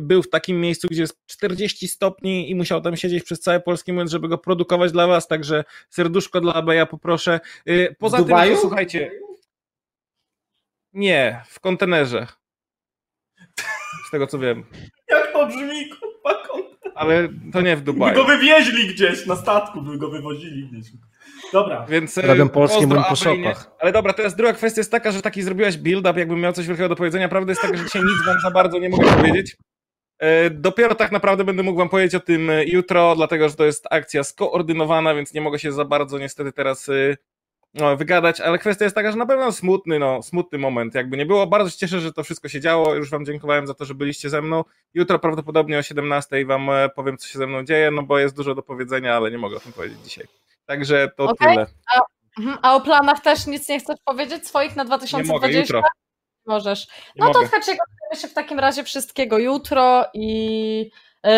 [0.00, 3.92] był w takim miejscu, gdzie jest 40 stopni i musiał tam siedzieć przez cały Polski
[3.92, 7.40] Młyn, żeby go produkować dla was, także serduszko dla Abeja poproszę.
[7.68, 8.54] Y, Poza W tym, Dubaju?
[8.54, 9.10] to, słuchajcie,
[10.92, 12.26] nie, w kontenerze.
[14.08, 14.64] Z tego co wiem,
[15.08, 16.42] Jak to brzmi, kurwa,
[16.94, 18.14] ale to nie w By Dubaju.
[18.14, 20.92] go wywieźli gdzieś na statku, by go wywozili gdzieś.
[21.52, 21.86] Dobra.
[21.88, 23.70] Więc e, Robią polski pozdro, młyn po shopach.
[23.80, 26.88] Ale dobra, teraz druga kwestia jest taka, że taki zrobiłaś build-up, jakbym miał coś wielkiego
[26.88, 27.28] do powiedzenia.
[27.28, 29.56] Prawda jest taka, że dzisiaj nic wam za bardzo nie mogę powiedzieć.
[30.18, 33.64] E, Dopiero tak naprawdę będę mógł wam powiedzieć o tym e, jutro, dlatego że to
[33.64, 36.90] jest akcja skoordynowana, więc nie mogę się za bardzo niestety teraz
[37.74, 41.26] no, wygadać, ale kwestia jest taka, że na pewno smutny, no, smutny moment, jakby nie
[41.26, 41.46] było.
[41.46, 44.30] Bardzo się cieszę, że to wszystko się działo, już wam dziękowałem za to, że byliście
[44.30, 44.64] ze mną.
[44.94, 48.36] Jutro prawdopodobnie o 17 wam e, powiem, co się ze mną dzieje, no bo jest
[48.36, 50.26] dużo do powiedzenia, ale nie mogę o tym powiedzieć dzisiaj.
[50.66, 51.48] Także to Okej.
[51.48, 51.66] tyle.
[52.38, 52.58] Mhm.
[52.62, 55.32] A o planach też nic nie chcesz powiedzieć swoich na Nie 2020?
[55.32, 55.82] mogę, jutro.
[56.46, 56.86] Możesz.
[57.16, 60.90] Nie No to od Hachiego dowiemy się w takim razie wszystkiego jutro i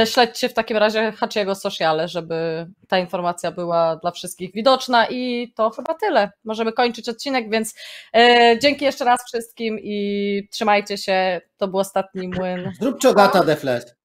[0.05, 5.71] śledźcie w takim razie Hachiego sociale, żeby ta informacja była dla wszystkich widoczna i to
[5.71, 6.31] chyba tyle.
[6.45, 7.75] Możemy kończyć odcinek, więc
[8.17, 11.41] e, dzięki jeszcze raz wszystkim i trzymajcie się.
[11.57, 12.73] To był ostatni młyn.
[12.81, 13.97] Zrób czogata, Defles.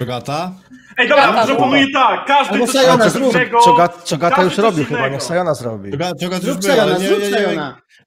[0.00, 0.52] Bogata?
[0.98, 3.58] Ej, dobra, Gata, proponuję tak, każdy Albo coś Sayona, innego.
[3.58, 5.92] Czoga- Czogata już robił chyba, niech Sajona zrobi.
[5.92, 7.56] Czoga- Czoga już Zrób był, ale Sayona, nie, zrób nie, nie, nie,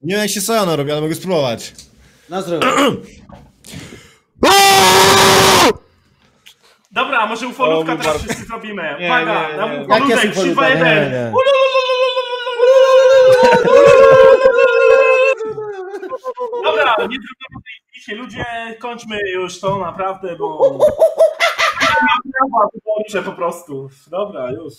[0.02, 1.74] nie wiem jak się Sayona robi, ale mogę spróbować.
[2.30, 2.66] No zrób.
[6.96, 8.96] Dobra, a może ufolówka O, teraz bardzo- wszyscy zrobimy.
[9.00, 9.82] Nie, Uwaga, nie, nie, na nie.
[9.82, 10.70] ufolówek, Jak jest 3, 2, ufolówka?
[10.90, 11.04] 1.
[11.04, 11.32] Nie, nie.
[16.64, 17.60] Dobra, nie trudno
[17.94, 18.46] się ludzie,
[18.80, 20.80] kończmy już to naprawdę, bo...
[23.14, 23.90] Ja po prostu.
[24.08, 24.74] Dobra, już.